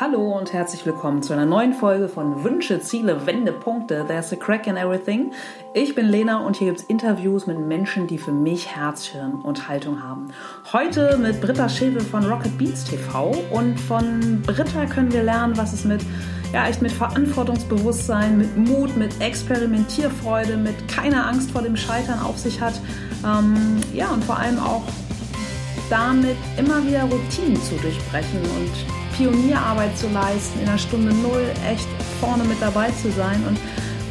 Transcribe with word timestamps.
Hallo 0.00 0.38
und 0.38 0.54
herzlich 0.54 0.86
willkommen 0.86 1.22
zu 1.22 1.34
einer 1.34 1.44
neuen 1.44 1.74
Folge 1.74 2.08
von 2.08 2.42
Wünsche, 2.42 2.80
Ziele, 2.80 3.26
Wendepunkte. 3.26 4.06
There's 4.08 4.32
a 4.32 4.36
crack 4.36 4.66
in 4.66 4.78
everything. 4.78 5.30
Ich 5.74 5.94
bin 5.94 6.06
Lena 6.06 6.38
und 6.38 6.56
hier 6.56 6.68
gibt 6.68 6.80
es 6.80 6.86
Interviews 6.86 7.46
mit 7.46 7.58
Menschen, 7.58 8.06
die 8.06 8.16
für 8.16 8.32
mich 8.32 8.74
Herz, 8.74 9.04
Hirn 9.04 9.42
und 9.42 9.68
Haltung 9.68 10.02
haben. 10.02 10.28
Heute 10.72 11.18
mit 11.18 11.42
Britta 11.42 11.68
Schewe 11.68 12.00
von 12.00 12.24
Rocket 12.24 12.56
Beats 12.56 12.84
TV 12.84 13.30
und 13.50 13.78
von 13.78 14.40
Britta 14.40 14.86
können 14.86 15.12
wir 15.12 15.22
lernen, 15.22 15.58
was 15.58 15.74
es 15.74 15.84
mit 15.84 16.00
ja, 16.54 16.66
echt 16.66 16.80
mit 16.80 16.92
Verantwortungsbewusstsein, 16.92 18.38
mit 18.38 18.56
Mut, 18.56 18.96
mit 18.96 19.20
Experimentierfreude, 19.20 20.56
mit 20.56 20.88
keiner 20.88 21.26
Angst 21.26 21.50
vor 21.50 21.60
dem 21.60 21.76
Scheitern 21.76 22.20
auf 22.20 22.38
sich 22.38 22.58
hat. 22.58 22.80
Ähm, 23.22 23.82
ja, 23.92 24.08
und 24.08 24.24
vor 24.24 24.38
allem 24.38 24.58
auch 24.60 24.84
damit 25.90 26.38
immer 26.56 26.82
wieder 26.86 27.02
Routinen 27.02 27.62
zu 27.62 27.74
durchbrechen 27.74 28.40
und 28.40 28.99
Pionierarbeit 29.20 29.98
zu 29.98 30.08
leisten, 30.08 30.60
in 30.60 30.64
der 30.64 30.78
Stunde 30.78 31.12
Null 31.12 31.44
echt 31.70 31.86
vorne 32.20 32.42
mit 32.44 32.56
dabei 32.58 32.90
zu 32.90 33.10
sein. 33.12 33.44
Und 33.46 33.58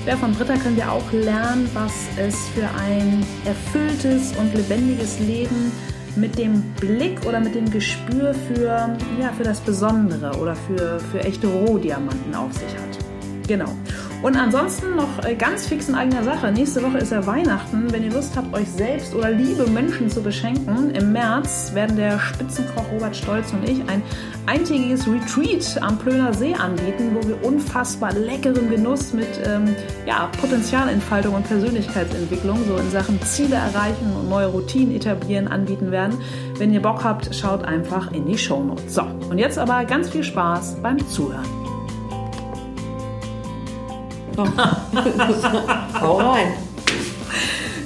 ja, 0.05 0.15
von 0.15 0.33
Britta 0.33 0.55
können 0.55 0.75
wir 0.75 0.91
auch 0.91 1.11
lernen, 1.11 1.67
was 1.73 1.93
es 2.15 2.35
für 2.49 2.69
ein 2.79 3.25
erfülltes 3.43 4.33
und 4.37 4.53
lebendiges 4.53 5.19
Leben 5.19 5.71
mit 6.15 6.37
dem 6.37 6.61
Blick 6.79 7.25
oder 7.25 7.39
mit 7.39 7.55
dem 7.55 7.71
Gespür 7.71 8.35
für, 8.35 8.95
ja, 9.19 9.31
für 9.35 9.43
das 9.43 9.59
Besondere 9.61 10.37
oder 10.37 10.55
für, 10.55 10.99
für 11.11 11.21
echte 11.21 11.47
Rohdiamanten 11.47 12.35
auf 12.35 12.53
sich 12.53 12.71
hat. 12.75 13.47
Genau. 13.47 13.73
Und 14.21 14.35
ansonsten 14.35 14.97
noch 14.97 15.23
äh, 15.23 15.33
ganz 15.33 15.65
fix 15.65 15.87
in 15.87 15.95
eigener 15.95 16.23
Sache. 16.23 16.51
Nächste 16.51 16.83
Woche 16.83 16.97
ist 16.97 17.11
ja 17.11 17.25
Weihnachten. 17.25 17.91
Wenn 17.91 18.03
ihr 18.03 18.11
Lust 18.11 18.35
habt, 18.35 18.53
euch 18.53 18.69
selbst 18.69 19.15
oder 19.15 19.31
liebe 19.31 19.65
Menschen 19.67 20.09
zu 20.09 20.21
beschenken, 20.21 20.93
im 20.93 21.13
März 21.13 21.71
werden 21.73 21.95
der 21.95 22.19
Spitzenkoch 22.19 22.83
Robert 22.91 23.15
Stolz 23.15 23.53
und 23.53 23.67
ich 23.67 23.79
ein 23.87 24.03
eintägiges 24.45 25.07
Retreat 25.07 25.81
am 25.81 25.97
Plöner 25.97 26.33
See 26.33 26.53
anbieten, 26.53 27.15
wo 27.15 27.25
wir 27.25 27.45
unfassbar 27.45 28.11
leckeren 28.11 28.69
Genuss 28.69 29.13
mit 29.13 29.29
ähm, 29.45 29.73
ja, 30.05 30.29
Potenzialentfaltung 30.41 31.35
und 31.35 31.47
Persönlichkeitsentwicklung 31.47 32.59
so 32.67 32.75
in 32.75 32.91
Sachen 32.91 33.21
Ziele 33.21 33.55
erreichen 33.55 34.13
und 34.19 34.27
neue 34.27 34.47
Routinen 34.47 34.93
etablieren 34.95 35.47
anbieten 35.47 35.91
werden. 35.91 36.17
Wenn 36.57 36.73
ihr 36.73 36.81
Bock 36.81 37.05
habt, 37.05 37.33
schaut 37.33 37.63
einfach 37.63 38.11
in 38.11 38.25
die 38.25 38.37
Shownotes. 38.37 38.95
So, 38.95 39.03
und 39.29 39.37
jetzt 39.37 39.57
aber 39.57 39.85
ganz 39.85 40.09
viel 40.09 40.25
Spaß 40.25 40.81
beim 40.81 41.07
Zuhören. 41.07 41.68
Hau 46.01 46.17
rein. 46.17 46.53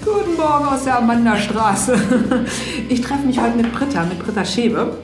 Guten 0.05 0.37
Morgen 0.37 0.65
aus 0.65 0.83
der 0.83 0.99
Amandastraße. 0.99 1.97
Ich 2.89 3.01
treffe 3.01 3.25
mich 3.25 3.39
heute 3.39 3.57
mit 3.57 3.73
Britta, 3.73 4.03
mit 4.03 4.19
Britta 4.19 4.45
Schäbe. 4.45 4.97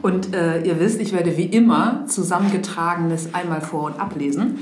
Und 0.00 0.34
äh, 0.34 0.62
ihr 0.62 0.80
wisst, 0.80 1.00
ich 1.00 1.12
werde 1.12 1.36
wie 1.36 1.44
immer 1.44 2.04
zusammengetragenes 2.06 3.34
einmal 3.34 3.60
vor- 3.60 3.84
und 3.84 4.00
ablesen. 4.00 4.60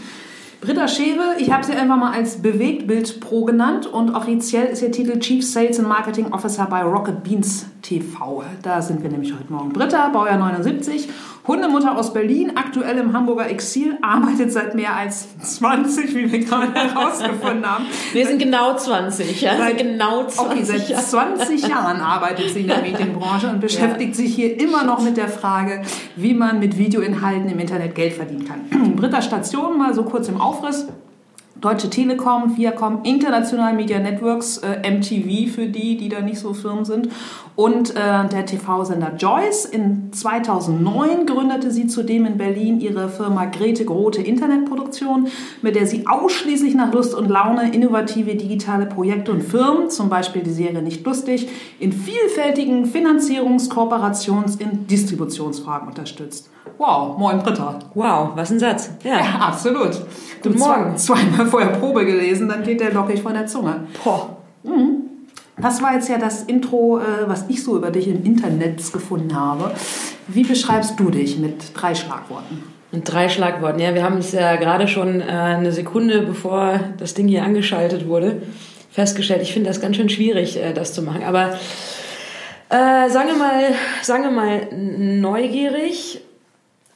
Britta 0.61 0.89
Schewe, 0.89 1.37
ich 1.39 1.53
habe 1.53 1.65
sie 1.65 1.73
einfach 1.73 1.97
mal 1.97 2.13
als 2.13 2.43
Bewegtbild 2.43 3.21
Pro 3.21 3.45
genannt 3.45 3.87
und 3.87 4.11
offiziell 4.11 4.67
ist 4.67 4.83
ihr 4.83 4.91
Titel 4.91 5.21
Chief 5.21 5.47
Sales 5.47 5.79
and 5.79 5.87
Marketing 5.87 6.33
Officer 6.33 6.67
bei 6.67 6.83
Rocket 6.83 7.23
Beans 7.23 7.67
TV. 7.83 8.43
Da 8.63 8.83
sind 8.83 9.05
wir 9.05 9.09
nämlich 9.09 9.33
heute 9.33 9.53
Morgen. 9.53 9.73
Britta, 9.73 10.09
Baujahr 10.09 10.37
79, 10.37 11.09
Hundemutter 11.49 11.97
aus 11.97 12.13
Berlin, 12.13 12.53
aktuell 12.57 12.99
im 12.99 13.15
Hamburger 13.15 13.49
Exil, 13.49 13.97
arbeitet 14.03 14.53
seit 14.53 14.75
mehr 14.75 14.95
als 14.95 15.27
20, 15.39 16.15
wie 16.15 16.31
wir 16.31 16.41
gerade 16.41 16.75
herausgefunden 16.75 17.65
haben. 17.65 17.87
Wir 18.13 18.27
sind 18.27 18.39
genau 18.39 18.77
20, 18.77 19.41
ja? 19.41 19.57
Seit, 19.57 19.79
genau 19.79 20.27
20 20.27 20.41
okay, 20.41 20.65
seit 20.65 21.03
20 21.03 21.67
Jahren 21.67 22.01
arbeitet 22.01 22.51
sie 22.51 22.61
in 22.61 22.69
der 22.69 22.79
Medienbranche 22.83 23.49
und 23.49 23.61
beschäftigt 23.61 24.11
ja. 24.11 24.23
sich 24.23 24.35
hier 24.35 24.61
immer 24.61 24.85
noch 24.85 25.03
mit 25.03 25.17
der 25.17 25.29
Frage, 25.29 25.83
wie 26.17 26.35
man 26.35 26.59
mit 26.59 26.77
Videoinhalten 26.77 27.49
im 27.49 27.59
Internet 27.59 27.95
Geld 27.95 28.13
verdienen 28.13 28.45
kann. 28.47 28.95
Britta 28.97 29.23
Station, 29.23 29.79
mal 29.79 29.95
so 29.95 30.03
kurz 30.03 30.29
im 30.29 30.41
Aufriss. 30.41 30.87
Deutsche 31.61 31.91
Telekom, 31.91 32.57
Viacom, 32.57 33.01
International 33.03 33.75
Media 33.75 33.99
Networks, 33.99 34.59
äh, 34.59 34.89
MTV 34.89 35.53
für 35.53 35.67
die, 35.67 35.97
die 35.97 36.09
da 36.09 36.21
nicht 36.21 36.39
so 36.39 36.55
firm 36.55 36.85
sind 36.85 37.09
und 37.57 37.97
äh, 37.97 38.29
der 38.29 38.47
TV-Sender 38.47 39.15
Joyce. 39.19 39.65
In 39.65 40.13
2009 40.13 41.27
gründete 41.27 41.73
sie 41.73 41.89
zudem 41.89 42.27
in 42.27 42.39
Berlin 42.39 42.81
ihre 42.81 43.09
Firma 43.09 43.47
Grete 43.47 43.85
Grote 43.85 44.23
Internetproduktion, 44.23 45.27
mit 45.61 45.75
der 45.75 45.87
sie 45.87 46.07
ausschließlich 46.07 46.77
nach 46.77 46.93
Lust 46.93 47.15
und 47.15 47.29
Laune 47.29 47.75
innovative 47.75 48.37
digitale 48.37 48.87
Projekte 48.87 49.33
und 49.33 49.43
Firmen, 49.43 49.91
zum 49.91 50.09
Beispiel 50.09 50.43
die 50.43 50.53
Serie 50.53 50.83
Nicht 50.83 51.05
Lustig, 51.05 51.49
in 51.81 51.93
vielfältigen 51.93 52.87
Finanzierungs-, 52.87 53.69
Kooperations- 53.69 54.63
und 54.63 54.89
Distributionsfragen 54.89 55.89
unterstützt. 55.89 56.51
Wow, 56.79 57.19
moin 57.19 57.41
Britta. 57.41 57.81
Wow, 57.95 58.31
was 58.37 58.53
ein 58.53 58.61
Satz. 58.61 58.91
Ja, 59.03 59.15
ja 59.19 59.39
absolut. 59.41 60.01
Guten 60.43 60.59
Morgen. 60.59 60.97
Zweimal 60.97 61.47
vorher 61.49 61.71
Probe 61.71 62.05
gelesen, 62.05 62.49
dann 62.49 62.63
geht 62.63 62.81
der 62.81 62.93
lockig 62.93 63.23
von 63.23 63.35
der 63.35 63.47
Zunge. 63.47 63.87
Boah. 64.05 64.37
Mhm. 64.63 65.09
Das 65.61 65.83
war 65.83 65.95
jetzt 65.95 66.09
ja 66.09 66.19
das 66.19 66.45
Intro, 66.45 66.99
äh, 66.99 67.29
was 67.29 67.47
ich 67.49 67.63
so 67.65 67.77
über 67.77 67.91
dich 67.91 68.07
im 68.07 68.25
Internet 68.25 68.93
gefunden 68.93 69.35
habe. 69.35 69.73
Wie 70.29 70.45
beschreibst 70.45 70.99
du 71.01 71.11
dich 71.11 71.39
mit 71.39 71.73
drei 71.75 71.95
Schlagworten? 71.95 72.63
Mit 72.93 73.11
drei 73.13 73.29
Schlagworten. 73.29 73.81
Ja, 73.81 73.95
wir 73.95 74.05
haben 74.05 74.19
es 74.19 74.33
ja 74.33 74.57
gerade 74.57 74.87
schon 74.87 75.21
äh, 75.21 75.25
eine 75.25 75.73
Sekunde, 75.73 76.23
bevor 76.23 76.81
das 76.99 77.15
Ding 77.15 77.27
hier 77.29 77.43
angeschaltet 77.43 78.07
wurde, 78.07 78.43
festgestellt. 78.93 79.43
Ich 79.43 79.53
finde 79.53 79.69
das 79.69 79.81
ganz 79.81 79.97
schön 79.97 80.09
schwierig, 80.09 80.57
äh, 80.57 80.73
das 80.73 80.95
zu 80.95 81.03
machen. 81.03 81.23
Aber 81.25 81.59
äh, 82.71 83.11
sagen 83.11 83.29
wir 83.29 83.37
mal, 83.37 83.65
sagen 84.03 84.25
wir 84.25 84.31
mal 84.31 84.69
neugierig, 84.73 86.21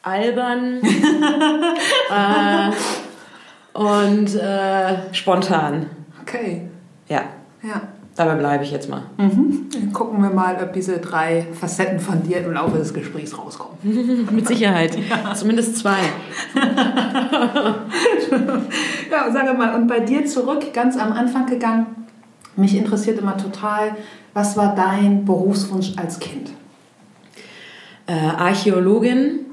albern 0.02 0.80
äh, 2.10 2.70
und 3.72 4.34
äh, 4.34 5.12
spontan. 5.12 5.86
Okay. 6.22 6.68
Ja. 7.08 7.22
Ja. 7.62 7.82
Dabei 8.14 8.34
bleibe 8.34 8.64
ich 8.64 8.70
jetzt 8.70 8.90
mal. 8.90 9.04
Mhm. 9.16 9.68
Dann 9.72 9.92
gucken 9.92 10.22
wir 10.22 10.28
mal, 10.28 10.58
ob 10.62 10.74
diese 10.74 10.98
drei 10.98 11.46
Facetten 11.58 11.98
von 11.98 12.22
dir 12.22 12.44
im 12.44 12.52
Laufe 12.52 12.76
des 12.76 12.92
Gesprächs 12.92 13.36
rauskommen. 13.38 13.78
Mit 14.30 14.46
Sicherheit. 14.46 14.98
Ja. 15.08 15.34
Zumindest 15.34 15.78
zwei. 15.78 15.96
ja, 19.10 19.32
sage 19.32 19.54
mal, 19.56 19.74
und 19.74 19.86
bei 19.86 20.00
dir 20.00 20.26
zurück, 20.26 20.74
ganz 20.74 20.98
am 20.98 21.12
Anfang 21.12 21.46
gegangen. 21.46 21.86
Mich 22.54 22.76
interessiert 22.76 23.18
immer 23.18 23.38
total, 23.38 23.96
was 24.34 24.58
war 24.58 24.74
dein 24.74 25.24
Berufswunsch 25.24 25.94
als 25.96 26.18
Kind? 26.18 26.50
Äh, 28.06 28.12
Archäologin. 28.12 29.46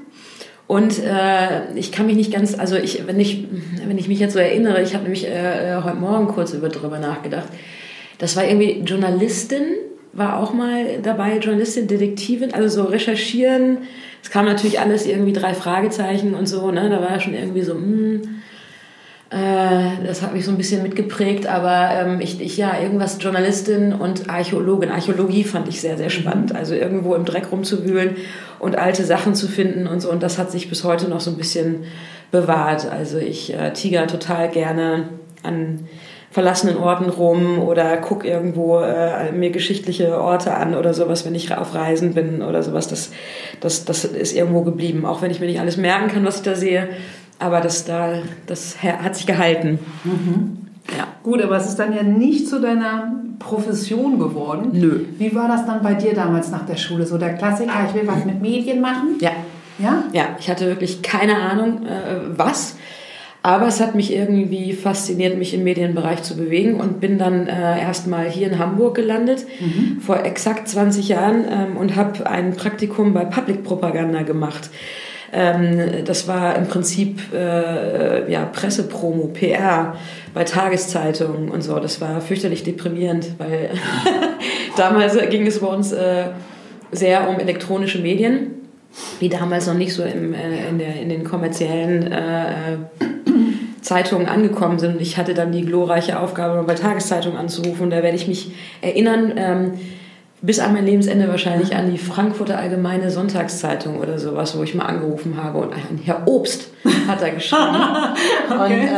Und 0.70 1.02
äh, 1.02 1.74
ich 1.74 1.90
kann 1.90 2.06
mich 2.06 2.14
nicht 2.14 2.32
ganz, 2.32 2.56
also 2.56 2.76
ich, 2.76 3.04
wenn 3.08 3.18
ich, 3.18 3.42
wenn 3.88 3.98
ich 3.98 4.06
mich 4.06 4.20
jetzt 4.20 4.34
so 4.34 4.38
erinnere, 4.38 4.80
ich 4.80 4.94
habe 4.94 5.02
nämlich 5.02 5.26
äh, 5.26 5.78
äh 5.78 5.82
heute 5.82 5.96
Morgen 5.96 6.28
kurz 6.28 6.52
über, 6.52 6.68
darüber 6.68 7.00
nachgedacht. 7.00 7.48
Das 8.18 8.36
war 8.36 8.44
irgendwie 8.44 8.80
Journalistin, 8.86 9.64
war 10.12 10.38
auch 10.38 10.52
mal 10.52 11.00
dabei, 11.02 11.38
Journalistin, 11.38 11.88
Detektivin, 11.88 12.54
also 12.54 12.82
so 12.82 12.88
recherchieren. 12.88 13.78
Es 14.22 14.30
kam 14.30 14.44
natürlich 14.44 14.78
alles 14.78 15.06
irgendwie 15.06 15.32
drei 15.32 15.54
Fragezeichen 15.54 16.34
und 16.34 16.46
so, 16.46 16.70
ne? 16.70 16.88
Da 16.88 17.00
war 17.00 17.18
schon 17.18 17.34
irgendwie 17.34 17.62
so, 17.62 17.74
mh, 17.74 17.80
hm, 17.80 18.22
äh, 19.30 20.04
das 20.04 20.22
hat 20.22 20.34
mich 20.34 20.44
so 20.44 20.50
ein 20.50 20.56
bisschen 20.56 20.82
mitgeprägt, 20.82 21.46
aber 21.46 21.90
ähm, 21.92 22.20
ich, 22.20 22.40
ich, 22.40 22.56
ja, 22.56 22.80
irgendwas 22.80 23.18
Journalistin 23.20 23.92
und 23.92 24.28
Archäologin. 24.28 24.90
Archäologie 24.90 25.44
fand 25.44 25.68
ich 25.68 25.80
sehr, 25.80 25.96
sehr 25.96 26.10
spannend. 26.10 26.54
Also 26.54 26.74
irgendwo 26.74 27.14
im 27.14 27.24
Dreck 27.24 27.52
rumzuwühlen 27.52 28.16
und 28.58 28.76
alte 28.76 29.04
Sachen 29.04 29.36
zu 29.36 29.46
finden 29.46 29.86
und 29.86 30.00
so. 30.00 30.10
Und 30.10 30.24
das 30.24 30.36
hat 30.36 30.50
sich 30.50 30.68
bis 30.68 30.82
heute 30.82 31.08
noch 31.08 31.20
so 31.20 31.30
ein 31.30 31.36
bisschen 31.36 31.84
bewahrt. 32.32 32.90
Also 32.90 33.18
ich 33.18 33.54
äh, 33.54 33.72
tiger 33.72 34.08
total 34.08 34.48
gerne 34.48 35.10
an 35.44 35.88
verlassenen 36.32 36.76
Orten 36.76 37.08
rum 37.08 37.60
oder 37.60 37.96
guck 37.96 38.24
irgendwo 38.24 38.78
äh, 38.80 39.32
mir 39.32 39.50
geschichtliche 39.50 40.20
Orte 40.20 40.54
an 40.54 40.74
oder 40.74 40.94
sowas, 40.94 41.24
wenn 41.24 41.34
ich 41.34 41.54
auf 41.56 41.74
Reisen 41.74 42.14
bin 42.14 42.42
oder 42.42 42.62
sowas. 42.62 42.88
Das, 42.88 43.10
das, 43.60 43.84
das 43.84 44.04
ist 44.04 44.36
irgendwo 44.36 44.62
geblieben. 44.62 45.06
Auch 45.06 45.22
wenn 45.22 45.30
ich 45.30 45.38
mir 45.38 45.46
nicht 45.46 45.60
alles 45.60 45.76
merken 45.76 46.08
kann, 46.08 46.24
was 46.24 46.36
ich 46.36 46.42
da 46.42 46.54
sehe. 46.54 46.88
Aber 47.40 47.60
das, 47.60 47.84
da, 47.84 48.18
das 48.46 48.82
hat 48.82 49.16
sich 49.16 49.26
gehalten. 49.26 49.78
Mhm. 50.04 50.58
Ja. 50.96 51.08
Gut, 51.22 51.42
aber 51.42 51.56
es 51.56 51.66
ist 51.66 51.78
dann 51.78 51.94
ja 51.94 52.02
nicht 52.02 52.48
zu 52.48 52.60
deiner 52.60 53.12
Profession 53.38 54.18
geworden. 54.18 54.70
Nö. 54.72 55.04
Wie 55.18 55.34
war 55.34 55.48
das 55.48 55.66
dann 55.66 55.82
bei 55.82 55.94
dir 55.94 56.14
damals 56.14 56.50
nach 56.50 56.66
der 56.66 56.76
Schule? 56.76 57.06
So 57.06 57.18
der 57.18 57.34
Klassiker, 57.34 57.72
ich 57.88 57.94
will 57.94 58.06
was 58.06 58.24
mit 58.24 58.40
Medien 58.40 58.80
machen? 58.80 59.16
Ja. 59.20 59.32
Ja? 59.78 60.04
Ja, 60.12 60.36
ich 60.38 60.50
hatte 60.50 60.66
wirklich 60.66 61.02
keine 61.02 61.36
Ahnung, 61.36 61.86
äh, 61.86 62.36
was. 62.36 62.76
Aber 63.42 63.66
es 63.68 63.80
hat 63.80 63.94
mich 63.94 64.12
irgendwie 64.12 64.74
fasziniert, 64.74 65.38
mich 65.38 65.54
im 65.54 65.64
Medienbereich 65.64 66.22
zu 66.22 66.36
bewegen 66.36 66.74
und 66.74 67.00
bin 67.00 67.16
dann 67.16 67.46
äh, 67.46 67.80
erstmal 67.80 68.28
hier 68.28 68.48
in 68.48 68.58
Hamburg 68.58 68.94
gelandet, 68.94 69.46
mhm. 69.60 69.98
vor 70.00 70.24
exakt 70.24 70.68
20 70.68 71.08
Jahren 71.08 71.44
ähm, 71.50 71.76
und 71.78 71.96
habe 71.96 72.28
ein 72.28 72.54
Praktikum 72.54 73.14
bei 73.14 73.24
Public 73.24 73.64
Propaganda 73.64 74.22
gemacht. 74.22 74.68
Ähm, 75.32 76.04
das 76.04 76.26
war 76.28 76.56
im 76.56 76.66
Prinzip 76.66 77.32
äh, 77.32 78.30
ja, 78.30 78.44
Pressepromo, 78.46 79.28
PR 79.28 79.96
bei 80.34 80.44
Tageszeitungen 80.44 81.50
und 81.50 81.62
so. 81.62 81.78
Das 81.78 82.00
war 82.00 82.20
fürchterlich 82.20 82.62
deprimierend, 82.62 83.38
weil 83.38 83.70
damals 84.76 85.16
ging 85.30 85.46
es 85.46 85.60
bei 85.60 85.66
uns 85.66 85.92
äh, 85.92 86.24
sehr 86.92 87.28
um 87.28 87.38
elektronische 87.38 87.98
Medien 87.98 88.60
die 89.20 89.28
damals 89.28 89.66
noch 89.66 89.74
nicht 89.74 89.94
so 89.94 90.02
im, 90.02 90.34
äh, 90.34 90.68
in, 90.68 90.78
der, 90.78 91.00
in 91.00 91.08
den 91.08 91.24
kommerziellen 91.24 92.10
äh, 92.10 92.76
Zeitungen 93.80 94.26
angekommen 94.26 94.78
sind. 94.78 95.00
Ich 95.00 95.16
hatte 95.16 95.34
dann 95.34 95.52
die 95.52 95.64
glorreiche 95.64 96.20
Aufgabe, 96.20 96.62
bei 96.64 96.74
Tageszeitungen 96.74 97.38
anzurufen. 97.38 97.90
Da 97.90 98.02
werde 98.02 98.16
ich 98.16 98.28
mich 98.28 98.52
erinnern, 98.82 99.32
ähm, 99.36 99.72
bis 100.42 100.58
an 100.58 100.72
mein 100.72 100.86
Lebensende 100.86 101.28
wahrscheinlich 101.28 101.76
an 101.76 101.90
die 101.90 101.98
Frankfurter 101.98 102.58
Allgemeine 102.58 103.10
Sonntagszeitung 103.10 103.98
oder 103.98 104.18
sowas, 104.18 104.56
wo 104.56 104.62
ich 104.62 104.74
mal 104.74 104.86
angerufen 104.86 105.36
habe. 105.42 105.58
Und 105.58 105.74
ein 105.74 106.00
Herr 106.02 106.26
Obst 106.26 106.70
hat 107.06 107.20
da 107.20 107.28
geschrieben. 107.28 107.60
okay. 108.50 108.88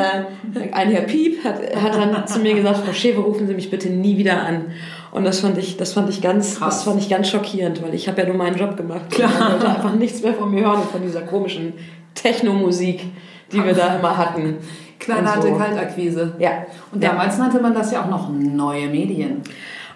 Und 0.54 0.62
äh, 0.62 0.72
ein 0.72 0.90
Herr 0.90 1.02
Piep 1.02 1.42
hat, 1.42 1.56
hat 1.74 1.94
dann 1.94 2.26
zu 2.28 2.38
mir 2.38 2.54
gesagt, 2.54 2.78
Frau 2.78 2.92
Schewe, 2.92 3.20
rufen 3.20 3.48
Sie 3.48 3.54
mich 3.54 3.70
bitte 3.70 3.90
nie 3.90 4.16
wieder 4.18 4.40
an. 4.40 4.66
Und 5.10 5.24
das 5.24 5.40
fand 5.40 5.58
ich, 5.58 5.76
das 5.76 5.92
fand 5.92 6.08
ich 6.10 6.22
ganz, 6.22 6.58
Krass. 6.58 6.76
das 6.76 6.84
fand 6.84 7.00
ich 7.00 7.08
ganz 7.08 7.28
schockierend, 7.28 7.82
weil 7.82 7.92
ich 7.94 8.08
habe 8.08 8.22
ja 8.22 8.28
nur 8.28 8.36
meinen 8.36 8.56
Job 8.56 8.76
gemacht. 8.76 9.10
Klar. 9.10 9.30
Ich 9.30 9.52
wollte 9.52 9.68
einfach 9.68 9.94
nichts 9.94 10.22
mehr 10.22 10.34
von 10.34 10.50
mir 10.50 10.64
hören, 10.64 10.82
von 10.90 11.02
dieser 11.02 11.22
komischen 11.22 11.74
Techno-Musik, 12.14 13.04
die 13.52 13.64
wir 13.64 13.74
da 13.74 13.96
immer 13.96 14.16
hatten. 14.16 14.58
Knallharte 15.00 15.48
so. 15.48 15.54
Kaltakquise. 15.56 16.34
Ja. 16.38 16.66
Und 16.92 17.02
damals 17.02 17.36
ja. 17.36 17.42
nannte 17.42 17.60
man 17.60 17.74
das 17.74 17.90
ja 17.90 18.02
auch 18.02 18.08
noch 18.08 18.30
neue 18.30 18.86
Medien. 18.86 19.42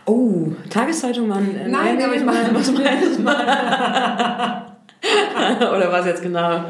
Oh, 0.06 0.46
Tageszeitung 0.70 1.28
waren. 1.28 1.54
Äh, 1.56 1.68
Nein, 1.68 2.02
aber 2.02 2.14
ich 2.14 2.24
meine, 2.24 2.48
was 2.52 2.72
meinst 2.72 3.18
du? 3.18 3.22
Oder 5.76 5.92
was 5.92 6.06
jetzt 6.06 6.22
genau? 6.22 6.60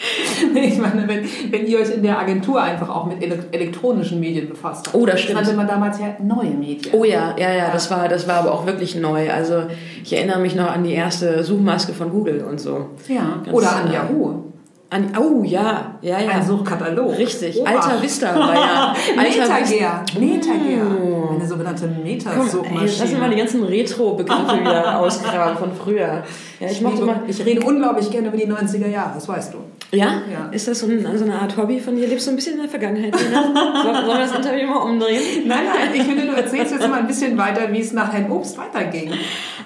ich 0.54 0.78
meine, 0.78 1.06
wenn, 1.06 1.28
wenn 1.50 1.66
ihr 1.66 1.78
euch 1.78 1.90
in 1.90 2.02
der 2.02 2.18
Agentur 2.18 2.62
einfach 2.62 2.88
auch 2.88 3.06
mit 3.06 3.22
elektronischen 3.22 4.20
Medien 4.20 4.48
befasst 4.48 4.86
habt. 4.86 4.96
Oh, 4.96 5.04
das 5.04 5.20
stimmt. 5.20 5.40
Das 5.40 5.48
nannte 5.48 5.58
man 5.58 5.68
damals 5.68 5.98
ja 5.98 6.16
neue 6.22 6.50
Medien. 6.50 6.94
Oh 6.94 7.04
ja, 7.04 7.34
ja, 7.38 7.52
ja, 7.52 7.70
das 7.70 7.90
war, 7.90 8.08
das 8.08 8.26
war 8.26 8.36
aber 8.36 8.52
auch 8.52 8.64
wirklich 8.66 8.94
neu. 8.94 9.30
Also 9.30 9.64
ich 10.02 10.14
erinnere 10.14 10.40
mich 10.40 10.54
noch 10.54 10.70
an 10.70 10.84
die 10.84 10.92
erste 10.92 11.44
Suchmaske 11.44 11.92
von 11.92 12.08
Google 12.10 12.44
und 12.48 12.60
so. 12.60 12.86
Ja, 13.08 13.40
Ganz, 13.44 13.52
oder 13.52 13.76
an 13.76 13.92
Yahoo. 13.92 14.44
An, 14.92 15.12
oh 15.16 15.44
ja, 15.44 15.98
ja, 16.02 16.18
ja. 16.18 16.30
Ein 16.30 16.42
Suchkatalog. 16.44 17.16
Richtig. 17.16 17.60
Oha. 17.60 17.70
Alter 17.70 18.02
Vista 18.02 18.34
war 18.34 18.54
ja. 18.54 18.94
Metager. 19.16 20.04
Metager. 20.18 20.86
Oh. 21.00 21.34
Eine 21.34 21.46
sogenannte 21.46 21.86
Meta-Suchmaschine. 21.86 22.90
Lass 22.98 23.00
uns 23.00 23.18
mal 23.18 23.30
die 23.30 23.36
ganzen 23.36 23.62
Retro-Begriffe 23.62 24.60
wieder 24.60 24.98
ausgraben 24.98 25.56
von 25.56 25.72
früher. 25.74 26.24
Ja, 26.58 26.66
ich, 26.66 26.82
ich, 26.82 26.82
mal, 26.82 27.22
ich 27.28 27.44
rede 27.46 27.64
unglaublich 27.64 28.10
gerne 28.10 28.28
über 28.28 28.36
die 28.36 28.48
90er 28.48 28.88
Jahre, 28.88 29.12
das 29.14 29.28
weißt 29.28 29.54
du. 29.54 29.58
Ja? 29.96 30.22
ja. 30.28 30.48
Ist 30.50 30.66
das 30.66 30.80
so, 30.80 30.86
ein, 30.86 31.06
so 31.16 31.24
eine 31.24 31.38
Art 31.38 31.56
Hobby 31.56 31.78
von 31.78 31.94
dir? 31.94 32.08
Lebst 32.08 32.26
du 32.26 32.32
ein 32.32 32.36
bisschen 32.36 32.54
in 32.54 32.62
der 32.62 32.68
Vergangenheit? 32.68 33.14
Sollen 33.16 34.06
wir 34.06 34.18
das 34.18 34.34
Interview 34.34 34.66
mal 34.66 34.78
umdrehen? 34.78 35.20
Nein, 35.46 35.64
nein, 35.66 35.90
ich 35.94 36.02
finde, 36.02 36.26
du 36.26 36.32
erzählst 36.32 36.72
jetzt 36.72 36.88
mal 36.88 36.98
ein 36.98 37.06
bisschen 37.06 37.38
weiter, 37.38 37.72
wie 37.72 37.80
es 37.80 37.92
nach 37.92 38.12
Herrn 38.12 38.28
Obst 38.30 38.58
weiterging. 38.58 39.12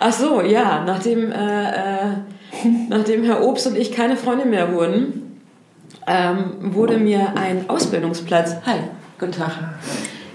Ach 0.01 0.13
so, 0.13 0.43
ja. 0.43 0.85
Nachdem... 0.85 1.33
Äh, 1.33 1.71
äh, 1.71 2.13
nachdem 2.89 3.25
Herr 3.25 3.43
Obst 3.45 3.67
und 3.67 3.77
ich 3.77 3.93
keine 3.93 4.17
Freunde 4.17 4.45
mehr 4.45 4.73
wurden, 4.73 5.41
ähm, 6.07 6.75
wurde 6.75 6.99
mir 6.99 7.37
ein 7.37 7.69
Ausbildungsplatz. 7.69 8.57
Hi, 8.67 8.79
guten 9.19 9.33
Tag. 9.33 9.53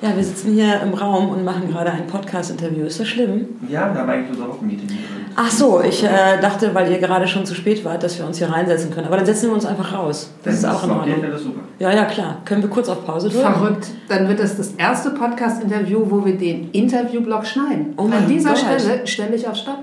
Ja, 0.02 0.16
wir 0.16 0.24
sitzen 0.24 0.54
hier 0.54 0.80
im 0.82 0.94
Raum 0.94 1.30
und 1.30 1.44
machen 1.44 1.70
gerade 1.70 1.92
ein 1.92 2.08
Podcast-Interview. 2.08 2.86
Ist 2.86 3.02
das 3.02 3.08
schlimm? 3.10 3.50
Ja, 3.68 3.94
wir 3.94 4.00
haben 4.00 4.10
eigentlich 4.10 4.30
unser 4.30 4.48
Wochenmeeting 4.48 4.88
drin. 4.88 4.98
Ach 5.36 5.52
so, 5.52 5.82
ich 5.82 6.04
äh, 6.04 6.40
dachte, 6.42 6.74
weil 6.74 6.90
ihr 6.90 7.00
gerade 7.00 7.28
schon 7.28 7.46
zu 7.46 7.54
spät 7.54 7.84
wart, 7.84 8.02
dass 8.02 8.18
wir 8.18 8.26
uns 8.26 8.38
hier 8.38 8.50
reinsetzen 8.50 8.92
können. 8.92 9.08
Aber 9.08 9.18
dann 9.18 9.26
setzen 9.26 9.48
wir 9.48 9.54
uns 9.54 9.66
einfach 9.66 9.94
raus. 9.94 10.32
Das, 10.44 10.62
das 10.62 10.64
ist 10.64 10.78
auch 10.78 10.84
in 10.86 10.92
Ordnung. 10.92 11.22
Das 11.30 11.44
super. 11.44 11.60
Ja, 11.80 11.92
ja, 11.92 12.06
klar. 12.06 12.38
Können 12.46 12.62
wir 12.62 12.70
kurz 12.70 12.88
auf 12.88 13.06
Pause 13.06 13.30
drücken? 13.30 13.54
Verrückt. 13.54 13.88
Dann 14.08 14.28
wird 14.30 14.40
das 14.40 14.56
das 14.56 14.72
erste 14.76 15.12
Podcast-Interview, 15.12 16.02
wo 16.10 16.26
wir 16.26 16.38
den 16.38 16.72
Interviewblock 16.72 17.46
schneiden. 17.46 17.94
Oh 17.98 18.04
An 18.04 18.26
dieser 18.28 18.52
Gott. 18.52 18.60
Stelle 18.60 19.06
stelle 19.06 19.36
ich 19.36 19.48
auf 19.48 19.56
Stopp. 19.56 19.80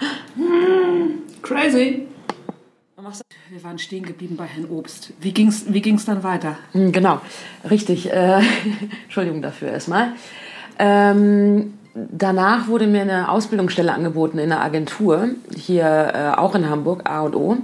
Hm. 0.34 1.22
Crazy. 1.42 2.06
Wir 3.50 3.64
waren 3.64 3.78
stehen 3.78 4.04
geblieben 4.04 4.36
bei 4.36 4.46
Herrn 4.46 4.70
Obst. 4.70 5.12
Wie 5.20 5.32
ging 5.32 5.48
es 5.48 5.70
wie 5.72 5.82
ging's 5.82 6.06
dann 6.06 6.22
weiter? 6.22 6.56
Hm, 6.72 6.92
genau, 6.92 7.20
richtig. 7.68 8.10
Äh, 8.10 8.40
Entschuldigung 9.04 9.42
dafür 9.42 9.68
erstmal. 9.68 10.12
Ähm, 10.78 11.74
danach 11.94 12.68
wurde 12.68 12.86
mir 12.86 13.02
eine 13.02 13.28
Ausbildungsstelle 13.28 13.92
angeboten 13.92 14.38
in 14.38 14.50
einer 14.52 14.62
Agentur, 14.62 15.28
hier 15.54 16.12
äh, 16.14 16.30
auch 16.38 16.54
in 16.54 16.70
Hamburg, 16.70 17.10
A 17.10 17.20
und 17.22 17.34
O. 17.34 17.58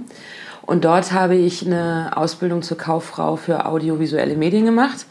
Und 0.61 0.83
dort 0.85 1.11
habe 1.11 1.35
ich 1.35 1.65
eine 1.65 2.11
Ausbildung 2.15 2.61
zur 2.61 2.77
Kauffrau 2.77 3.35
für 3.37 3.65
audiovisuelle 3.65 4.35
Medien 4.35 4.65
gemacht 4.65 5.07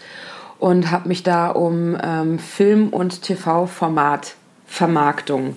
und 0.59 0.93
habe 0.93 1.09
mich 1.09 1.25
da 1.25 1.49
um 1.49 1.99
ähm, 2.01 2.39
Film- 2.39 2.91
und 2.91 3.23
TV-Format-Vermarktung 3.23 5.57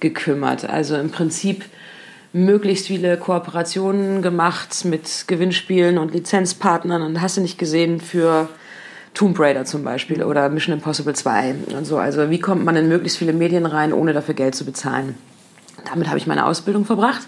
gekümmert. 0.00 0.64
Also 0.64 0.96
im 0.96 1.10
Prinzip 1.10 1.66
möglichst 2.32 2.86
viele 2.86 3.16
Kooperationen 3.16 4.22
gemacht 4.22 4.84
mit 4.84 5.24
Gewinnspielen 5.26 5.98
und 5.98 6.14
Lizenzpartnern 6.14 7.02
und 7.02 7.20
hast 7.20 7.36
du 7.36 7.40
nicht 7.40 7.58
gesehen 7.58 8.00
für 8.00 8.48
Tomb 9.14 9.38
Raider 9.38 9.64
zum 9.64 9.84
Beispiel 9.84 10.22
oder 10.22 10.48
Mission 10.48 10.74
Impossible 10.74 11.14
2 11.14 11.54
und 11.76 11.84
so. 11.84 11.98
Also 11.98 12.30
wie 12.30 12.40
kommt 12.40 12.64
man 12.64 12.76
in 12.76 12.88
möglichst 12.88 13.18
viele 13.18 13.34
Medien 13.34 13.66
rein, 13.66 13.92
ohne 13.92 14.14
dafür 14.14 14.34
Geld 14.34 14.54
zu 14.54 14.64
bezahlen? 14.64 15.14
Damit 15.84 16.08
habe 16.08 16.18
ich 16.18 16.26
meine 16.26 16.46
Ausbildung 16.46 16.84
verbracht 16.84 17.26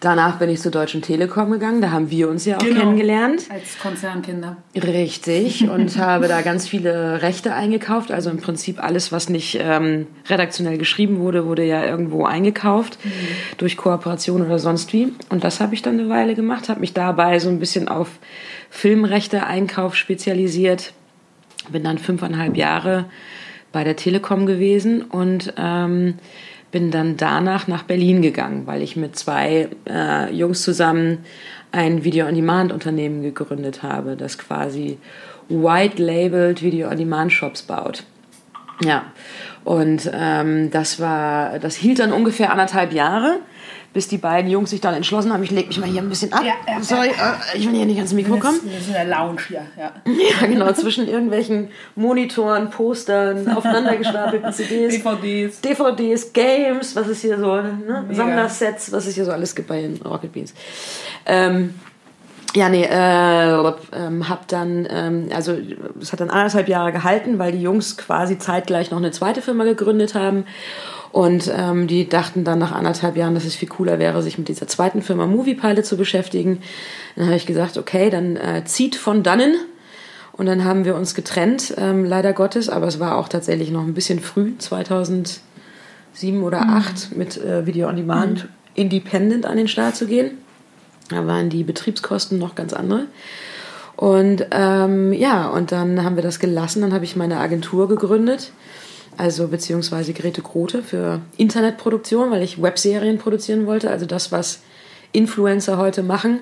Danach 0.00 0.38
bin 0.38 0.50
ich 0.50 0.60
zur 0.60 0.70
Deutschen 0.70 1.00
Telekom 1.00 1.50
gegangen, 1.50 1.80
da 1.80 1.90
haben 1.90 2.10
wir 2.10 2.28
uns 2.28 2.44
ja 2.44 2.56
auch 2.56 2.60
genau, 2.60 2.80
kennengelernt. 2.80 3.44
Als 3.48 3.78
Konzernkinder. 3.78 4.58
Richtig, 4.74 5.68
und 5.70 5.96
habe 5.96 6.28
da 6.28 6.42
ganz 6.42 6.68
viele 6.68 7.22
Rechte 7.22 7.54
eingekauft. 7.54 8.12
Also 8.12 8.30
im 8.30 8.38
Prinzip 8.38 8.82
alles, 8.82 9.10
was 9.10 9.28
nicht 9.28 9.58
ähm, 9.60 10.06
redaktionell 10.28 10.76
geschrieben 10.76 11.20
wurde, 11.20 11.46
wurde 11.46 11.64
ja 11.64 11.84
irgendwo 11.84 12.24
eingekauft 12.24 12.98
mhm. 13.02 13.10
durch 13.56 13.76
Kooperation 13.76 14.44
oder 14.44 14.58
sonst 14.58 14.92
wie. 14.92 15.12
Und 15.30 15.44
das 15.44 15.60
habe 15.60 15.74
ich 15.74 15.82
dann 15.82 15.98
eine 15.98 16.08
Weile 16.08 16.34
gemacht, 16.34 16.68
habe 16.68 16.80
mich 16.80 16.92
dabei 16.92 17.38
so 17.38 17.48
ein 17.48 17.58
bisschen 17.58 17.88
auf 17.88 18.08
Filmrechte-Einkauf 18.70 19.96
spezialisiert. 19.96 20.92
Bin 21.70 21.82
dann 21.82 21.98
fünfeinhalb 21.98 22.56
Jahre 22.56 23.06
bei 23.72 23.82
der 23.82 23.96
Telekom 23.96 24.46
gewesen 24.46 25.02
und 25.02 25.52
ähm, 25.56 26.14
bin 26.76 26.90
dann 26.90 27.16
danach 27.16 27.68
nach 27.68 27.84
Berlin 27.84 28.20
gegangen, 28.20 28.66
weil 28.66 28.82
ich 28.82 28.96
mit 28.96 29.16
zwei 29.16 29.70
äh, 29.88 30.30
Jungs 30.30 30.60
zusammen 30.60 31.24
ein 31.72 32.04
Video-on-Demand-Unternehmen 32.04 33.22
gegründet 33.22 33.82
habe, 33.82 34.14
das 34.14 34.36
quasi 34.36 34.98
white-labeled 35.48 36.60
Video-on-Demand-Shops 36.60 37.62
baut. 37.62 38.04
Ja, 38.82 39.06
und 39.64 40.10
ähm, 40.12 40.70
das 40.70 41.00
war, 41.00 41.58
das 41.60 41.76
hielt 41.76 41.98
dann 41.98 42.12
ungefähr 42.12 42.52
anderthalb 42.52 42.92
Jahre 42.92 43.38
bis 43.96 44.08
die 44.08 44.18
beiden 44.18 44.50
Jungs 44.50 44.68
sich 44.68 44.82
dann 44.82 44.92
entschlossen 44.92 45.32
haben, 45.32 45.42
ich 45.42 45.50
lege 45.50 45.68
mich 45.68 45.78
mal 45.78 45.88
hier 45.88 46.02
ein 46.02 46.10
bisschen 46.10 46.30
ab. 46.30 46.42
Ja, 46.44 46.52
ja, 46.70 46.82
Sorry, 46.82 47.12
ja. 47.16 47.40
Äh, 47.54 47.56
ich 47.56 47.66
will 47.66 47.74
hier 47.74 47.86
nicht 47.86 47.96
ans 47.96 48.12
Mikro 48.12 48.36
kommen. 48.36 48.60
Wir 48.62 48.78
sind 48.78 48.88
in 48.88 48.92
der 48.92 49.06
Lounge 49.06 49.40
hier, 49.48 49.62
ja. 49.74 49.90
Ja, 50.40 50.46
genau, 50.46 50.70
zwischen 50.74 51.08
irgendwelchen 51.08 51.70
Monitoren, 51.94 52.68
Postern, 52.68 53.48
aufeinandergestapelten 53.56 54.52
CDs, 54.52 54.96
DVDs, 54.96 55.60
DVDs, 55.62 56.30
Games, 56.34 56.94
was 56.94 57.06
es 57.06 57.22
hier 57.22 57.38
so, 57.38 57.56
ne? 57.56 58.04
Sammlersets, 58.10 58.92
was 58.92 59.06
es 59.06 59.14
hier 59.14 59.24
so 59.24 59.32
alles 59.32 59.54
gibt 59.54 59.68
bei 59.68 59.80
den 59.80 59.96
Rocket 60.02 60.30
Beans. 60.30 60.52
Ähm, 61.24 61.72
ja, 62.54 62.68
nee, 62.68 62.84
äh, 62.84 63.72
ähm, 63.94 64.28
hab 64.28 64.46
dann, 64.48 64.86
ähm, 64.90 65.30
also 65.34 65.56
es 66.02 66.12
hat 66.12 66.20
dann 66.20 66.28
anderthalb 66.28 66.68
Jahre 66.68 66.92
gehalten, 66.92 67.38
weil 67.38 67.52
die 67.52 67.62
Jungs 67.62 67.96
quasi 67.96 68.36
zeitgleich 68.38 68.90
noch 68.90 68.98
eine 68.98 69.10
zweite 69.10 69.40
Firma 69.40 69.64
gegründet 69.64 70.14
haben. 70.14 70.44
Und 71.12 71.50
ähm, 71.54 71.86
die 71.86 72.08
dachten 72.08 72.44
dann 72.44 72.58
nach 72.58 72.72
anderthalb 72.72 73.16
Jahren, 73.16 73.34
dass 73.34 73.44
es 73.44 73.54
viel 73.54 73.68
cooler 73.68 73.98
wäre, 73.98 74.22
sich 74.22 74.38
mit 74.38 74.48
dieser 74.48 74.66
zweiten 74.66 75.02
Firma 75.02 75.26
Moviepilot 75.26 75.84
zu 75.84 75.96
beschäftigen. 75.96 76.60
Dann 77.14 77.26
habe 77.26 77.36
ich 77.36 77.46
gesagt, 77.46 77.78
okay, 77.78 78.10
dann 78.10 78.36
äh, 78.36 78.64
zieht 78.64 78.96
von 78.96 79.22
dannen. 79.22 79.54
Und 80.32 80.46
dann 80.46 80.64
haben 80.64 80.84
wir 80.84 80.96
uns 80.96 81.14
getrennt, 81.14 81.74
ähm, 81.78 82.04
leider 82.04 82.34
Gottes, 82.34 82.68
aber 82.68 82.86
es 82.86 83.00
war 83.00 83.16
auch 83.16 83.28
tatsächlich 83.28 83.70
noch 83.70 83.84
ein 83.84 83.94
bisschen 83.94 84.20
früh, 84.20 84.52
2007 84.58 85.40
oder 86.42 86.58
2008, 86.58 87.10
mhm. 87.10 87.18
mit 87.18 87.36
äh, 87.38 87.64
Video 87.64 87.88
on 87.88 87.96
Demand 87.96 88.44
mhm. 88.44 88.48
independent 88.74 89.46
an 89.46 89.56
den 89.56 89.68
Start 89.68 89.96
zu 89.96 90.06
gehen. 90.06 90.32
Da 91.08 91.26
waren 91.26 91.48
die 91.48 91.64
Betriebskosten 91.64 92.38
noch 92.38 92.54
ganz 92.54 92.74
andere. 92.74 93.06
Und 93.96 94.46
ähm, 94.50 95.14
ja, 95.14 95.48
und 95.48 95.72
dann 95.72 96.04
haben 96.04 96.16
wir 96.16 96.22
das 96.22 96.38
gelassen. 96.38 96.82
Dann 96.82 96.92
habe 96.92 97.06
ich 97.06 97.16
meine 97.16 97.38
Agentur 97.38 97.88
gegründet 97.88 98.52
also 99.16 99.48
beziehungsweise 99.48 100.12
Grete 100.12 100.42
Grote 100.42 100.82
für 100.82 101.20
Internetproduktion, 101.36 102.30
weil 102.30 102.42
ich 102.42 102.60
Webserien 102.60 103.18
produzieren 103.18 103.66
wollte, 103.66 103.90
also 103.90 104.06
das, 104.06 104.32
was 104.32 104.60
Influencer 105.12 105.78
heute 105.78 106.02
machen. 106.02 106.40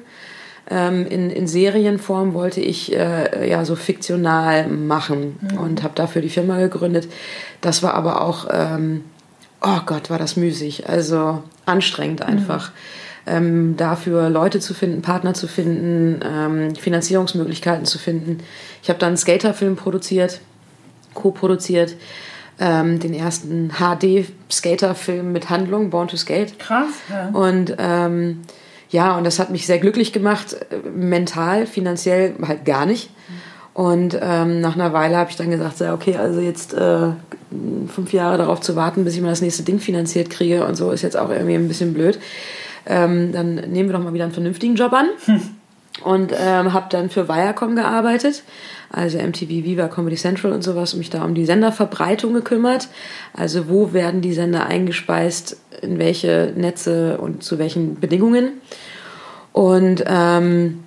Ähm, 0.71 1.07
in, 1.07 1.31
in 1.31 1.47
Serienform 1.47 2.33
wollte 2.33 2.61
ich 2.61 2.95
äh, 2.95 3.49
ja 3.49 3.65
so 3.65 3.77
fiktional 3.77 4.67
machen 4.69 5.39
mhm. 5.41 5.59
und 5.59 5.83
habe 5.83 5.95
dafür 5.95 6.23
die 6.23 6.31
Firma 6.31 6.59
gegründet. 6.59 7.09
Das 7.61 7.83
war 7.83 7.95
aber 7.95 8.23
auch, 8.23 8.49
ähm, 8.51 9.05
oh 9.61 9.81
Gott, 9.85 10.09
war 10.09 10.19
das 10.19 10.37
müßig, 10.37 10.89
also 10.89 11.43
anstrengend 11.67 12.21
mhm. 12.21 12.27
einfach. 12.27 12.71
Mhm. 12.71 12.75
Ähm, 13.27 13.77
dafür 13.77 14.29
Leute 14.29 14.61
zu 14.61 14.75
finden, 14.75 15.01
Partner 15.01 15.33
zu 15.33 15.49
finden, 15.49 16.21
ähm, 16.23 16.75
Finanzierungsmöglichkeiten 16.75 17.87
zu 17.87 17.99
finden. 17.99 18.39
Ich 18.83 18.91
habe 18.91 18.99
dann 18.99 19.09
einen 19.09 19.17
Skaterfilm 19.17 19.77
produziert, 19.77 20.41
co-produziert 21.15 21.97
ähm, 22.59 23.01
den 23.01 23.15
ersten 23.15 23.71
HD-Skater-Film 23.71 25.33
mit 25.33 25.51
Handlung, 25.51 25.91
Born 25.91 26.09
to 26.09 26.17
Skate. 26.17 26.59
Krass. 26.59 26.89
Ja. 27.11 27.29
Und 27.29 27.75
ähm, 27.79 28.43
ja, 28.91 29.17
und 29.17 29.25
das 29.25 29.39
hat 29.39 29.51
mich 29.51 29.67
sehr 29.67 29.79
glücklich 29.79 30.13
gemacht, 30.13 30.55
äh, 30.71 30.89
mental, 30.89 31.67
finanziell 31.67 32.35
halt 32.47 32.65
gar 32.65 32.87
nicht. 32.87 33.11
Und 33.75 34.17
ähm, 34.23 34.61
nach 34.61 34.77
einer 34.77 34.93
Weile 34.93 35.17
habe 35.17 35.31
ich 35.31 35.37
dann 35.37 35.51
gesagt, 35.51 35.79
so, 35.79 35.87
okay, 35.87 36.17
also 36.17 36.39
jetzt 36.39 36.75
äh, 36.75 37.09
fünf 37.89 38.13
Jahre 38.13 38.39
darauf 38.39 38.61
zu 38.61 38.77
warten, 38.77 39.05
bis 39.05 39.17
ich 39.17 39.21
mal 39.21 39.31
das 39.31 39.41
nächste 39.41 39.65
Ding 39.65 39.81
finanziert 39.81 40.31
kriege 40.31 40.65
und 40.65 40.77
so, 40.77 40.93
ist 40.93 41.03
jetzt 41.03 41.17
auch 41.17 41.31
irgendwie 41.31 41.55
ein 41.55 41.67
bisschen 41.67 41.93
blöd. 41.93 42.21
Ähm, 42.87 43.33
dann 43.33 43.57
nehmen 43.57 43.89
wir 43.89 43.95
doch 43.95 44.05
mal 44.05 44.15
wieder 44.15 44.25
einen 44.25 44.33
vernünftigen 44.33 44.77
Job 44.77 44.93
an. 44.93 45.09
Hm. 45.25 45.41
Und 46.03 46.33
ähm, 46.39 46.73
habe 46.73 46.87
dann 46.91 47.11
für 47.11 47.29
Viacom 47.29 47.75
gearbeitet, 47.77 48.43
also 48.95 49.19
MTV, 49.19 49.49
Viva, 49.49 49.89
Comedy 49.89 50.17
Central 50.17 50.53
und 50.53 50.63
sowas, 50.63 50.93
und 50.93 51.01
mich 51.01 51.11
da 51.11 51.25
um 51.25 51.35
die 51.35 51.45
Senderverbreitung 51.45 52.33
gekümmert. 52.33 52.89
Also 53.33 53.69
wo 53.69 53.93
werden 53.93 54.21
die 54.21 54.33
Sender 54.33 54.67
eingespeist, 54.67 55.57
in 55.83 55.99
welche 55.99 56.53
Netze 56.57 57.19
und 57.19 57.43
zu 57.43 57.59
welchen 57.59 58.01
Bedingungen. 58.01 58.61
Und 59.53 60.05
ähm, 60.07 60.85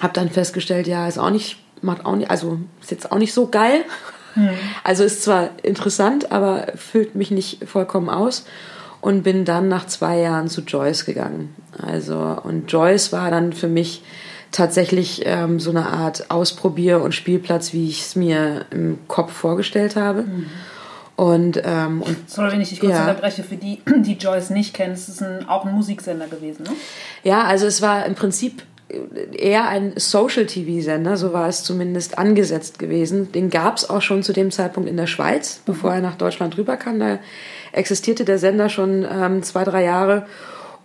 habe 0.00 0.12
dann 0.12 0.30
festgestellt, 0.30 0.86
ja, 0.86 1.08
ist 1.08 1.18
auch 1.18 1.30
nicht, 1.30 1.58
macht 1.82 2.04
auch 2.04 2.16
nicht, 2.16 2.30
also 2.30 2.58
ist 2.80 2.90
jetzt 2.90 3.10
auch 3.12 3.18
nicht 3.18 3.32
so 3.32 3.48
geil. 3.48 3.84
Hm. 4.34 4.50
Also 4.84 5.04
ist 5.04 5.22
zwar 5.22 5.50
interessant, 5.62 6.32
aber 6.32 6.66
füllt 6.76 7.14
mich 7.14 7.30
nicht 7.30 7.66
vollkommen 7.68 8.08
aus 8.08 8.44
und 9.00 9.22
bin 9.22 9.44
dann 9.44 9.68
nach 9.68 9.86
zwei 9.86 10.18
Jahren 10.18 10.48
zu 10.48 10.62
Joyce 10.62 11.04
gegangen. 11.04 11.54
Also 11.78 12.18
und 12.42 12.70
Joyce 12.70 13.12
war 13.12 13.30
dann 13.30 13.52
für 13.52 13.68
mich 13.68 14.02
tatsächlich 14.52 15.22
ähm, 15.24 15.60
so 15.60 15.70
eine 15.70 15.86
Art 15.86 16.30
Ausprobier- 16.30 17.02
und 17.02 17.14
Spielplatz, 17.14 17.72
wie 17.72 17.88
ich 17.88 18.02
es 18.02 18.16
mir 18.16 18.66
im 18.70 18.98
Kopf 19.08 19.32
vorgestellt 19.32 19.96
habe. 19.96 20.22
Mhm. 20.22 20.46
Und, 21.16 21.62
ähm, 21.64 22.02
und 22.02 22.28
Sorry, 22.28 22.52
wenn 22.52 22.60
ich 22.60 22.68
dich 22.68 22.80
kurz 22.80 22.92
ja. 22.92 23.00
unterbreche, 23.00 23.42
für 23.42 23.56
die, 23.56 23.80
die 23.96 24.14
Joyce 24.14 24.50
nicht 24.50 24.74
kennen, 24.74 24.92
es 24.92 25.08
ist 25.08 25.22
ein, 25.22 25.48
auch 25.48 25.64
ein 25.64 25.72
Musiksender 25.74 26.26
gewesen, 26.26 26.64
ne? 26.64 26.70
Ja, 27.24 27.44
also 27.44 27.66
es 27.66 27.80
war 27.80 28.04
im 28.04 28.14
Prinzip 28.14 28.62
eher 29.32 29.66
ein 29.66 29.94
Social-TV-Sender, 29.96 31.16
so 31.16 31.32
war 31.32 31.48
es 31.48 31.64
zumindest 31.64 32.18
angesetzt 32.18 32.78
gewesen. 32.78 33.32
Den 33.32 33.50
gab 33.50 33.78
es 33.78 33.90
auch 33.90 34.02
schon 34.02 34.22
zu 34.22 34.32
dem 34.32 34.50
Zeitpunkt 34.50 34.88
in 34.88 34.96
der 34.96 35.08
Schweiz, 35.08 35.60
bevor 35.64 35.94
er 35.94 36.00
nach 36.00 36.14
Deutschland 36.14 36.56
rüberkam. 36.56 37.00
Da 37.00 37.18
existierte 37.72 38.24
der 38.24 38.38
Sender 38.38 38.68
schon 38.68 39.04
ähm, 39.10 39.42
zwei, 39.42 39.64
drei 39.64 39.84
Jahre 39.84 40.26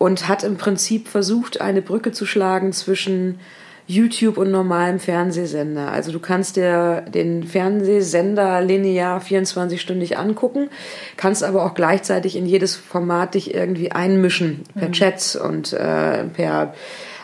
und 0.01 0.27
hat 0.27 0.43
im 0.43 0.57
Prinzip 0.57 1.07
versucht, 1.07 1.61
eine 1.61 1.83
Brücke 1.83 2.11
zu 2.11 2.25
schlagen 2.25 2.73
zwischen 2.73 3.39
YouTube 3.85 4.39
und 4.39 4.49
normalem 4.49 4.99
Fernsehsender. 4.99 5.91
Also 5.91 6.11
du 6.11 6.17
kannst 6.17 6.55
dir 6.55 7.01
den 7.13 7.43
Fernsehsender 7.43 8.61
linear 8.61 9.21
24-stündig 9.21 10.15
angucken, 10.15 10.71
kannst 11.17 11.43
aber 11.43 11.63
auch 11.63 11.75
gleichzeitig 11.75 12.35
in 12.35 12.47
jedes 12.47 12.75
Format 12.75 13.35
dich 13.35 13.53
irgendwie 13.53 13.91
einmischen, 13.91 14.63
per 14.73 14.87
mhm. 14.87 14.93
Chats 14.93 15.35
und 15.35 15.71
äh, 15.73 16.23
per 16.23 16.73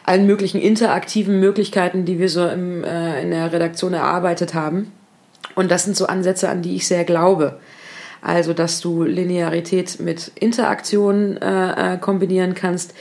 allen 0.05 0.27
möglichen 0.27 0.61
interaktiven 0.61 1.39
Möglichkeiten, 1.39 2.05
die 2.05 2.19
wir 2.19 2.29
so 2.29 2.47
im, 2.47 2.83
äh, 2.83 3.23
in 3.23 3.31
der 3.31 3.51
Redaktion 3.51 3.95
erarbeitet 3.95 4.53
haben. 4.53 4.91
Und 5.55 5.71
das 5.71 5.85
sind 5.85 5.97
so 5.97 6.05
Ansätze, 6.05 6.47
an 6.47 6.61
die 6.61 6.75
ich 6.75 6.87
sehr 6.87 7.05
glaube. 7.05 7.57
Also, 8.21 8.53
dass 8.53 8.81
du 8.81 9.03
Linearität 9.03 9.99
mit 9.99 10.31
Interaktion 10.35 11.37
äh, 11.37 11.95
äh, 11.95 11.97
kombinieren 11.97 12.53
kannst, 12.53 12.93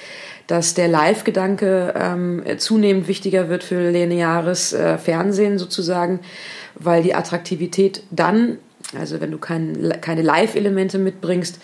dass 0.46 0.74
der 0.74 0.88
Live-Gedanke 0.88 1.94
ähm, 1.96 2.42
zunehmend 2.58 3.08
wichtiger 3.08 3.48
wird 3.48 3.64
für 3.64 3.90
lineares 3.90 4.72
äh, 4.72 4.96
Fernsehen 4.98 5.58
sozusagen, 5.58 6.20
weil 6.76 7.02
die 7.02 7.14
Attraktivität 7.14 8.02
dann, 8.10 8.58
also 8.96 9.20
wenn 9.20 9.32
du 9.32 9.38
kein, 9.38 9.94
keine 10.00 10.22
Live-Elemente 10.22 10.98
mitbringst, 10.98 11.58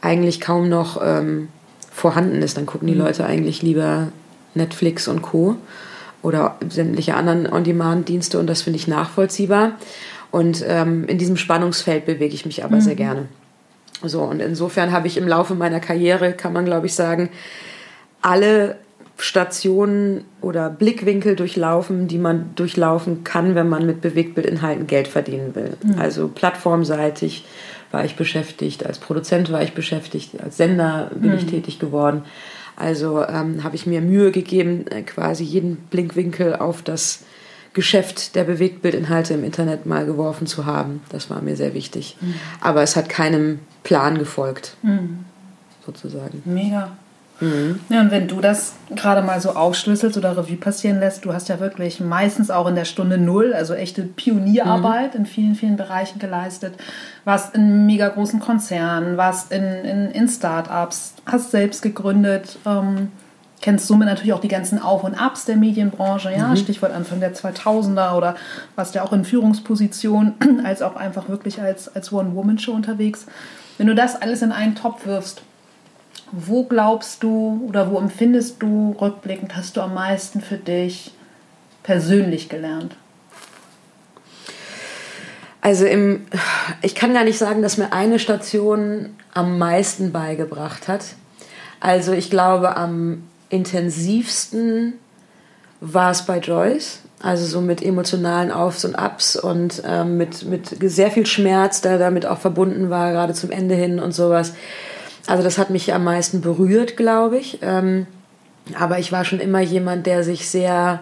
eigentlich 0.00 0.40
kaum 0.40 0.68
noch 0.68 1.00
ähm, 1.02 1.48
vorhanden 1.90 2.42
ist. 2.42 2.56
Dann 2.56 2.66
gucken 2.66 2.88
die 2.88 2.94
mhm. 2.94 3.00
Leute 3.00 3.24
eigentlich 3.24 3.62
lieber 3.62 4.08
Netflix 4.54 5.08
und 5.08 5.22
Co. 5.22 5.56
oder 6.22 6.58
sämtliche 6.68 7.14
anderen 7.14 7.50
On-Demand-Dienste 7.50 8.38
und 8.38 8.48
das 8.48 8.62
finde 8.62 8.78
ich 8.78 8.88
nachvollziehbar. 8.88 9.72
Und 10.34 10.64
ähm, 10.66 11.04
in 11.04 11.16
diesem 11.16 11.36
Spannungsfeld 11.36 12.06
bewege 12.06 12.34
ich 12.34 12.44
mich 12.44 12.64
aber 12.64 12.74
mhm. 12.74 12.80
sehr 12.80 12.96
gerne. 12.96 13.28
So, 14.02 14.22
und 14.22 14.40
insofern 14.40 14.90
habe 14.90 15.06
ich 15.06 15.16
im 15.16 15.28
Laufe 15.28 15.54
meiner 15.54 15.78
Karriere, 15.78 16.32
kann 16.32 16.52
man 16.52 16.64
glaube 16.64 16.86
ich 16.86 16.94
sagen, 16.94 17.28
alle 18.20 18.74
Stationen 19.16 20.24
oder 20.40 20.70
Blickwinkel 20.70 21.36
durchlaufen, 21.36 22.08
die 22.08 22.18
man 22.18 22.50
durchlaufen 22.56 23.22
kann, 23.22 23.54
wenn 23.54 23.68
man 23.68 23.86
mit 23.86 24.00
Bewegtbildinhalten 24.00 24.88
Geld 24.88 25.06
verdienen 25.06 25.54
will. 25.54 25.76
Mhm. 25.84 26.00
Also 26.00 26.26
plattformseitig 26.26 27.44
war 27.92 28.04
ich 28.04 28.16
beschäftigt, 28.16 28.84
als 28.84 28.98
Produzent 28.98 29.52
war 29.52 29.62
ich 29.62 29.72
beschäftigt, 29.72 30.30
als 30.42 30.56
Sender 30.56 31.12
bin 31.14 31.30
mhm. 31.30 31.36
ich 31.36 31.46
tätig 31.46 31.78
geworden. 31.78 32.24
Also 32.74 33.22
ähm, 33.22 33.62
habe 33.62 33.76
ich 33.76 33.86
mir 33.86 34.00
Mühe 34.00 34.32
gegeben, 34.32 34.86
äh, 34.88 35.02
quasi 35.02 35.44
jeden 35.44 35.76
Blickwinkel 35.76 36.56
auf 36.56 36.82
das 36.82 37.20
Geschäft 37.74 38.36
der 38.36 38.44
Bewegtbildinhalte 38.44 39.34
im 39.34 39.44
Internet 39.44 39.84
mal 39.84 40.06
geworfen 40.06 40.46
zu 40.46 40.64
haben. 40.64 41.02
Das 41.10 41.28
war 41.28 41.42
mir 41.42 41.56
sehr 41.56 41.74
wichtig. 41.74 42.16
Mhm. 42.20 42.34
Aber 42.60 42.82
es 42.82 42.96
hat 42.96 43.08
keinem 43.08 43.58
Plan 43.82 44.16
gefolgt, 44.16 44.76
mhm. 44.82 45.24
sozusagen. 45.84 46.42
Mega. 46.44 46.92
Mhm. 47.40 47.80
Ja, 47.88 48.00
und 48.00 48.12
wenn 48.12 48.28
du 48.28 48.40
das 48.40 48.74
gerade 48.94 49.22
mal 49.22 49.40
so 49.40 49.50
aufschlüsselst 49.50 50.16
oder 50.16 50.36
Revue 50.36 50.56
passieren 50.56 51.00
lässt, 51.00 51.24
du 51.24 51.32
hast 51.32 51.48
ja 51.48 51.58
wirklich 51.58 52.00
meistens 52.00 52.50
auch 52.50 52.68
in 52.68 52.76
der 52.76 52.84
Stunde 52.84 53.18
Null, 53.18 53.52
also 53.52 53.74
echte 53.74 54.02
Pionierarbeit 54.02 55.14
mhm. 55.14 55.20
in 55.20 55.26
vielen, 55.26 55.54
vielen 55.56 55.76
Bereichen 55.76 56.20
geleistet. 56.20 56.74
Warst 57.24 57.54
in 57.54 57.86
mega 57.86 58.08
großen 58.08 58.38
Konzernen, 58.38 59.16
warst 59.16 59.50
in, 59.50 59.64
in, 59.64 60.10
in 60.12 60.28
Start-ups, 60.28 61.14
hast 61.26 61.50
selbst 61.50 61.82
gegründet. 61.82 62.58
Ähm, 62.64 63.08
kennst 63.64 63.86
somit 63.86 64.06
natürlich 64.06 64.34
auch 64.34 64.42
die 64.42 64.48
ganzen 64.48 64.78
Auf- 64.78 65.04
und 65.04 65.14
Abs 65.14 65.46
der 65.46 65.56
Medienbranche, 65.56 66.30
ja, 66.30 66.48
mhm. 66.48 66.56
Stichwort 66.56 66.92
Anfang 66.92 67.20
der 67.20 67.34
2000er 67.34 68.14
oder 68.14 68.36
warst 68.76 68.94
ja 68.94 69.02
auch 69.02 69.12
in 69.14 69.24
Führungspositionen 69.24 70.34
als 70.64 70.82
auch 70.82 70.96
einfach 70.96 71.30
wirklich 71.30 71.62
als, 71.62 71.88
als 71.96 72.12
One-Woman-Show 72.12 72.72
unterwegs. 72.72 73.24
Wenn 73.78 73.86
du 73.86 73.94
das 73.94 74.20
alles 74.20 74.42
in 74.42 74.52
einen 74.52 74.74
Topf 74.74 75.06
wirfst, 75.06 75.40
wo 76.30 76.64
glaubst 76.64 77.22
du 77.22 77.64
oder 77.66 77.90
wo 77.90 77.98
empfindest 77.98 78.60
du 78.60 78.94
rückblickend, 79.00 79.56
hast 79.56 79.78
du 79.78 79.80
am 79.80 79.94
meisten 79.94 80.42
für 80.42 80.58
dich 80.58 81.12
persönlich 81.82 82.50
gelernt? 82.50 82.96
Also 85.62 85.86
im, 85.86 86.26
ich 86.82 86.94
kann 86.94 87.14
gar 87.14 87.24
nicht 87.24 87.38
sagen, 87.38 87.62
dass 87.62 87.78
mir 87.78 87.94
eine 87.94 88.18
Station 88.18 89.16
am 89.32 89.58
meisten 89.58 90.12
beigebracht 90.12 90.86
hat. 90.86 91.06
Also 91.80 92.12
ich 92.12 92.28
glaube, 92.28 92.76
am 92.76 93.22
intensivsten 93.48 94.94
war 95.80 96.10
es 96.10 96.22
bei 96.22 96.38
Joyce. 96.38 97.00
Also 97.20 97.46
so 97.46 97.60
mit 97.62 97.82
emotionalen 97.82 98.50
Aufs 98.50 98.84
und 98.84 98.96
Abs 98.96 99.36
und 99.36 99.82
ähm, 99.86 100.18
mit, 100.18 100.44
mit 100.44 100.76
sehr 100.82 101.10
viel 101.10 101.24
Schmerz, 101.24 101.80
der 101.80 101.98
damit 101.98 102.26
auch 102.26 102.38
verbunden 102.38 102.90
war, 102.90 103.12
gerade 103.12 103.32
zum 103.32 103.50
Ende 103.50 103.74
hin 103.74 103.98
und 103.98 104.12
sowas. 104.12 104.52
Also 105.26 105.42
das 105.42 105.56
hat 105.56 105.70
mich 105.70 105.94
am 105.94 106.04
meisten 106.04 106.42
berührt, 106.42 106.98
glaube 106.98 107.38
ich. 107.38 107.60
Ähm, 107.62 108.06
aber 108.78 108.98
ich 108.98 109.10
war 109.10 109.24
schon 109.24 109.40
immer 109.40 109.60
jemand, 109.60 110.06
der 110.06 110.22
sich 110.22 110.48
sehr 110.48 111.00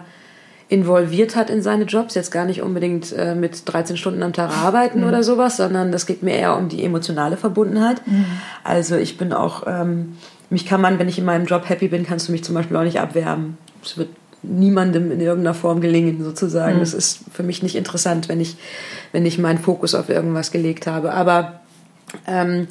involviert 0.69 1.35
hat 1.35 1.49
in 1.49 1.61
seine 1.61 1.83
Jobs. 1.83 2.15
Jetzt 2.15 2.31
gar 2.31 2.45
nicht 2.45 2.61
unbedingt 2.61 3.11
äh, 3.11 3.35
mit 3.35 3.61
13 3.71 3.97
Stunden 3.97 4.23
am 4.23 4.33
Tag 4.33 4.49
arbeiten 4.49 5.01
mhm. 5.01 5.07
oder 5.07 5.23
sowas, 5.23 5.57
sondern 5.57 5.91
das 5.91 6.05
geht 6.05 6.23
mir 6.23 6.35
eher 6.35 6.57
um 6.57 6.69
die 6.69 6.83
emotionale 6.83 7.37
Verbundenheit. 7.37 8.05
Mhm. 8.07 8.25
Also 8.63 8.95
ich 8.95 9.17
bin 9.17 9.33
auch 9.33 9.63
ähm, 9.67 10.17
mich 10.53 10.67
kann 10.67 10.81
man, 10.81 10.99
wenn 10.99 11.09
ich 11.09 11.17
in 11.17 11.25
meinem 11.25 11.45
Job 11.45 11.67
happy 11.67 11.87
bin, 11.87 12.05
kannst 12.05 12.27
du 12.27 12.31
mich 12.31 12.43
zum 12.43 12.53
Beispiel 12.53 12.77
auch 12.77 12.83
nicht 12.83 12.99
abwerben. 12.99 13.57
Es 13.83 13.97
wird 13.97 14.09
niemandem 14.43 15.11
in 15.11 15.19
irgendeiner 15.19 15.55
Form 15.55 15.81
gelingen, 15.81 16.23
sozusagen. 16.23 16.75
Mhm. 16.75 16.79
Das 16.81 16.93
ist 16.93 17.21
für 17.31 17.41
mich 17.41 17.63
nicht 17.63 17.75
interessant, 17.75 18.29
wenn 18.29 18.39
ich, 18.39 18.55
wenn 19.13 19.25
ich 19.25 19.39
meinen 19.39 19.57
Fokus 19.57 19.95
auf 19.95 20.09
irgendwas 20.09 20.51
gelegt 20.51 20.85
habe. 20.85 21.11
Aber 21.11 21.61
ähm, 22.27 22.67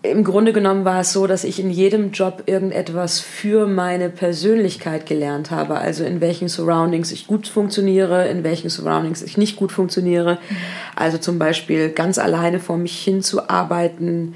im 0.00 0.24
Grunde 0.24 0.54
genommen 0.54 0.86
war 0.86 1.00
es 1.00 1.12
so, 1.12 1.26
dass 1.26 1.44
ich 1.44 1.60
in 1.60 1.70
jedem 1.70 2.12
Job 2.12 2.44
irgendetwas 2.46 3.20
für 3.20 3.66
meine 3.66 4.08
Persönlichkeit 4.08 5.04
gelernt 5.04 5.50
habe. 5.50 5.76
Also 5.76 6.04
in 6.04 6.22
welchen 6.22 6.48
Surroundings 6.48 7.12
ich 7.12 7.26
gut 7.26 7.48
funktioniere, 7.48 8.28
in 8.28 8.44
welchen 8.44 8.70
Surroundings 8.70 9.20
ich 9.20 9.36
nicht 9.36 9.56
gut 9.56 9.72
funktioniere. 9.72 10.38
Mhm. 10.48 10.56
Also 10.96 11.18
zum 11.18 11.38
Beispiel 11.38 11.90
ganz 11.90 12.16
alleine 12.16 12.60
vor 12.60 12.78
mich 12.78 12.98
hinzuarbeiten, 12.98 14.34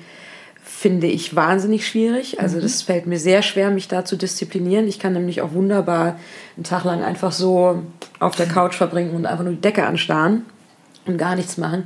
finde 0.83 1.07
ich 1.07 1.37
wahnsinnig 1.37 1.87
schwierig. 1.87 2.41
Also 2.41 2.57
mhm. 2.59 2.62
das 2.62 2.83
fällt 2.83 3.07
mir 3.07 3.19
sehr 3.19 3.43
schwer, 3.43 3.71
mich 3.71 3.87
da 3.87 4.05
zu 4.05 4.17
disziplinieren. 4.17 4.89
Ich 4.89 4.99
kann 4.99 5.12
nämlich 5.12 5.41
auch 5.41 5.53
wunderbar 5.53 6.17
einen 6.57 6.65
Tag 6.65 6.83
lang 6.83 7.05
einfach 7.05 7.31
so 7.31 7.85
auf 8.19 8.35
der 8.35 8.47
Couch 8.47 8.75
verbringen 8.75 9.15
und 9.15 9.25
einfach 9.25 9.45
nur 9.45 9.53
die 9.53 9.61
Decke 9.61 9.87
anstarren 9.87 10.45
und 11.07 11.19
gar 11.19 11.37
nichts 11.37 11.57
machen. 11.57 11.85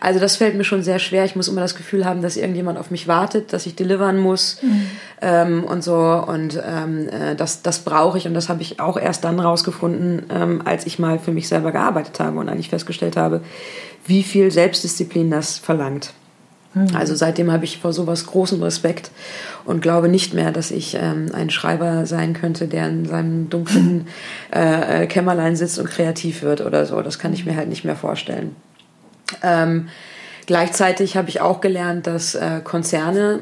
Also 0.00 0.18
das 0.18 0.36
fällt 0.36 0.56
mir 0.56 0.64
schon 0.64 0.82
sehr 0.82 0.98
schwer. 0.98 1.26
Ich 1.26 1.36
muss 1.36 1.48
immer 1.48 1.60
das 1.60 1.74
Gefühl 1.74 2.06
haben, 2.06 2.22
dass 2.22 2.38
irgendjemand 2.38 2.78
auf 2.78 2.90
mich 2.90 3.06
wartet, 3.06 3.52
dass 3.52 3.66
ich 3.66 3.74
delivern 3.74 4.18
muss 4.18 4.62
mhm. 4.62 4.86
ähm, 5.20 5.64
und 5.64 5.84
so. 5.84 5.94
Und 5.94 6.58
ähm, 6.66 7.10
äh, 7.10 7.36
das, 7.36 7.60
das 7.60 7.80
brauche 7.80 8.16
ich. 8.16 8.26
Und 8.26 8.32
das 8.32 8.48
habe 8.48 8.62
ich 8.62 8.80
auch 8.80 8.96
erst 8.96 9.24
dann 9.24 9.38
rausgefunden, 9.38 10.22
ähm, 10.30 10.62
als 10.64 10.86
ich 10.86 10.98
mal 10.98 11.18
für 11.18 11.32
mich 11.32 11.46
selber 11.46 11.72
gearbeitet 11.72 12.18
habe 12.20 12.38
und 12.38 12.48
eigentlich 12.48 12.70
festgestellt 12.70 13.18
habe, 13.18 13.42
wie 14.06 14.22
viel 14.22 14.50
Selbstdisziplin 14.50 15.30
das 15.30 15.58
verlangt. 15.58 16.14
Mhm. 16.74 16.94
Also 16.94 17.14
seitdem 17.14 17.50
habe 17.50 17.64
ich 17.64 17.78
vor 17.78 17.92
sowas 17.92 18.26
großen 18.26 18.62
Respekt 18.62 19.10
und 19.64 19.82
glaube 19.82 20.08
nicht 20.08 20.34
mehr, 20.34 20.52
dass 20.52 20.70
ich 20.70 20.96
ähm, 21.00 21.26
ein 21.32 21.50
Schreiber 21.50 22.06
sein 22.06 22.32
könnte, 22.32 22.68
der 22.68 22.88
in 22.88 23.06
seinem 23.06 23.50
dunklen 23.50 24.06
äh, 24.54 25.02
äh, 25.02 25.06
Kämmerlein 25.06 25.56
sitzt 25.56 25.78
und 25.78 25.90
kreativ 25.90 26.42
wird 26.42 26.60
oder 26.60 26.86
so. 26.86 27.00
Das 27.02 27.18
kann 27.18 27.32
ich 27.32 27.44
mir 27.44 27.56
halt 27.56 27.68
nicht 27.68 27.84
mehr 27.84 27.96
vorstellen. 27.96 28.54
Ähm, 29.42 29.88
gleichzeitig 30.46 31.16
habe 31.16 31.28
ich 31.28 31.40
auch 31.40 31.60
gelernt, 31.60 32.06
dass 32.06 32.34
äh, 32.34 32.60
Konzerne 32.62 33.40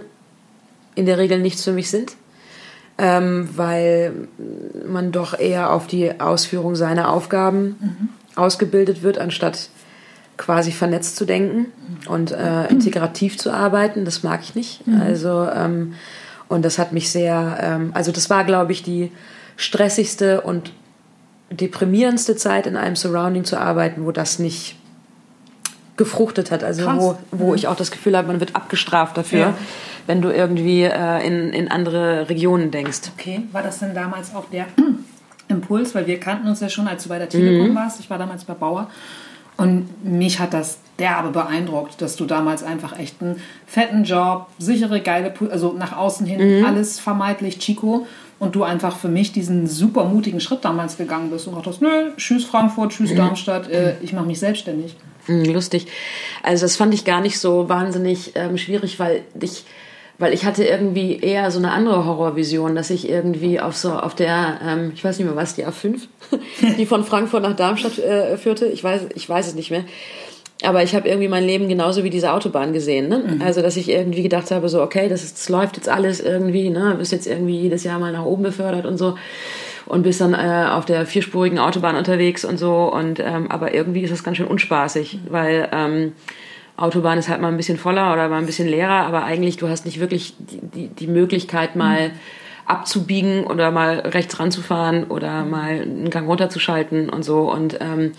in 0.95 1.07
der 1.07 1.19
Regel 1.19 1.39
nichts 1.39 1.65
für 1.65 1.73
mich 1.73 1.91
sind, 1.91 2.17
ähm, 2.99 3.49
weil 3.55 4.29
man 4.87 5.13
doch 5.13 5.39
eher 5.39 5.73
auf 5.73 5.87
die 5.87 6.21
Ausführung 6.21 6.75
seiner 6.77 7.13
Aufgaben 7.13 7.77
mhm. 7.79 8.09
ausgebildet 8.35 9.03
wird, 9.03 9.19
anstatt 9.19 9.69
quasi 10.39 10.73
vernetzt 10.73 11.17
zu 11.17 11.27
denken 11.27 11.67
und 12.09 12.31
äh, 12.31 12.69
integrativ 12.69 13.37
zu 13.37 13.53
arbeiten. 13.53 14.07
Das 14.07 14.23
mag 14.23 14.41
ich 14.43 14.55
nicht. 14.55 14.87
Mhm. 14.87 15.03
Also 15.03 15.47
ähm, 15.53 15.95
und 16.49 16.65
das 16.65 16.79
hat 16.79 16.93
mich 16.93 17.11
sehr, 17.11 17.59
ähm, 17.61 17.91
also 17.95 18.11
das 18.11 18.31
war, 18.31 18.45
glaube 18.45 18.73
ich, 18.73 18.83
die 18.83 19.13
stressigste 19.57 20.41
und 20.41 20.73
deprimierendste 21.51 22.37
Zeit 22.37 22.67
in 22.67 22.77
einem 22.77 22.97
Surrounding 22.97 23.45
zu 23.45 23.59
arbeiten, 23.59 24.05
wo 24.05 24.13
das 24.13 24.39
nicht 24.39 24.77
gefruchtet 25.97 26.51
hat. 26.51 26.65
Also 26.65 26.85
Krass. 26.85 26.97
wo, 26.99 27.19
wo 27.33 27.49
mhm. 27.49 27.55
ich 27.55 27.69
auch 27.69 27.77
das 27.77 27.91
Gefühl 27.91 28.17
habe, 28.17 28.29
man 28.29 28.41
wird 28.41 28.57
abgestraft 28.57 29.17
dafür, 29.17 29.39
ja. 29.39 29.55
wenn 30.07 30.23
du 30.23 30.31
irgendwie 30.31 30.85
äh, 30.85 31.27
in, 31.27 31.53
in 31.53 31.71
andere 31.71 32.29
Regionen 32.29 32.71
denkst. 32.71 33.01
Okay, 33.19 33.43
war 33.53 33.63
das 33.63 33.81
denn 33.81 33.95
damals 33.95 34.35
auch 34.35 34.49
der 34.51 34.67
Impuls? 35.49 35.95
Weil 35.95 36.07
wir 36.07 36.21
kannten 36.21 36.49
uns 36.49 36.61
ja 36.61 36.69
schon, 36.69 36.87
als 36.87 37.03
du 37.03 37.09
bei 37.09 37.19
der 37.19 37.29
Telekom 37.29 37.71
mhm. 37.71 37.75
warst. 37.75 38.01
Ich 38.01 38.09
war 38.09 38.19
damals 38.19 38.45
bei 38.45 38.55
Bauer. 38.55 38.89
Und 39.59 40.05
mich 40.05 40.39
hat 40.39 40.55
das 40.55 40.79
derbe 41.01 41.31
beeindruckt, 41.31 42.01
dass 42.01 42.17
du 42.17 42.27
damals 42.27 42.63
einfach 42.63 42.99
echt 42.99 43.21
einen 43.21 43.43
fetten 43.67 44.05
Job, 44.05 44.47
sichere, 44.59 45.01
geile, 45.01 45.35
also 45.51 45.73
nach 45.73 45.97
außen 45.97 46.27
hin 46.27 46.61
mhm. 46.61 46.65
alles 46.65 47.01
vermeintlich 47.01 47.59
Chico 47.59 48.07
und 48.39 48.55
du 48.55 48.63
einfach 48.63 48.97
für 48.97 49.09
mich 49.09 49.33
diesen 49.33 49.67
super 49.67 50.05
mutigen 50.05 50.41
Schritt 50.41 50.65
damals 50.65 50.97
gegangen 50.97 51.31
bist 51.31 51.49
und 51.49 51.55
gesagt 51.55 51.67
hast, 51.67 51.83
nö, 51.83 52.13
tschüss 52.17 52.45
Frankfurt, 52.45 52.93
tschüss 52.93 53.11
mhm. 53.11 53.17
Darmstadt, 53.17 53.69
äh, 53.69 53.95
ich 54.01 54.13
mache 54.13 54.27
mich 54.27 54.39
selbstständig. 54.39 54.95
Mhm, 55.27 55.45
lustig. 55.47 55.89
Also 56.45 56.65
das 56.65 56.77
fand 56.77 56.95
ich 56.95 57.05
gar 57.05 57.21
nicht 57.21 57.41
so 57.41 57.69
wahnsinnig 57.69 58.33
ähm, 58.37 58.57
schwierig, 58.59 59.01
weil 59.01 59.23
ich 59.41 59.65
weil 60.19 60.35
ich 60.35 60.45
hatte 60.45 60.65
irgendwie 60.65 61.19
eher 61.21 61.51
so 61.51 61.59
eine 61.59 61.71
andere 61.71 62.05
Horrorvision, 62.05 62.75
dass 62.75 62.91
ich 62.91 63.09
irgendwie 63.09 63.61
auf 63.61 63.77
so 63.77 63.93
auf 63.93 64.15
der, 64.15 64.61
ähm, 64.67 64.93
ich 64.95 65.05
weiß 65.05 65.19
nicht 65.19 65.27
mehr 65.27 65.37
was, 65.37 65.55
die 65.55 65.65
A5, 65.65 66.01
die 66.79 66.87
von 66.87 67.05
Frankfurt 67.05 67.43
nach 67.43 67.55
Darmstadt 67.55 67.99
äh, 67.99 68.37
führte, 68.37 68.67
ich 68.67 68.83
weiß, 68.83 69.03
ich 69.15 69.29
weiß 69.29 69.47
es 69.47 69.55
nicht 69.55 69.71
mehr. 69.71 69.85
Aber 70.65 70.83
ich 70.83 70.97
habe 70.97 71.09
irgendwie 71.09 71.29
mein 71.29 71.45
Leben 71.45 71.69
genauso 71.69 72.03
wie 72.03 72.11
diese 72.11 72.33
Autobahn 72.33 72.73
gesehen. 72.73 73.09
Ne? 73.09 73.19
Mhm. 73.19 73.43
Also, 73.43 73.63
dass 73.63 73.77
ich 73.77 73.89
irgendwie 73.89 74.25
gedacht 74.25 74.51
habe, 74.51 74.69
so, 74.69 74.83
okay, 74.83 75.09
das, 75.09 75.23
ist, 75.23 75.37
das 75.37 75.49
läuft 75.49 75.77
jetzt 75.77 75.89
alles 75.89 76.19
irgendwie, 76.19 76.69
ne? 76.69 76.97
bist 76.99 77.13
jetzt 77.13 77.29
irgendwie 77.29 77.61
jedes 77.61 77.85
Jahr 77.85 78.01
mal 78.01 78.11
nach 78.13 78.25
oben 78.25 78.43
befördert 78.43 78.85
und 78.85 78.99
so. 78.99 79.17
Und 79.87 80.03
bist 80.03 80.21
dann 80.21 80.35
äh, 80.35 80.69
auf 80.69 80.85
der 80.85 81.07
vierspurigen 81.07 81.61
Autobahn 81.61 81.95
unterwegs 81.95 82.45
und 82.45 82.59
so. 82.59 82.93
Und 82.93 83.21
ähm, 83.21 83.49
aber 83.51 83.73
irgendwie 83.73 84.03
ist 84.03 84.13
das 84.13 84.25
ganz 84.25 84.37
schön 84.37 84.49
unspaßig, 84.49 85.21
weil 85.29 85.69
ähm, 85.73 86.13
Autobahn 86.79 87.19
ist 87.19 87.29
halt 87.29 87.41
mal 87.41 87.49
ein 87.49 87.57
bisschen 87.57 87.79
voller 87.79 88.13
oder 88.13 88.29
mal 88.29 88.39
ein 88.39 88.47
bisschen 88.47 88.69
leerer, 88.69 89.07
aber 89.07 89.25
eigentlich 89.25 89.57
du 89.57 89.69
hast 89.69 89.85
nicht 89.85 90.01
wirklich 90.01 90.35
die, 90.39 90.61
die, 90.61 90.89
die 90.89 91.07
Möglichkeit 91.07 91.77
mal 91.77 92.09
mhm. 92.09 92.13
abzubiegen 92.67 93.45
oder 93.45 93.71
mal 93.71 94.01
rechts 94.01 94.39
ranzufahren 94.39 95.05
oder 95.05 95.45
mal 95.45 95.81
einen 95.81 96.11
Gang 96.11 96.29
runterzuschalten 96.29 97.11
und 97.11 97.25
so 97.25 97.53
und 97.53 97.79
ähm, 97.81 98.13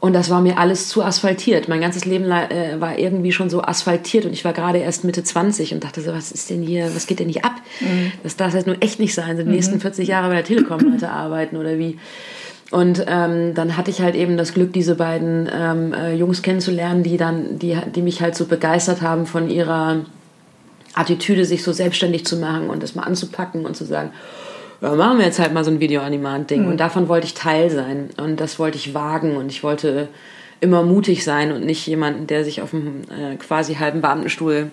und 0.00 0.14
das 0.14 0.30
war 0.30 0.40
mir 0.40 0.56
alles 0.56 0.88
zu 0.88 1.04
asphaltiert. 1.04 1.68
Mein 1.68 1.82
ganzes 1.82 2.06
Leben 2.06 2.24
äh, 2.24 2.80
war 2.80 2.98
irgendwie 2.98 3.32
schon 3.32 3.50
so 3.50 3.62
asphaltiert 3.62 4.24
und 4.24 4.32
ich 4.32 4.46
war 4.46 4.54
gerade 4.54 4.78
erst 4.78 5.04
Mitte 5.04 5.22
20 5.22 5.74
und 5.74 5.84
dachte 5.84 6.00
so, 6.00 6.12
was 6.14 6.32
ist 6.32 6.48
denn 6.48 6.62
hier, 6.62 6.94
was 6.94 7.06
geht 7.06 7.20
denn 7.20 7.28
hier 7.28 7.44
ab? 7.44 7.56
Mhm. 7.80 8.12
Das 8.22 8.34
darf 8.36 8.54
jetzt 8.54 8.66
nun 8.66 8.80
echt 8.80 8.98
nicht 8.98 9.14
sein, 9.14 9.36
so 9.36 9.42
die 9.42 9.48
mhm. 9.48 9.54
nächsten 9.54 9.78
40 9.78 10.08
Jahre 10.08 10.28
bei 10.28 10.36
der 10.36 10.44
Telekom 10.44 10.80
Leute 10.80 11.10
arbeiten 11.10 11.58
oder 11.58 11.78
wie. 11.78 11.98
Und 12.70 13.04
ähm, 13.08 13.54
dann 13.54 13.76
hatte 13.76 13.90
ich 13.90 14.00
halt 14.00 14.14
eben 14.14 14.36
das 14.36 14.54
Glück, 14.54 14.72
diese 14.72 14.94
beiden 14.94 15.48
ähm, 15.52 15.92
äh, 15.92 16.14
Jungs 16.14 16.42
kennenzulernen, 16.42 17.02
die 17.02 17.16
dann, 17.16 17.58
die, 17.58 17.76
die 17.94 18.02
mich 18.02 18.22
halt 18.22 18.36
so 18.36 18.46
begeistert 18.46 19.02
haben 19.02 19.26
von 19.26 19.50
ihrer 19.50 20.04
Attitüde, 20.94 21.44
sich 21.44 21.64
so 21.64 21.72
selbstständig 21.72 22.24
zu 22.24 22.36
machen 22.36 22.70
und 22.70 22.82
das 22.82 22.94
mal 22.94 23.02
anzupacken 23.02 23.66
und 23.66 23.76
zu 23.76 23.84
sagen, 23.84 24.12
ja, 24.80 24.94
machen 24.94 25.18
wir 25.18 25.26
jetzt 25.26 25.40
halt 25.40 25.52
mal 25.52 25.64
so 25.64 25.70
ein 25.70 25.80
Video-on-Demand-Ding. 25.80 26.62
Mhm. 26.62 26.68
Und 26.68 26.76
davon 26.78 27.08
wollte 27.08 27.26
ich 27.26 27.34
Teil 27.34 27.70
sein 27.70 28.10
und 28.16 28.40
das 28.40 28.58
wollte 28.58 28.78
ich 28.78 28.94
wagen 28.94 29.36
und 29.36 29.50
ich 29.50 29.62
wollte 29.62 30.08
immer 30.60 30.82
mutig 30.82 31.24
sein 31.24 31.52
und 31.52 31.64
nicht 31.64 31.86
jemanden, 31.86 32.26
der 32.26 32.44
sich 32.44 32.60
auf 32.60 32.74
einen 32.74 33.06
äh, 33.10 33.36
quasi 33.36 33.74
halben 33.76 34.00
Beamtenstuhl 34.00 34.70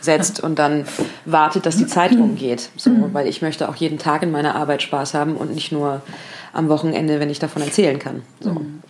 setzt 0.00 0.40
und 0.40 0.58
dann 0.58 0.84
wartet, 1.24 1.66
dass 1.66 1.76
die 1.76 1.86
Zeit 1.86 2.12
umgeht. 2.12 2.70
So, 2.76 2.90
mhm. 2.90 3.14
weil 3.14 3.26
ich 3.26 3.42
möchte 3.42 3.68
auch 3.68 3.74
jeden 3.76 3.98
Tag 3.98 4.22
in 4.22 4.30
meiner 4.30 4.54
Arbeit 4.54 4.82
Spaß 4.82 5.14
haben 5.14 5.36
und 5.36 5.54
nicht 5.54 5.72
nur 5.72 6.02
am 6.52 6.68
Wochenende, 6.68 7.20
wenn 7.20 7.30
ich 7.30 7.38
davon 7.38 7.62
erzählen 7.62 7.98
kann. 7.98 8.22
So. 8.40 8.50
Mhm. 8.50 8.82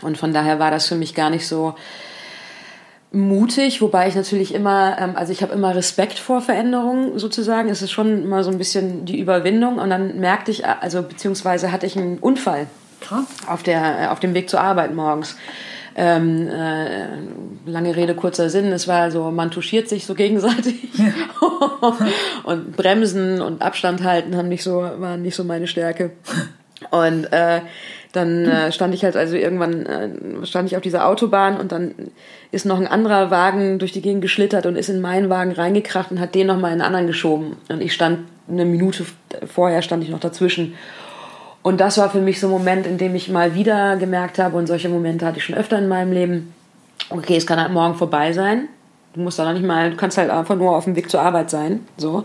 Und 0.00 0.18
von 0.18 0.32
daher 0.32 0.58
war 0.58 0.70
das 0.70 0.86
für 0.86 0.94
mich 0.94 1.14
gar 1.14 1.30
nicht 1.30 1.46
so 1.46 1.74
mutig, 3.10 3.80
wobei 3.80 4.08
ich 4.08 4.14
natürlich 4.14 4.54
immer, 4.54 4.96
ähm, 5.00 5.12
also 5.14 5.32
ich 5.32 5.42
habe 5.42 5.54
immer 5.54 5.74
Respekt 5.74 6.18
vor 6.18 6.40
Veränderungen 6.40 7.18
sozusagen. 7.18 7.68
Es 7.70 7.82
ist 7.82 7.90
schon 7.90 8.22
immer 8.24 8.44
so 8.44 8.50
ein 8.50 8.58
bisschen 8.58 9.04
die 9.04 9.18
Überwindung 9.18 9.78
und 9.78 9.90
dann 9.90 10.20
merkte 10.20 10.50
ich, 10.50 10.66
also 10.66 11.02
beziehungsweise 11.02 11.72
hatte 11.72 11.86
ich 11.86 11.96
einen 11.96 12.18
Unfall 12.18 12.66
Krass. 13.00 13.24
auf 13.46 13.62
der 13.62 14.02
äh, 14.02 14.06
auf 14.08 14.20
dem 14.20 14.34
Weg 14.34 14.50
zur 14.50 14.60
Arbeit 14.60 14.94
morgens. 14.94 15.36
Ähm, 16.00 16.46
äh, 16.46 17.08
lange 17.66 17.96
Rede, 17.96 18.14
kurzer 18.14 18.50
Sinn. 18.50 18.66
Es 18.66 18.86
war 18.86 19.10
so, 19.10 19.32
man 19.32 19.50
touchiert 19.50 19.88
sich 19.88 20.06
so 20.06 20.14
gegenseitig. 20.14 20.76
Ja. 20.94 21.12
und 22.44 22.76
Bremsen 22.76 23.42
und 23.42 23.62
Abstand 23.62 24.04
halten 24.04 24.36
haben 24.36 24.48
nicht 24.48 24.62
so, 24.62 24.76
waren 24.76 25.22
nicht 25.22 25.34
so 25.34 25.42
meine 25.42 25.66
Stärke. 25.66 26.12
Und 26.92 27.32
äh, 27.32 27.62
dann 28.12 28.44
äh, 28.46 28.72
stand 28.72 28.94
ich 28.94 29.04
halt 29.04 29.16
also 29.16 29.36
irgendwann 29.36 29.86
äh, 29.86 30.46
stand 30.46 30.68
ich 30.68 30.76
auf 30.76 30.82
dieser 30.82 31.06
Autobahn 31.06 31.58
und 31.58 31.72
dann 31.72 31.94
ist 32.52 32.64
noch 32.64 32.78
ein 32.78 32.86
anderer 32.86 33.30
Wagen 33.30 33.78
durch 33.78 33.92
die 33.92 34.00
Gegend 34.00 34.22
geschlittert 34.22 34.66
und 34.66 34.76
ist 34.76 34.88
in 34.88 35.00
meinen 35.00 35.28
Wagen 35.28 35.52
reingekracht 35.52 36.10
und 36.10 36.20
hat 36.20 36.34
den 36.34 36.46
noch 36.46 36.58
mal 36.58 36.68
in 36.68 36.74
einen 36.74 36.82
anderen 36.82 37.06
geschoben 37.06 37.56
und 37.68 37.82
ich 37.82 37.92
stand 37.92 38.20
eine 38.48 38.64
Minute 38.64 39.04
vorher 39.46 39.82
stand 39.82 40.04
ich 40.04 40.10
noch 40.10 40.20
dazwischen 40.20 40.74
und 41.68 41.78
das 41.78 41.98
war 41.98 42.10
für 42.10 42.20
mich 42.20 42.40
so 42.40 42.46
ein 42.46 42.50
Moment, 42.50 42.86
in 42.86 42.98
dem 42.98 43.14
ich 43.14 43.28
mal 43.28 43.54
wieder 43.54 43.96
gemerkt 43.96 44.38
habe 44.38 44.56
und 44.56 44.66
solche 44.66 44.88
Momente 44.88 45.26
hatte 45.26 45.38
ich 45.38 45.44
schon 45.44 45.54
öfter 45.54 45.78
in 45.78 45.88
meinem 45.88 46.12
Leben. 46.12 46.54
Okay, 47.10 47.36
es 47.36 47.46
kann 47.46 47.60
halt 47.60 47.72
morgen 47.72 47.94
vorbei 47.94 48.32
sein. 48.32 48.68
Du 49.14 49.20
musst 49.20 49.38
da 49.38 49.44
noch 49.44 49.52
nicht 49.52 49.66
mal, 49.66 49.90
du 49.90 49.96
kannst 49.96 50.16
halt 50.16 50.30
einfach 50.30 50.56
nur 50.56 50.76
auf 50.76 50.84
dem 50.84 50.96
Weg 50.96 51.10
zur 51.10 51.20
Arbeit 51.20 51.50
sein, 51.50 51.80
so. 51.96 52.24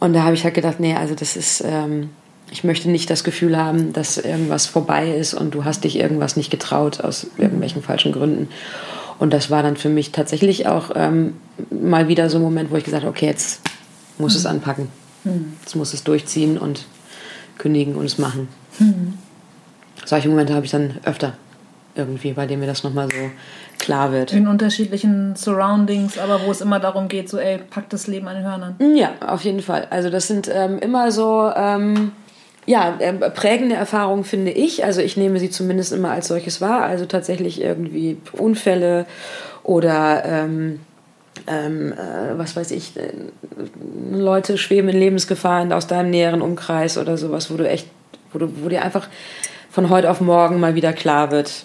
Und 0.00 0.14
da 0.14 0.22
habe 0.22 0.34
ich 0.34 0.44
halt 0.44 0.54
gedacht, 0.54 0.80
nee, 0.80 0.94
also 0.94 1.14
das 1.14 1.36
ist 1.36 1.62
ähm, 1.66 2.10
ich 2.50 2.64
möchte 2.64 2.88
nicht 2.88 3.10
das 3.10 3.24
Gefühl 3.24 3.56
haben, 3.56 3.92
dass 3.92 4.16
irgendwas 4.16 4.66
vorbei 4.66 5.10
ist 5.10 5.34
und 5.34 5.54
du 5.54 5.64
hast 5.64 5.84
dich 5.84 5.98
irgendwas 5.98 6.36
nicht 6.36 6.50
getraut 6.50 7.00
aus 7.00 7.26
irgendwelchen 7.36 7.82
falschen 7.82 8.12
Gründen. 8.12 8.48
Und 9.18 9.32
das 9.32 9.50
war 9.50 9.62
dann 9.62 9.76
für 9.76 9.88
mich 9.88 10.12
tatsächlich 10.12 10.66
auch 10.66 10.90
ähm, 10.94 11.34
mal 11.70 12.08
wieder 12.08 12.30
so 12.30 12.38
ein 12.38 12.42
Moment, 12.42 12.70
wo 12.70 12.76
ich 12.76 12.84
gesagt 12.84 13.02
habe, 13.02 13.10
okay, 13.10 13.26
jetzt 13.26 13.60
muss 14.18 14.34
mhm. 14.34 14.38
es 14.38 14.46
anpacken. 14.46 14.88
Mhm. 15.24 15.54
Jetzt 15.60 15.76
muss 15.76 15.94
es 15.94 16.04
durchziehen 16.04 16.56
und 16.58 16.84
kündigen 17.58 17.94
und 17.94 18.04
es 18.04 18.18
machen. 18.18 18.48
Mhm. 18.78 19.14
Solche 20.04 20.28
Momente 20.28 20.54
habe 20.54 20.64
ich 20.64 20.72
dann 20.72 20.98
öfter 21.04 21.34
irgendwie, 21.94 22.32
bei 22.32 22.46
denen 22.46 22.60
mir 22.60 22.66
das 22.66 22.82
nochmal 22.82 23.08
so 23.10 23.30
klar 23.78 24.12
wird. 24.12 24.32
In 24.32 24.48
unterschiedlichen 24.48 25.36
Surroundings, 25.36 26.18
aber 26.18 26.44
wo 26.44 26.50
es 26.50 26.60
immer 26.60 26.80
darum 26.80 27.08
geht, 27.08 27.28
so, 27.28 27.38
ey, 27.38 27.58
pack 27.70 27.88
das 27.90 28.06
Leben 28.06 28.26
an 28.26 28.36
den 28.36 28.44
Hörnern. 28.44 28.76
Ja, 28.96 29.12
auf 29.26 29.42
jeden 29.42 29.62
Fall. 29.62 29.86
Also 29.90 30.10
das 30.10 30.26
sind 30.26 30.50
ähm, 30.52 30.78
immer 30.78 31.12
so... 31.12 31.50
Ähm, 31.54 32.12
ja, 32.66 32.96
äh, 32.98 33.12
prägende 33.12 33.74
Erfahrungen 33.74 34.24
finde 34.24 34.50
ich. 34.50 34.84
Also 34.84 35.02
ich 35.02 35.16
nehme 35.16 35.38
sie 35.38 35.50
zumindest 35.50 35.92
immer 35.92 36.12
als 36.12 36.28
solches 36.28 36.60
wahr. 36.60 36.82
Also 36.84 37.04
tatsächlich 37.04 37.60
irgendwie 37.60 38.16
Unfälle 38.32 39.06
oder 39.62 40.24
ähm, 40.24 40.80
ähm, 41.46 41.92
äh, 41.92 42.38
was 42.38 42.56
weiß 42.56 42.70
ich, 42.70 42.96
äh, 42.96 43.12
Leute 44.12 44.58
schweben 44.58 44.88
in 44.88 44.98
Lebensgefahren 44.98 45.72
aus 45.72 45.86
deinem 45.86 46.10
näheren 46.10 46.42
Umkreis 46.42 46.98
oder 46.98 47.16
sowas, 47.16 47.50
wo 47.50 47.56
du 47.56 47.68
echt, 47.68 47.88
wo 48.32 48.38
du, 48.38 48.48
wo 48.62 48.68
dir 48.68 48.82
einfach 48.82 49.08
von 49.70 49.90
heute 49.90 50.10
auf 50.10 50.20
morgen 50.20 50.60
mal 50.60 50.74
wieder 50.74 50.92
klar 50.92 51.30
wird, 51.30 51.64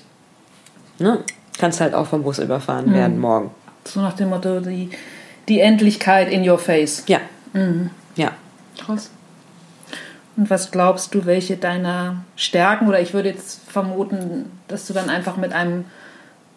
ne? 0.98 1.20
Kannst 1.58 1.82
halt 1.82 1.94
auch 1.94 2.08
vom 2.08 2.24
Bus 2.24 2.40
überfahren 2.40 2.90
mhm. 2.90 2.94
werden 2.94 3.20
morgen. 3.20 3.52
So 3.86 4.02
nach 4.02 4.14
dem 4.14 4.30
Motto, 4.30 4.62
die, 4.62 4.90
die 5.48 5.60
Endlichkeit 5.60 6.32
in 6.32 6.48
your 6.48 6.58
face. 6.58 7.04
Ja. 7.08 7.20
Mhm. 7.54 7.90
Ja. 8.16 8.32
Krass. 8.80 9.10
Und 10.38 10.50
was 10.50 10.72
glaubst 10.72 11.14
du, 11.14 11.26
welche 11.26 11.58
deiner 11.58 12.24
Stärken 12.38 12.88
oder 12.88 13.02
ich 13.02 13.14
würde 13.14 13.30
jetzt 13.30 13.70
vermuten, 13.70 14.50
dass 14.70 14.88
du 14.88 14.94
dann 14.94 15.10
einfach 15.10 15.36
mit 15.36 15.52
einem, 15.52 15.84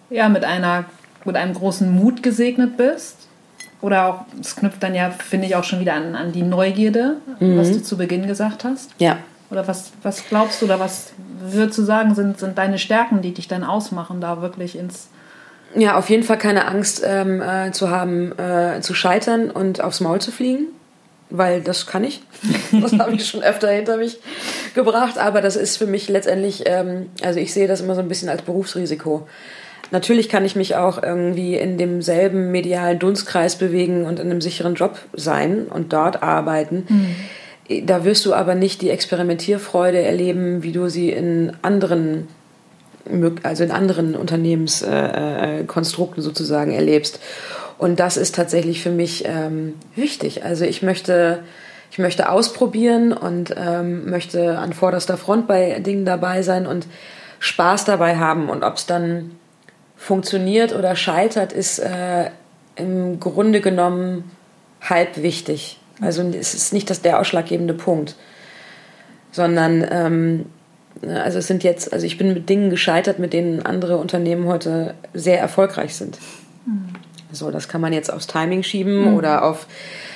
ja, 0.08 0.28
mit 0.28 0.44
einer, 0.44 0.84
mit 1.24 1.36
einem 1.36 1.54
großen 1.54 1.90
Mut 1.90 2.22
gesegnet 2.22 2.76
bist? 2.76 3.16
Oder 3.80 4.06
auch, 4.06 4.20
es 4.40 4.54
knüpft 4.54 4.82
dann 4.82 4.94
ja, 4.94 5.10
finde 5.10 5.46
ich, 5.46 5.56
auch 5.56 5.64
schon 5.64 5.80
wieder 5.80 5.94
an, 5.94 6.14
an 6.14 6.32
die 6.32 6.42
Neugierde, 6.42 7.16
mhm. 7.40 7.58
was 7.58 7.72
du 7.72 7.82
zu 7.82 7.96
Beginn 7.96 8.26
gesagt 8.26 8.64
hast. 8.64 8.90
Ja. 8.98 9.18
Oder 9.50 9.66
was, 9.66 9.92
was 10.02 10.26
glaubst 10.28 10.62
du 10.62 10.66
oder 10.66 10.80
was 10.80 11.12
würdest 11.40 11.78
du 11.78 11.82
sagen, 11.82 12.14
sind, 12.14 12.38
sind 12.38 12.56
deine 12.56 12.78
Stärken, 12.78 13.22
die 13.22 13.34
dich 13.34 13.48
dann 13.48 13.64
ausmachen, 13.64 14.20
da 14.20 14.40
wirklich 14.40 14.78
ins 14.78 15.08
ja, 15.74 15.96
auf 15.96 16.10
jeden 16.10 16.22
Fall 16.22 16.38
keine 16.38 16.66
Angst 16.66 17.02
ähm, 17.04 17.40
äh, 17.40 17.72
zu 17.72 17.90
haben, 17.90 18.38
äh, 18.38 18.80
zu 18.80 18.94
scheitern 18.94 19.50
und 19.50 19.80
aufs 19.80 20.00
Maul 20.00 20.20
zu 20.20 20.30
fliegen, 20.30 20.66
weil 21.30 21.62
das 21.62 21.86
kann 21.86 22.04
ich. 22.04 22.22
Das 22.72 22.92
habe 22.92 23.12
ich 23.12 23.26
schon 23.26 23.42
öfter 23.42 23.70
hinter 23.70 23.96
mich 23.96 24.18
gebracht, 24.74 25.18
aber 25.18 25.40
das 25.40 25.56
ist 25.56 25.76
für 25.76 25.86
mich 25.86 26.08
letztendlich, 26.08 26.64
ähm, 26.66 27.10
also 27.22 27.38
ich 27.38 27.52
sehe 27.52 27.68
das 27.68 27.80
immer 27.80 27.94
so 27.94 28.00
ein 28.00 28.08
bisschen 28.08 28.28
als 28.28 28.42
Berufsrisiko. 28.42 29.26
Natürlich 29.92 30.30
kann 30.30 30.46
ich 30.46 30.56
mich 30.56 30.74
auch 30.74 31.02
irgendwie 31.02 31.54
in 31.54 31.76
demselben 31.76 32.50
medialen 32.50 32.98
Dunstkreis 32.98 33.56
bewegen 33.56 34.06
und 34.06 34.18
in 34.18 34.30
einem 34.30 34.40
sicheren 34.40 34.74
Job 34.74 34.98
sein 35.12 35.66
und 35.68 35.92
dort 35.92 36.22
arbeiten. 36.22 36.86
Mhm. 36.88 37.86
Da 37.86 38.04
wirst 38.04 38.24
du 38.24 38.32
aber 38.32 38.54
nicht 38.54 38.80
die 38.80 38.88
Experimentierfreude 38.88 40.00
erleben, 40.00 40.62
wie 40.62 40.72
du 40.72 40.88
sie 40.88 41.10
in 41.10 41.52
anderen 41.60 42.26
also 43.42 43.64
in 43.64 43.72
anderen 43.72 44.14
Unternehmenskonstrukten 44.14 46.22
sozusagen 46.22 46.72
erlebst. 46.72 47.18
Und 47.76 47.98
das 47.98 48.16
ist 48.16 48.36
tatsächlich 48.36 48.80
für 48.80 48.90
mich 48.90 49.24
ähm, 49.26 49.74
wichtig. 49.96 50.44
Also 50.44 50.64
ich 50.64 50.82
möchte, 50.82 51.40
ich 51.90 51.98
möchte 51.98 52.30
ausprobieren 52.30 53.12
und 53.12 53.52
ähm, 53.56 54.08
möchte 54.08 54.56
an 54.56 54.72
vorderster 54.72 55.16
Front 55.16 55.48
bei 55.48 55.80
Dingen 55.80 56.04
dabei 56.04 56.42
sein 56.42 56.68
und 56.68 56.86
Spaß 57.40 57.84
dabei 57.84 58.18
haben. 58.18 58.48
Und 58.48 58.62
ob 58.62 58.76
es 58.76 58.86
dann 58.86 59.32
funktioniert 60.02 60.74
oder 60.74 60.96
scheitert, 60.96 61.52
ist 61.52 61.78
äh, 61.78 62.30
im 62.74 63.20
Grunde 63.20 63.60
genommen 63.60 64.32
halb 64.80 65.22
wichtig. 65.22 65.78
Also 66.00 66.22
es 66.22 66.54
ist 66.54 66.72
nicht 66.72 66.90
das 66.90 67.02
der 67.02 67.20
ausschlaggebende 67.20 67.72
Punkt, 67.72 68.16
sondern 69.30 69.86
ähm, 69.88 70.46
also 71.08 71.38
es 71.38 71.46
sind 71.46 71.62
jetzt, 71.62 71.92
also 71.92 72.04
ich 72.04 72.18
bin 72.18 72.34
mit 72.34 72.48
Dingen 72.48 72.68
gescheitert, 72.68 73.20
mit 73.20 73.32
denen 73.32 73.64
andere 73.64 73.96
Unternehmen 73.96 74.46
heute 74.46 74.94
sehr 75.14 75.38
erfolgreich 75.38 75.94
sind. 75.94 76.18
Mhm. 76.66 76.88
So, 77.32 77.50
das 77.50 77.68
kann 77.68 77.80
man 77.80 77.92
jetzt 77.92 78.12
aufs 78.12 78.26
Timing 78.26 78.62
schieben 78.62 79.10
mhm. 79.10 79.16
oder 79.16 79.44
auf 79.44 79.66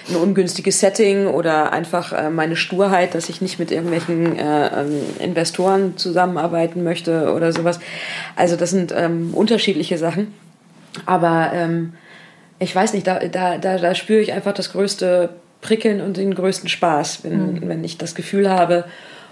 ein 0.09 0.17
ungünstiges 0.17 0.79
Setting 0.79 1.27
oder 1.27 1.73
einfach 1.73 2.13
äh, 2.13 2.31
meine 2.31 2.57
Sturheit, 2.57 3.15
dass 3.15 3.29
ich 3.29 3.41
nicht 3.41 3.59
mit 3.59 3.73
irgendwelchen 3.73 4.39
äh, 4.39 4.83
ähm, 4.83 5.01
Investoren 5.19 5.97
zusammenarbeiten 5.97 6.85
möchte 6.85 7.33
oder 7.33 7.53
sowas. 7.53 7.81
Also 8.37 8.57
das 8.57 8.71
sind 8.71 8.95
ähm, 8.97 9.31
unterschiedliche 9.35 9.99
Sachen. 9.99 10.33
Aber 11.07 11.51
ähm, 11.53 11.95
ich 12.59 12.75
weiß 12.75 12.93
nicht, 12.95 13.07
da, 13.07 13.19
da, 13.19 13.59
da, 13.59 13.79
da 13.79 13.95
spüre 13.95 14.21
ich 14.21 14.33
einfach 14.33 14.53
das 14.53 14.73
größte 14.73 15.31
Prickeln 15.61 16.01
und 16.01 16.17
den 16.17 16.35
größten 16.35 16.69
Spaß, 16.69 17.25
wenn, 17.25 17.55
mhm. 17.55 17.69
wenn 17.69 17.85
ich 17.85 17.99
das 17.99 18.15
Gefühl 18.15 18.49
habe, 18.49 18.85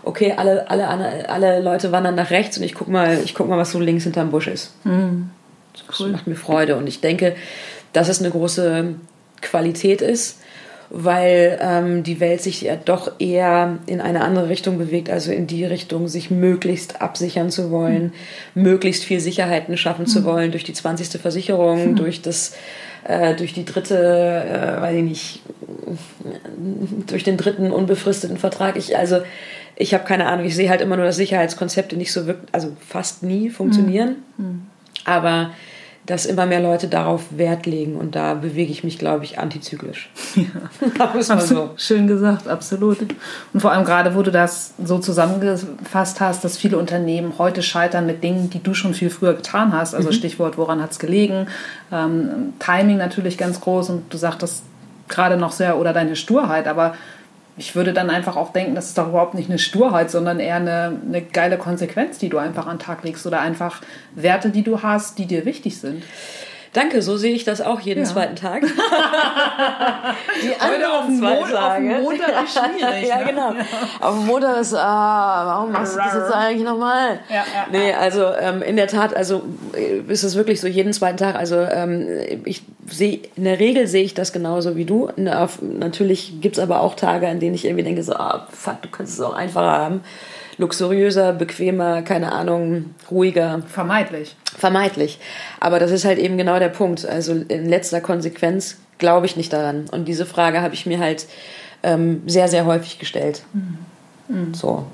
okay, 0.02 0.34
alle, 0.36 0.68
alle, 0.68 0.88
alle 1.28 1.60
Leute 1.60 1.92
wandern 1.92 2.14
nach 2.14 2.30
rechts 2.30 2.58
und 2.58 2.64
ich 2.64 2.74
guck 2.74 2.88
mal, 2.88 3.18
ich 3.24 3.34
guck 3.34 3.48
mal, 3.48 3.58
was 3.58 3.70
so 3.70 3.80
links 3.80 4.04
hinterm 4.04 4.30
Busch 4.30 4.48
ist. 4.48 4.74
Mhm. 4.84 5.30
Das 5.72 6.00
cool. 6.00 6.10
macht 6.10 6.26
mir 6.26 6.36
Freude 6.36 6.76
und 6.76 6.86
ich 6.86 7.00
denke, 7.00 7.34
dass 7.94 8.10
es 8.10 8.20
eine 8.20 8.30
große 8.30 8.96
Qualität 9.40 10.02
ist, 10.02 10.40
weil 10.90 11.58
ähm, 11.62 12.02
die 12.02 12.20
Welt 12.20 12.42
sich 12.42 12.60
ja 12.60 12.76
doch 12.76 13.12
eher 13.18 13.78
in 13.86 14.02
eine 14.02 14.20
andere 14.20 14.50
Richtung 14.50 14.76
bewegt, 14.76 15.08
also 15.08 15.32
in 15.32 15.46
die 15.46 15.64
Richtung, 15.64 16.08
sich 16.08 16.30
möglichst 16.30 17.00
absichern 17.00 17.50
zu 17.50 17.70
wollen, 17.70 18.12
mhm. 18.54 18.62
möglichst 18.62 19.04
viel 19.04 19.20
Sicherheiten 19.20 19.76
schaffen 19.78 20.02
mhm. 20.02 20.08
zu 20.08 20.24
wollen 20.24 20.50
durch 20.50 20.64
die 20.64 20.74
20. 20.74 21.20
Versicherung, 21.20 21.92
mhm. 21.92 21.96
durch 21.96 22.20
das 22.20 22.54
äh, 23.04 23.34
durch 23.34 23.52
die 23.52 23.64
dritte, 23.64 23.96
äh, 23.96 24.80
weiß 24.80 24.96
ich 24.96 25.02
nicht, 25.02 25.40
durch 27.06 27.24
den 27.24 27.36
dritten 27.36 27.70
unbefristeten 27.70 28.38
Vertrag. 28.38 28.76
Ich, 28.76 28.96
also 28.96 29.20
ich 29.76 29.94
habe 29.94 30.04
keine 30.04 30.26
Ahnung, 30.26 30.46
ich 30.46 30.54
sehe 30.54 30.70
halt 30.70 30.80
immer 30.80 30.96
nur, 30.96 31.06
dass 31.06 31.16
Sicherheitskonzepte 31.16 31.96
nicht 31.96 32.12
so 32.12 32.26
wirklich, 32.26 32.48
also 32.52 32.76
fast 32.86 33.22
nie 33.22 33.50
funktionieren. 33.50 34.16
Mhm. 34.36 34.62
Aber 35.04 35.50
dass 36.06 36.26
immer 36.26 36.44
mehr 36.44 36.60
Leute 36.60 36.88
darauf 36.88 37.22
Wert 37.30 37.64
legen 37.64 37.96
und 37.96 38.14
da 38.14 38.34
bewege 38.34 38.70
ich 38.70 38.84
mich, 38.84 38.98
glaube 38.98 39.24
ich, 39.24 39.38
antizyklisch. 39.38 40.10
Ja. 40.34 40.44
So. 41.44 41.70
Schön 41.76 42.06
gesagt, 42.06 42.48
absolut. 42.48 42.98
Und 43.52 43.60
vor 43.60 43.72
allem 43.72 43.84
gerade, 43.84 44.14
wo 44.14 44.22
du 44.22 44.30
das 44.30 44.74
so 44.82 44.98
zusammengefasst 44.98 46.20
hast, 46.20 46.44
dass 46.44 46.56
viele 46.56 46.76
Unternehmen 46.76 47.34
heute 47.38 47.62
scheitern 47.62 48.06
mit 48.06 48.22
Dingen, 48.22 48.50
die 48.50 48.62
du 48.62 48.74
schon 48.74 48.94
viel 48.94 49.10
früher 49.10 49.34
getan 49.34 49.72
hast. 49.72 49.94
Also 49.94 50.08
mhm. 50.08 50.12
Stichwort, 50.12 50.58
woran 50.58 50.82
hat 50.82 50.92
es 50.92 50.98
gelegen? 50.98 51.46
Ähm, 51.92 52.52
Timing 52.58 52.98
natürlich 52.98 53.38
ganz 53.38 53.60
groß 53.60 53.90
und 53.90 54.12
du 54.12 54.18
sagtest 54.18 54.64
gerade 55.08 55.36
noch 55.36 55.52
sehr, 55.52 55.78
oder 55.78 55.92
deine 55.92 56.16
Sturheit, 56.16 56.66
aber 56.66 56.94
ich 57.56 57.76
würde 57.76 57.92
dann 57.92 58.10
einfach 58.10 58.36
auch 58.36 58.52
denken, 58.52 58.74
das 58.74 58.88
ist 58.88 58.98
doch 58.98 59.08
überhaupt 59.08 59.34
nicht 59.34 59.48
eine 59.48 59.58
Sturheit, 59.58 60.10
sondern 60.10 60.40
eher 60.40 60.56
eine, 60.56 61.00
eine 61.06 61.22
geile 61.22 61.56
Konsequenz, 61.56 62.18
die 62.18 62.28
du 62.28 62.38
einfach 62.38 62.66
an 62.66 62.78
den 62.78 62.82
Tag 62.82 63.04
legst 63.04 63.26
oder 63.26 63.40
einfach 63.40 63.80
Werte, 64.14 64.50
die 64.50 64.62
du 64.62 64.82
hast, 64.82 65.18
die 65.18 65.26
dir 65.26 65.44
wichtig 65.44 65.78
sind. 65.78 66.02
Danke, 66.74 67.02
so 67.02 67.16
sehe 67.16 67.32
ich 67.32 67.44
das 67.44 67.60
auch 67.60 67.78
jeden 67.78 68.02
ja. 68.02 68.10
zweiten 68.10 68.34
Tag. 68.34 68.62
die 70.42 70.60
anderen 70.60 70.92
auf 70.92 71.06
dem. 71.06 71.24
Auf 71.24 72.02
Montag 72.02 72.44
ist 72.44 72.58
schwierig. 72.58 73.08
ja, 73.08 73.18
ne? 73.18 73.24
genau. 73.26 73.52
Ja. 73.52 73.64
Auf 74.00 74.16
dem 74.16 74.26
Montag 74.26 74.60
ist, 74.60 74.74
ah, 74.74 75.46
warum 75.46 75.70
machst 75.70 75.94
du 75.94 75.98
das 76.00 76.14
jetzt 76.14 76.32
eigentlich 76.32 76.64
nochmal? 76.64 77.20
Ja, 77.28 77.36
ja, 77.36 77.66
nee, 77.70 77.92
also 77.92 78.26
ähm, 78.34 78.60
in 78.60 78.74
der 78.74 78.88
Tat, 78.88 79.16
also 79.16 79.44
äh, 79.72 80.00
ist 80.12 80.24
es 80.24 80.34
wirklich 80.34 80.60
so 80.60 80.66
jeden 80.66 80.92
zweiten 80.92 81.16
Tag. 81.16 81.36
Also 81.36 81.60
ähm, 81.60 82.08
ich 82.44 82.64
sehe, 82.88 83.20
in 83.36 83.44
der 83.44 83.60
Regel 83.60 83.86
sehe 83.86 84.02
ich 84.02 84.14
das 84.14 84.32
genauso 84.32 84.74
wie 84.74 84.84
du. 84.84 85.10
Natürlich 85.16 86.40
gibt 86.40 86.56
es 86.58 86.62
aber 86.62 86.80
auch 86.80 86.96
Tage, 86.96 87.28
an 87.28 87.38
denen 87.38 87.54
ich 87.54 87.64
irgendwie 87.64 87.84
denke, 87.84 88.02
so, 88.02 88.14
ah, 88.14 88.48
fuck, 88.50 88.82
du 88.82 88.88
könntest 88.88 89.20
es 89.20 89.24
auch 89.24 89.34
einfacher 89.34 89.78
haben 89.78 90.00
luxuriöser, 90.58 91.32
bequemer, 91.32 92.02
keine 92.02 92.32
Ahnung, 92.32 92.94
ruhiger. 93.10 93.62
Vermeidlich. 93.66 94.36
Vermeidlich. 94.56 95.18
Aber 95.60 95.78
das 95.78 95.90
ist 95.90 96.04
halt 96.04 96.18
eben 96.18 96.38
genau 96.38 96.58
der 96.58 96.68
Punkt. 96.68 97.06
Also 97.06 97.32
in 97.32 97.68
letzter 97.68 98.00
Konsequenz 98.00 98.78
glaube 98.98 99.26
ich 99.26 99.36
nicht 99.36 99.52
daran. 99.52 99.86
Und 99.90 100.06
diese 100.06 100.26
Frage 100.26 100.60
habe 100.62 100.74
ich 100.74 100.86
mir 100.86 100.98
halt 100.98 101.26
ähm, 101.82 102.22
sehr, 102.26 102.48
sehr 102.48 102.66
häufig 102.66 102.98
gestellt. 102.98 103.42
Mhm. 103.52 103.78
Mhm. 104.28 104.54
So. 104.54 104.86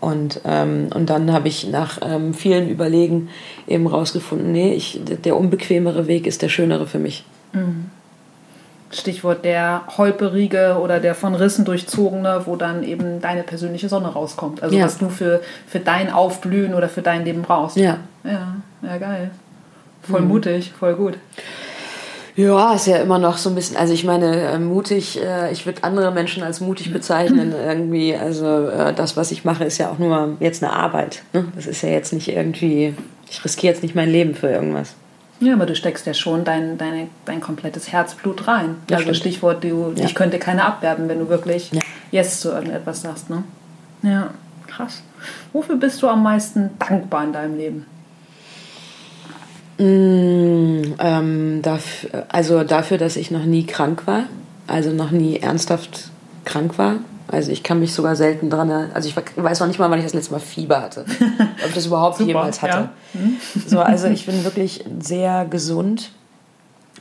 Und, 0.00 0.40
ähm, 0.44 0.88
und 0.94 1.08
dann 1.08 1.32
habe 1.32 1.48
ich 1.48 1.68
nach 1.68 1.98
ähm, 2.02 2.34
vielen 2.34 2.68
Überlegen 2.68 3.30
eben 3.66 3.86
rausgefunden, 3.86 4.52
nee, 4.52 4.74
ich, 4.74 5.00
der 5.04 5.36
unbequemere 5.36 6.06
Weg 6.06 6.26
ist 6.26 6.42
der 6.42 6.48
schönere 6.48 6.86
für 6.86 6.98
mich. 6.98 7.24
Mhm. 7.52 7.90
Stichwort 8.96 9.44
der 9.44 9.82
holperige 9.96 10.78
oder 10.80 11.00
der 11.00 11.14
von 11.14 11.34
Rissen 11.34 11.64
durchzogene, 11.64 12.42
wo 12.46 12.56
dann 12.56 12.82
eben 12.82 13.20
deine 13.20 13.42
persönliche 13.42 13.88
Sonne 13.88 14.08
rauskommt. 14.08 14.62
Also 14.62 14.76
ja. 14.76 14.84
was 14.84 14.98
du 14.98 15.08
für, 15.08 15.40
für 15.66 15.80
dein 15.80 16.12
Aufblühen 16.12 16.74
oder 16.74 16.88
für 16.88 17.02
dein 17.02 17.24
Leben 17.24 17.42
brauchst. 17.42 17.76
Ja. 17.76 17.98
Ja, 18.24 18.56
ja 18.82 18.98
geil. 18.98 19.30
Voll 20.02 20.20
mhm. 20.20 20.28
mutig, 20.28 20.72
voll 20.78 20.94
gut. 20.94 21.14
Ja, 22.36 22.74
ist 22.74 22.86
ja 22.86 22.98
immer 22.98 23.18
noch 23.18 23.38
so 23.38 23.48
ein 23.48 23.54
bisschen, 23.54 23.78
also 23.78 23.94
ich 23.94 24.04
meine, 24.04 24.36
äh, 24.36 24.58
mutig, 24.58 25.18
äh, 25.22 25.50
ich 25.52 25.64
würde 25.64 25.82
andere 25.84 26.12
Menschen 26.12 26.42
als 26.42 26.60
mutig 26.60 26.92
bezeichnen 26.92 27.54
irgendwie. 27.66 28.14
Also 28.14 28.68
äh, 28.68 28.92
das, 28.92 29.16
was 29.16 29.30
ich 29.30 29.44
mache, 29.44 29.64
ist 29.64 29.78
ja 29.78 29.90
auch 29.90 29.98
nur 29.98 30.36
jetzt 30.38 30.62
eine 30.62 30.72
Arbeit. 30.72 31.22
Ne? 31.32 31.46
Das 31.56 31.66
ist 31.66 31.82
ja 31.82 31.88
jetzt 31.88 32.12
nicht 32.12 32.28
irgendwie, 32.28 32.94
ich 33.30 33.42
riskiere 33.42 33.72
jetzt 33.72 33.82
nicht 33.82 33.94
mein 33.94 34.10
Leben 34.10 34.34
für 34.34 34.50
irgendwas. 34.50 34.94
Ja, 35.40 35.52
aber 35.52 35.66
du 35.66 35.74
steckst 35.74 36.06
ja 36.06 36.14
schon 36.14 36.44
dein, 36.44 36.78
deine, 36.78 37.08
dein 37.26 37.40
komplettes 37.40 37.92
Herzblut 37.92 38.48
rein. 38.48 38.76
Ja, 38.88 38.96
also 38.96 39.08
stimmt. 39.08 39.16
Stichwort, 39.18 39.64
du, 39.64 39.92
ja. 39.94 40.04
ich 40.04 40.14
könnte 40.14 40.38
keine 40.38 40.64
abwerben, 40.64 41.08
wenn 41.08 41.18
du 41.18 41.28
wirklich 41.28 41.72
ja. 41.72 41.80
Yes 42.10 42.40
zu 42.40 42.50
irgendetwas 42.50 43.02
sagst. 43.02 43.28
Ne? 43.28 43.42
Ja, 44.02 44.30
krass. 44.66 45.02
Wofür 45.52 45.76
bist 45.76 46.02
du 46.02 46.08
am 46.08 46.22
meisten 46.22 46.70
dankbar 46.78 47.24
in 47.24 47.32
deinem 47.32 47.56
Leben? 47.56 47.86
Mm, 49.78 50.94
ähm, 50.98 51.60
dafür, 51.62 52.24
also 52.28 52.64
dafür, 52.64 52.96
dass 52.96 53.16
ich 53.16 53.30
noch 53.30 53.44
nie 53.44 53.66
krank 53.66 54.06
war, 54.06 54.24
also 54.66 54.90
noch 54.90 55.10
nie 55.10 55.38
ernsthaft 55.38 56.10
krank 56.44 56.78
war. 56.78 56.96
Also 57.28 57.50
ich 57.50 57.62
kann 57.62 57.80
mich 57.80 57.92
sogar 57.92 58.14
selten 58.14 58.50
dran 58.50 58.70
erinnern. 58.70 58.90
Also 58.94 59.08
ich 59.08 59.16
weiß 59.16 59.60
noch 59.60 59.66
nicht 59.66 59.78
mal, 59.78 59.90
wann 59.90 59.98
ich 59.98 60.04
das 60.04 60.14
letzte 60.14 60.32
Mal 60.32 60.40
Fieber 60.40 60.80
hatte. 60.80 61.04
Ob 61.62 61.68
ich 61.68 61.74
das 61.74 61.86
überhaupt 61.86 62.18
Super, 62.18 62.28
jemals 62.28 62.62
hatte. 62.62 62.90
Ja. 63.14 63.20
Mhm. 63.20 63.36
So, 63.66 63.80
also 63.80 64.06
ich 64.08 64.26
bin 64.26 64.44
wirklich 64.44 64.84
sehr 65.00 65.44
gesund 65.44 66.10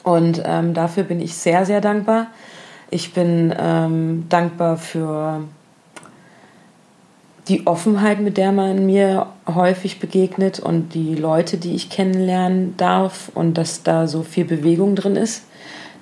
und 0.04 0.42
ähm, 0.46 0.74
dafür 0.74 1.04
bin 1.04 1.22
ich 1.22 1.36
sehr, 1.36 1.66
sehr 1.66 1.82
dankbar. 1.82 2.28
Ich 2.90 3.14
bin 3.14 3.54
ähm, 3.58 4.26
dankbar 4.30 4.78
für 4.78 5.42
die 7.48 7.68
Offenheit, 7.68 8.20
mit 8.20 8.38
der 8.38 8.52
man 8.52 8.86
mir 8.86 9.28
häufig 9.48 10.00
begegnet 10.00 10.60
und 10.60 10.94
die 10.94 11.16
Leute, 11.16 11.58
die 11.58 11.76
ich 11.76 11.90
kennenlernen 11.90 12.76
darf 12.78 13.30
und 13.34 13.56
dass 13.56 13.84
da 13.84 14.08
so 14.08 14.24
viel 14.24 14.46
Bewegung 14.46 14.96
drin 14.96 15.16
ist. 15.16 15.44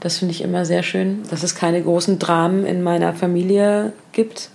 Das 0.04 0.18
finde 0.18 0.34
ich 0.34 0.42
immer 0.42 0.66
sehr 0.66 0.84
schön, 0.84 1.24
dass 1.30 1.44
es 1.44 1.56
keine 1.56 1.82
großen 1.82 2.20
Dramen 2.20 2.66
in 2.66 2.84
meiner 2.84 3.14
Familie 3.14 3.94
gibt. 4.12 4.50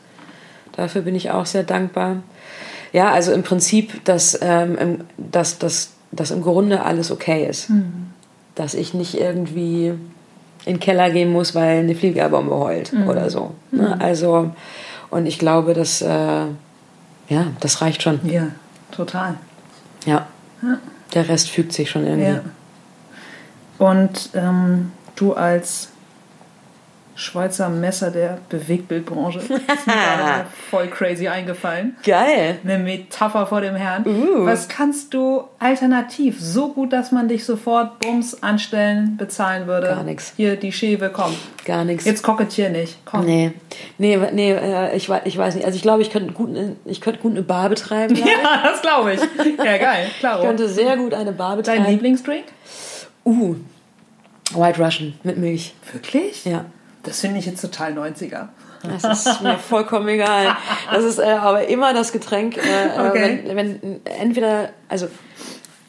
Dafür 0.72 1.00
bin 1.00 1.14
ich 1.14 1.30
auch 1.30 1.46
sehr 1.46 1.62
dankbar. 1.62 2.16
Ja, 2.92 3.12
also 3.12 3.32
im 3.32 3.42
Prinzip, 3.44 4.04
dass, 4.04 4.38
ähm, 4.42 5.00
dass, 5.16 5.58
dass, 5.58 5.92
dass 6.12 6.32
im 6.32 6.42
Grunde 6.42 6.82
alles 6.82 7.10
okay 7.10 7.46
ist. 7.48 7.70
Mhm. 7.70 8.10
Dass 8.56 8.74
ich 8.74 8.92
nicht 8.92 9.18
irgendwie 9.18 9.94
in 10.66 10.74
den 10.74 10.80
Keller 10.80 11.08
gehen 11.08 11.32
muss, 11.32 11.54
weil 11.54 11.78
eine 11.78 11.94
Fliegerbombe 11.94 12.54
heult 12.54 12.92
mhm. 12.92 13.08
oder 13.08 13.30
so. 13.30 13.54
Ne? 13.70 13.94
Mhm. 13.96 14.02
Also, 14.02 14.50
und 15.08 15.24
ich 15.24 15.38
glaube, 15.38 15.72
dass, 15.72 16.02
äh, 16.02 16.44
ja, 17.30 17.46
das 17.60 17.80
reicht 17.80 18.02
schon. 18.02 18.20
Ja, 18.24 18.48
total. 18.90 19.36
Ja. 20.04 20.26
ja. 20.60 20.78
Der 21.14 21.26
Rest 21.26 21.48
fügt 21.48 21.72
sich 21.72 21.88
schon 21.88 22.06
irgendwie. 22.06 22.32
Ja. 22.32 22.40
Und 23.78 24.28
ähm, 24.34 24.92
du 25.20 25.34
als 25.34 25.88
Schweizer 27.16 27.68
Messer 27.68 28.12
der 28.12 28.38
Bewegtbildbranche 28.48 29.38
ist 29.40 29.50
mir 29.50 29.58
gerade 29.92 30.46
voll 30.70 30.86
crazy 30.86 31.26
eingefallen. 31.26 31.96
Geil. 32.04 32.58
Eine 32.62 32.78
Metapher 32.78 33.44
vor 33.48 33.60
dem 33.60 33.74
Herrn. 33.74 34.06
Uh. 34.06 34.46
Was 34.46 34.68
kannst 34.68 35.14
du 35.14 35.42
alternativ 35.58 36.36
so 36.40 36.72
gut, 36.72 36.92
dass 36.92 37.10
man 37.10 37.26
dich 37.26 37.44
sofort 37.44 37.98
Bums 37.98 38.40
anstellen, 38.40 39.16
bezahlen 39.16 39.66
würde? 39.66 39.88
Gar 39.88 40.04
nix. 40.04 40.32
Hier, 40.36 40.54
die 40.54 40.70
Schewe, 40.70 41.10
komm. 41.12 41.34
Gar 41.64 41.84
nichts. 41.84 42.04
Jetzt 42.04 42.22
kokettier 42.22 42.70
nicht. 42.70 43.04
Komm. 43.04 43.24
Nee, 43.26 43.50
nee, 43.98 44.16
nee 44.32 44.52
äh, 44.52 44.96
ich, 44.96 45.08
wei- 45.08 45.22
ich 45.24 45.36
weiß 45.36 45.56
nicht. 45.56 45.64
Also 45.66 45.74
ich 45.74 45.82
glaube, 45.82 46.02
ich 46.02 46.10
könnte 46.10 46.32
gut, 46.32 46.50
eine- 46.50 46.76
ich 46.84 47.00
könnte 47.00 47.18
gut 47.20 47.32
eine 47.32 47.42
Bar 47.42 47.68
betreiben. 47.68 48.14
ich. 48.14 48.20
Ja, 48.24 48.62
das 48.62 48.80
glaube 48.80 49.14
ich. 49.14 49.20
Ja, 49.58 49.76
geil. 49.76 50.06
Ich 50.06 50.20
Klaro. 50.20 50.44
könnte 50.44 50.68
sehr 50.68 50.96
gut 50.96 51.12
eine 51.14 51.32
Bar 51.32 51.56
Dein 51.56 51.56
betreiben. 51.56 51.86
Lieblingsdrink? 51.86 52.44
Uh, 53.24 53.56
White 54.54 54.82
Russian 54.82 55.14
mit 55.22 55.36
Milch. 55.38 55.74
Wirklich? 55.92 56.44
Ja. 56.44 56.64
Das 57.02 57.20
finde 57.20 57.38
ich 57.38 57.46
jetzt 57.46 57.60
total 57.60 57.92
90er. 57.92 58.48
Das 58.82 59.26
ist 59.26 59.42
mir 59.42 59.58
vollkommen 59.58 60.08
egal. 60.08 60.56
Das 60.92 61.04
ist 61.04 61.18
äh, 61.18 61.22
aber 61.24 61.66
immer 61.66 61.94
das 61.94 62.12
Getränk, 62.12 62.56
äh, 62.56 62.60
Okay. 63.08 63.40
äh, 63.44 63.54
wenn, 63.56 63.80
wenn 63.80 64.00
entweder, 64.04 64.70
also 64.88 65.08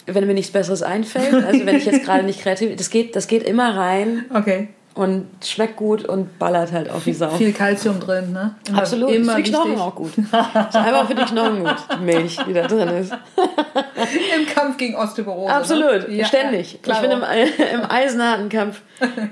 wenn 0.07 0.25
mir 0.25 0.33
nichts 0.33 0.51
Besseres 0.51 0.81
einfällt, 0.81 1.33
also 1.45 1.65
wenn 1.65 1.75
ich 1.75 1.85
jetzt 1.85 2.03
gerade 2.03 2.23
nicht 2.23 2.41
kreativ, 2.41 2.75
das 2.75 2.89
geht, 2.89 3.15
das 3.15 3.27
geht 3.27 3.43
immer 3.43 3.75
rein 3.77 4.25
Okay. 4.33 4.69
Und 4.99 5.27
schmeckt 5.45 5.77
gut 5.77 6.03
und 6.03 6.37
ballert 6.39 6.71
halt 6.73 6.89
auf 6.89 7.05
die 7.05 7.13
Sau. 7.13 7.29
Viel 7.29 7.53
Kalzium 7.53 7.99
drin, 8.01 8.33
ne? 8.33 8.55
Immer, 8.67 8.79
Absolut, 8.79 9.11
Immer 9.11 9.35
für 9.35 9.41
die 9.43 9.51
Knochen 9.51 9.71
wichtig. 9.71 9.83
auch 9.85 9.95
gut. 9.95 10.17
Ist 10.17 10.33
einfach 10.75 11.07
für 11.07 11.15
die 11.15 11.23
Knochen 11.23 11.63
gut, 11.63 11.75
die 11.97 12.03
Milch, 12.03 12.37
die 12.47 12.53
da 12.53 12.67
drin 12.67 12.89
ist. 12.89 13.13
Im 14.37 14.45
Kampf 14.53 14.77
gegen 14.77 14.95
Osteoporose. 14.95 15.53
Absolut, 15.53 16.07
Ne? 16.09 16.15
Ja, 16.15 16.25
ständig. 16.25 16.79
ja, 16.85 16.93
ich 16.93 16.99
bin 16.99 17.11
im, 17.11 17.19
im 17.73 17.89
eisenharten 17.89 18.49
Kampf 18.49 18.81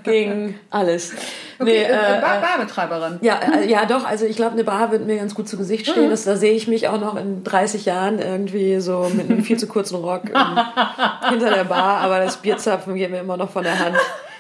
gegen 0.04 0.60
alles. 0.70 1.14
Okay, 1.60 1.72
Nee, 1.72 1.84
äh, 1.86 2.18
äh, 2.18 2.22
Bar 2.22 2.40
Barbetreiberin. 2.40 3.18
Ja, 3.22 3.40
äh, 3.40 3.68
ja, 3.68 3.86
doch. 3.88 4.06
Also 4.06 4.26
ich 4.28 4.36
glaube, 4.36 4.52
eine 4.52 4.64
Bar 4.64 4.92
wird 4.92 5.08
mir 5.08 5.18
ganz 5.18 5.34
gut 5.34 5.50
zu 5.50 5.58
Gesicht 5.58 5.88
Mhm. 5.88 5.92
stehen. 5.92 6.10
Das, 6.12 6.24
da 6.24 6.36
sehe 6.36 6.54
ich 6.54 6.68
mich 6.68 6.88
auch 6.88 7.00
noch 7.02 7.16
in 7.16 7.44
30 7.44 7.84
Jahren 7.86 8.20
irgendwie 8.20 8.80
so 8.80 9.10
mit 9.16 9.28
einem 9.28 9.44
viel 9.44 9.58
zu 9.58 9.66
kurzen 9.66 9.96
Rock 9.96 10.26
ähm, 10.36 10.60
hinter 11.32 11.50
der 11.50 11.64
Bar. 11.64 12.02
Aber 12.02 12.20
das 12.20 12.38
Bierzapfen 12.38 12.94
geht 12.94 13.10
mir 13.10 13.22
immer 13.22 13.38
noch 13.38 13.50
von 13.50 13.64
der 13.64 13.80
Hand. 13.80 13.96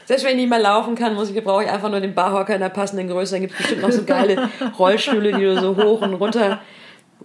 Selbst 0.07 0.23
wenn 0.23 0.31
ich 0.31 0.37
nicht 0.37 0.49
mehr 0.49 0.59
laufen 0.59 0.95
kann, 0.95 1.15
muss 1.15 1.29
ich, 1.29 1.43
brauche 1.43 1.65
ich 1.65 1.69
einfach 1.69 1.89
nur 1.91 1.99
den 1.99 2.15
Barhocker 2.15 2.55
in 2.55 2.61
der 2.61 2.69
passenden 2.69 3.09
Größe. 3.09 3.33
Dann 3.33 3.41
gibt 3.41 3.53
es 3.53 3.57
bestimmt 3.59 3.81
noch 3.81 3.91
so 3.91 4.03
geile 4.05 4.47
Rollstühle, 4.79 5.33
die 5.33 5.43
du 5.43 5.59
so 5.59 5.75
hoch 5.75 6.01
und 6.01 6.13
runter. 6.13 6.61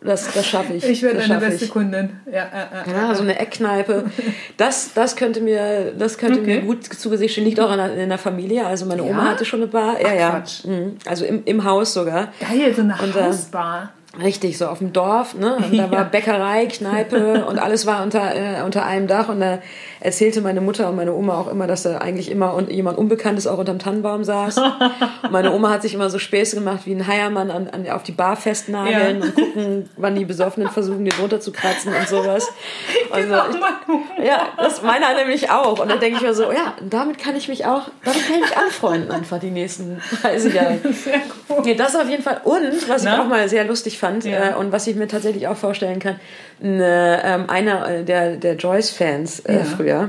Das, 0.04 0.32
das 0.32 0.44
schaffe 0.48 0.72
ich. 0.72 0.84
Ich 0.84 1.00
werde 1.02 1.20
deine 1.20 1.38
beste 1.38 1.66
ich. 1.66 1.70
Kundin. 1.70 2.18
Ja, 2.26 2.42
äh, 2.42 2.90
äh. 2.90 2.92
Ja, 2.92 3.14
so 3.14 3.22
eine 3.22 3.38
Eckkneipe. 3.38 4.06
Das, 4.56 4.94
das 4.94 5.14
könnte 5.14 5.40
mir, 5.40 5.92
das 5.96 6.18
könnte 6.18 6.40
Okay. 6.40 6.56
mir 6.56 6.62
gut 6.62 6.84
zu 6.84 7.08
Gesicht 7.08 7.32
stehen. 7.34 7.44
Liegt 7.44 7.60
auch 7.60 7.70
in 7.72 8.08
der, 8.08 8.18
Familie. 8.18 8.66
Also 8.66 8.86
meine 8.86 9.04
Oma 9.04 9.26
Ja? 9.26 9.30
hatte 9.30 9.44
schon 9.44 9.60
eine 9.60 9.68
Bar. 9.70 10.00
Ja, 10.00 10.08
Ach, 10.08 10.14
ja. 10.18 10.30
Quatsch. 10.30 10.64
Mhm. 10.64 10.96
Also 11.06 11.24
im, 11.24 11.42
im 11.44 11.62
Haus 11.62 11.94
sogar. 11.94 12.32
Geil, 12.40 12.74
so 12.74 12.82
eine 12.82 12.96
Und, 13.00 13.14
äh, 13.14 13.22
Hausbar. 13.22 13.90
Richtig, 14.20 14.58
so 14.58 14.66
auf 14.66 14.78
dem 14.80 14.92
Dorf, 14.92 15.34
ne? 15.34 15.56
Und 15.56 15.72
da 15.78 15.84
Ja. 15.84 15.90
war 15.90 16.04
Bäckerei, 16.04 16.66
Kneipe 16.66 17.46
und 17.48 17.58
alles 17.58 17.86
war 17.86 18.02
unter, 18.02 18.34
äh, 18.34 18.62
unter 18.62 18.84
einem 18.84 19.06
Dach. 19.06 19.30
Und 19.30 19.40
da 19.40 19.60
erzählte 20.00 20.42
meine 20.42 20.60
Mutter 20.60 20.90
und 20.90 20.96
meine 20.96 21.14
Oma 21.14 21.38
auch 21.38 21.48
immer, 21.48 21.66
dass 21.66 21.84
da 21.84 21.96
eigentlich 21.98 22.30
immer 22.30 22.54
un 22.54 22.68
jemand 22.68 22.98
Unbekanntes 22.98 23.46
auch 23.46 23.56
unterm 23.56 23.78
Tannenbaum 23.78 24.22
saß. 24.22 24.58
Und 24.58 24.72
meine 25.30 25.50
Oma 25.52 25.70
hat 25.70 25.80
sich 25.80 25.94
immer 25.94 26.10
so 26.10 26.18
Späße 26.18 26.56
gemacht, 26.56 26.80
wie 26.84 26.92
ein 26.94 27.06
Heiermann 27.06 27.50
an, 27.50 27.68
an, 27.68 27.88
auf 27.88 28.02
die 28.02 28.12
Bar 28.12 28.36
festnageln 28.36 29.20
Ja. 29.20 29.24
und 29.24 29.34
gucken, 29.34 29.88
wann 29.96 30.14
die 30.14 30.26
Besoffenen 30.26 30.68
versuchen, 30.68 31.06
den 31.06 31.14
runterzukratzen 31.18 31.94
und 31.94 32.06
sowas. 32.08 32.46
Also, 33.10 33.28
Genau, 33.28 33.44
ich, 33.50 33.60
Mann. 33.60 34.24
ja, 34.24 34.48
das 34.56 34.82
meiner 34.82 35.12
nämlich 35.14 35.50
auch. 35.50 35.78
Und 35.80 35.90
dann 35.90 36.00
denke 36.00 36.16
ich 36.16 36.22
mir 36.22 36.32
so, 36.34 36.44
ja, 36.50 36.72
damit 36.88 37.18
kann 37.18 37.36
ich 37.36 37.46
mich 37.48 37.66
auch, 37.66 37.88
damit 38.04 38.26
kann 38.26 38.36
ich 38.36 38.40
mich 38.42 38.56
anfreunden 38.56 39.10
einfach 39.10 39.38
die 39.38 39.50
nächsten 39.50 40.00
30 40.22 40.54
Jahre. 40.54 40.78
Sehr 40.92 41.20
gut. 41.48 41.64
Nee, 41.66 41.74
das 41.74 41.94
auf 41.94 42.08
jeden 42.08 42.22
Fall. 42.22 42.40
Und 42.44 42.88
was 42.88 43.02
Na? 43.04 43.14
ich 43.14 43.20
auch 43.20 43.26
mal 43.26 43.46
sehr 43.50 43.64
lustig 43.64 43.98
fand 44.02 44.24
Ja. 44.24 44.50
äh, 44.50 44.54
und 44.60 44.72
was 44.72 44.86
ich 44.88 44.96
mir 44.96 45.06
tatsächlich 45.08 45.46
auch 45.48 45.56
vorstellen 45.56 46.00
kann, 46.00 46.16
ne, 46.60 47.20
ähm, 47.24 47.44
einer 47.48 47.88
äh, 47.88 48.04
der, 48.04 48.36
der 48.36 48.54
Joyce-Fans 48.56 49.40
äh, 49.40 49.58
Ja. 49.58 49.64
früher 49.64 50.08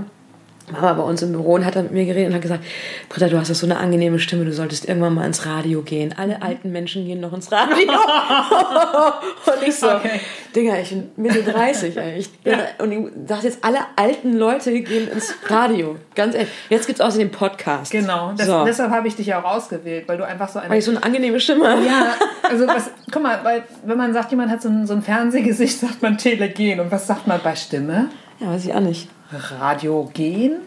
war 0.71 0.82
mal 0.82 0.93
bei 0.93 1.04
uns 1.04 1.21
im 1.21 1.32
Büro 1.34 1.54
und 1.56 1.65
hat 1.65 1.76
dann 1.76 1.84
mit 1.86 1.93
mir 1.93 2.06
geredet 2.06 2.30
und 2.30 2.36
hat 2.36 2.41
gesagt, 2.41 2.63
Britta, 3.10 3.28
du 3.28 3.38
hast 3.38 3.49
doch 3.52 3.56
so 3.56 3.65
eine 3.67 3.78
angenehme 3.78 4.17
Stimme, 4.19 4.45
du 4.45 4.54
solltest 4.54 4.88
irgendwann 4.88 5.13
mal 5.13 5.26
ins 5.26 5.45
Radio 5.45 5.82
gehen. 5.82 6.13
Alle 6.17 6.41
alten 6.41 6.71
Menschen 6.71 7.06
gehen 7.06 7.19
noch 7.19 7.34
ins 7.34 7.52
Radio. 7.52 7.76
und 9.45 9.67
ich 9.67 9.76
so, 9.76 9.89
Okay. 9.91 10.19
Digga, 10.56 10.78
ich 10.78 10.89
bin 10.89 11.12
Mitte 11.17 11.43
30. 11.43 11.97
Ey. 11.97 12.17
Ich 12.19 12.32
bin, 12.39 12.56
Und 12.80 12.91
ich 12.91 12.99
dachte 13.28 13.47
jetzt, 13.47 13.63
alle 13.63 13.80
alten 13.95 14.34
Leute 14.34 14.80
gehen 14.82 15.08
ins 15.10 15.34
Radio. 15.47 15.97
Ganz 16.15 16.36
ehrlich. 16.36 16.49
Jetzt 16.69 16.88
gibt 16.88 16.99
es 16.99 17.06
außerdem 17.06 17.32
Podcast. 17.32 17.91
Genau, 17.91 18.34
das, 18.38 18.47
so. 18.47 18.63
deshalb 18.63 18.91
habe 18.91 19.08
ich 19.08 19.15
dich 19.15 19.28
ja 19.28 19.41
auch 19.41 19.56
ausgewählt, 19.56 20.08
weil 20.08 20.17
du 20.17 20.26
einfach 20.26 20.49
so 20.49 20.60
Weil 20.60 20.65
eine. 20.65 20.78
ich 20.78 20.86
so 20.86 20.91
eine 20.91 21.04
angenehme 21.04 21.39
Stimme 21.39 21.67
habe. 21.67 21.84
Ja, 21.86 22.13
also 22.43 22.67
was, 22.67 22.89
guck 23.12 23.23
mal, 23.23 23.39
weil, 23.43 23.63
wenn 23.86 23.97
man 23.97 24.13
sagt, 24.13 24.32
jemand 24.32 24.52
hat 24.52 24.62
so 24.62 24.69
ein, 24.69 24.86
so 24.88 24.93
ein 24.93 25.02
Fernsehgesicht, 25.02 25.80
sagt 25.80 26.02
man 26.02 26.17
Telegen. 26.17 26.80
Und 26.80 26.91
was 26.91 27.08
sagt 27.08 27.28
man 27.28 27.39
bei 27.43 27.56
Stimme? 27.56 28.10
Ja, 28.39 28.47
weiß 28.47 28.65
ich 28.65 28.73
auch 28.73 28.80
nicht. 28.80 29.10
Radiogen? 29.31 30.57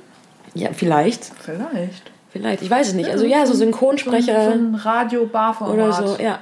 Ja, 0.55 0.71
vielleicht. 0.73 1.25
Vielleicht. 1.41 2.11
Vielleicht, 2.31 2.63
ich 2.63 2.71
weiß 2.71 2.89
es 2.89 2.95
nicht. 2.95 3.09
Also 3.09 3.25
ja, 3.25 3.47
so 3.47 3.53
So 3.53 3.61
Synchronsprecher, 3.61 4.51
ein 4.51 4.75
Radio-Bar-Format. 4.75 5.75
Oder 5.75 5.93
so, 5.93 6.23
ja. 6.23 6.39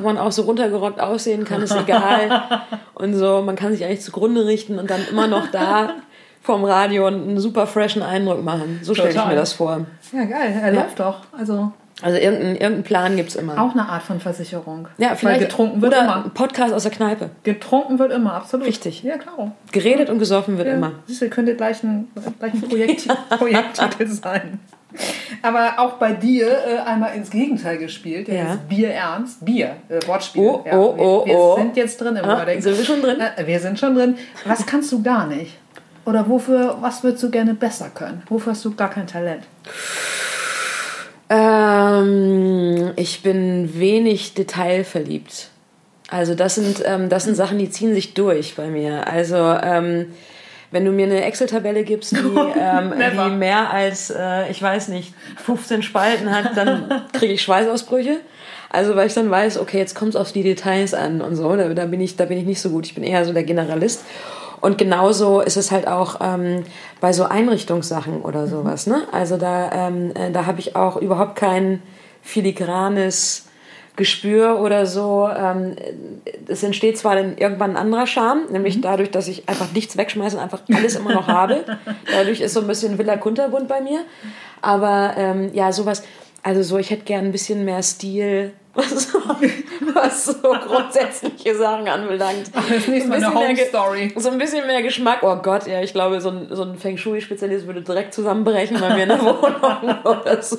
wo 0.00 0.06
man 0.06 0.18
auch 0.18 0.32
so 0.32 0.42
runtergerockt 0.42 1.00
aussehen 1.00 1.44
kann, 1.44 1.62
ist 1.62 1.74
egal. 1.74 2.42
Und 2.94 3.14
so, 3.14 3.40
man 3.42 3.56
kann 3.56 3.72
sich 3.72 3.84
eigentlich 3.84 4.02
zugrunde 4.02 4.46
richten 4.46 4.78
und 4.78 4.90
dann 4.90 5.00
immer 5.10 5.26
noch 5.26 5.50
da 5.50 5.94
vorm 6.40 6.64
Radio 6.64 7.06
einen 7.06 7.40
super 7.40 7.66
freshen 7.66 8.02
Eindruck 8.02 8.44
machen. 8.44 8.80
So 8.82 8.94
stelle 8.94 9.10
ich 9.10 9.26
mir 9.26 9.34
das 9.34 9.54
vor. 9.54 9.86
Ja, 10.12 10.24
geil, 10.24 10.60
er 10.62 10.72
läuft 10.72 11.00
doch. 11.00 11.20
Also 11.36 11.72
Also 12.02 12.18
irgendeinen 12.18 12.56
irgendein 12.56 12.82
Plan 12.82 13.16
gibt's 13.16 13.34
immer. 13.34 13.60
auch 13.62 13.72
eine 13.72 13.88
Art 13.88 14.02
von 14.02 14.20
Versicherung. 14.20 14.88
ja, 14.98 15.14
vielleicht. 15.14 15.24
Weil 15.40 15.46
getrunken 15.46 15.80
wird 15.82 15.92
oder 15.92 16.02
immer. 16.02 16.30
Podcast 16.34 16.74
aus 16.74 16.82
der 16.82 16.92
Kneipe. 16.92 17.30
Getrunken 17.44 17.98
wird 17.98 18.12
immer, 18.12 18.34
absolut. 18.34 18.66
Richtig. 18.66 19.02
Ja, 19.02 19.16
klar. 19.18 19.52
Geredet 19.72 20.10
und 20.10 20.18
gesoffen 20.18 20.58
wird 20.58 20.68
Ja, 20.68 20.74
immer. 20.74 20.92
Siehst 21.06 21.22
du, 21.22 21.28
könnte 21.30 21.54
gleich 21.56 21.82
ein, 21.82 22.08
gleich 22.38 22.54
ein 22.54 22.60
Projekt, 22.62 23.06
Projekttitel 23.38 24.06
sein. 24.08 24.60
Aber 25.40 25.78
auch 25.78 25.94
bei 25.94 26.12
dir 26.12 26.48
äh, 26.48 26.78
einmal 26.86 27.14
ins 27.14 27.30
Gegenteil 27.30 27.78
gespielt. 27.78 28.28
Der 28.28 28.34
Ja. 28.34 28.52
ist 28.54 28.68
Bier 28.68 28.90
ernst. 28.90 29.42
Bier, 29.44 29.76
äh, 29.88 30.06
Wortspiel. 30.06 30.42
Oh, 30.42 30.62
ja, 30.66 30.76
oh, 30.78 30.96
wir, 30.96 31.02
oh, 31.04 31.26
wir 31.26 31.34
oh. 31.34 31.56
sind 31.56 31.76
jetzt 31.78 31.98
drin 32.00 32.14
im 32.16 32.24
Ah, 32.26 32.40
Wording. 32.40 32.60
sind 32.60 32.76
wir 32.76 32.84
schon 32.84 33.00
drin? 33.00 33.18
Äh, 33.18 33.46
wir 33.46 33.58
sind 33.58 33.78
schon 33.78 33.94
drin. 33.94 34.16
Was 34.44 34.66
kannst 34.66 34.92
du 34.92 35.02
gar 35.02 35.26
nicht? 35.26 35.56
Oder 36.04 36.28
wofür, 36.28 36.76
was 36.80 37.02
würdest 37.04 37.22
du 37.22 37.30
gerne 37.30 37.54
besser 37.54 37.88
können? 37.94 38.22
Wofür 38.28 38.52
hast 38.52 38.64
du 38.64 38.74
gar 38.74 38.90
kein 38.90 39.06
Talent? 39.06 39.44
Ähm, 41.32 42.92
ich 42.96 43.22
bin 43.22 43.78
wenig 43.78 44.34
detailverliebt. 44.34 45.48
Also 46.10 46.34
das 46.34 46.56
sind, 46.56 46.82
ähm, 46.84 47.08
das 47.08 47.24
sind 47.24 47.36
Sachen, 47.36 47.58
die 47.58 47.70
ziehen 47.70 47.94
sich 47.94 48.12
durch 48.12 48.54
bei 48.54 48.68
mir. 48.68 49.06
Also 49.06 49.36
ähm, 49.36 50.12
wenn 50.70 50.84
du 50.84 50.92
mir 50.92 51.06
eine 51.06 51.24
Excel-Tabelle 51.24 51.84
gibst, 51.84 52.12
die, 52.12 52.18
ähm, 52.58 52.92
die 52.98 53.30
mehr 53.36 53.72
als, 53.72 54.10
äh, 54.10 54.50
ich 54.50 54.60
weiß 54.60 54.88
nicht, 54.88 55.14
15 55.36 55.82
Spalten 55.82 56.30
hat, 56.30 56.54
dann 56.54 57.06
kriege 57.14 57.32
ich 57.32 57.42
Schweißausbrüche. 57.42 58.20
Also 58.68 58.94
weil 58.94 59.06
ich 59.06 59.14
dann 59.14 59.30
weiß, 59.30 59.58
okay, 59.58 59.78
jetzt 59.78 59.94
kommt 59.94 60.10
es 60.10 60.16
auf 60.16 60.32
die 60.32 60.42
Details 60.42 60.92
an 60.92 61.22
und 61.22 61.36
so. 61.36 61.56
Da, 61.56 61.70
da, 61.70 61.86
bin 61.86 62.00
ich, 62.02 62.16
da 62.16 62.26
bin 62.26 62.36
ich 62.36 62.44
nicht 62.44 62.60
so 62.60 62.68
gut. 62.68 62.84
Ich 62.84 62.94
bin 62.94 63.04
eher 63.04 63.24
so 63.24 63.32
der 63.32 63.44
Generalist. 63.44 64.04
Und 64.62 64.78
genauso 64.78 65.40
ist 65.40 65.56
es 65.56 65.72
halt 65.72 65.88
auch 65.88 66.20
ähm, 66.20 66.62
bei 67.00 67.12
so 67.12 67.24
Einrichtungssachen 67.24 68.22
oder 68.22 68.46
sowas. 68.46 68.86
Ne? 68.86 69.02
Also 69.10 69.36
da, 69.36 69.72
ähm, 69.72 70.12
äh, 70.14 70.30
da 70.30 70.46
habe 70.46 70.60
ich 70.60 70.76
auch 70.76 70.96
überhaupt 70.96 71.34
kein 71.34 71.82
filigranes 72.22 73.48
Gespür 73.96 74.60
oder 74.60 74.86
so. 74.86 75.28
Ähm, 75.28 75.74
es 76.46 76.62
entsteht 76.62 76.96
zwar 76.96 77.16
dann 77.16 77.36
irgendwann 77.36 77.72
ein 77.72 77.76
anderer 77.76 78.06
Charme, 78.06 78.52
nämlich 78.52 78.80
dadurch, 78.80 79.10
dass 79.10 79.26
ich 79.26 79.48
einfach 79.48 79.72
nichts 79.72 79.96
wegschmeiße 79.96 80.36
und 80.36 80.42
einfach 80.44 80.60
alles 80.72 80.94
immer 80.94 81.12
noch 81.12 81.26
habe. 81.26 81.64
Dadurch 82.12 82.40
ist 82.40 82.54
so 82.54 82.60
ein 82.60 82.68
bisschen 82.68 82.96
Villa 82.98 83.16
Kunterbund 83.16 83.66
bei 83.66 83.80
mir. 83.80 84.04
Aber 84.62 85.14
ähm, 85.16 85.50
ja, 85.54 85.72
sowas, 85.72 86.04
also 86.42 86.62
so, 86.62 86.78
ich 86.78 86.90
hätte 86.90 87.04
gern 87.04 87.26
ein 87.26 87.32
bisschen 87.32 87.64
mehr 87.64 87.82
Stil, 87.82 88.52
was 88.74 89.10
so, 89.12 89.18
was 89.94 90.24
so 90.24 90.34
grundsätzliche 90.40 91.54
Sachen 91.54 91.86
anbelangt. 91.88 92.50
Das 92.54 92.86
Mal 92.86 93.16
Ein 93.16 93.24
eine 93.24 93.34
Home 93.34 93.56
Story. 93.56 94.12
So 94.16 94.30
ein 94.30 94.38
bisschen 94.38 94.66
mehr 94.66 94.82
Geschmack. 94.82 95.18
Oh 95.22 95.36
Gott, 95.36 95.66
ja, 95.66 95.82
ich 95.82 95.92
glaube, 95.92 96.20
so 96.22 96.30
ein, 96.30 96.48
so 96.50 96.62
ein 96.62 96.78
Feng 96.78 96.96
Shui-Spezialist 96.96 97.66
würde 97.66 97.82
direkt 97.82 98.14
zusammenbrechen 98.14 98.80
bei 98.80 98.94
mir 98.94 99.02
in 99.02 99.08
der 99.10 99.20
Wohnung 99.22 99.98
oder 100.04 100.42
so. 100.42 100.56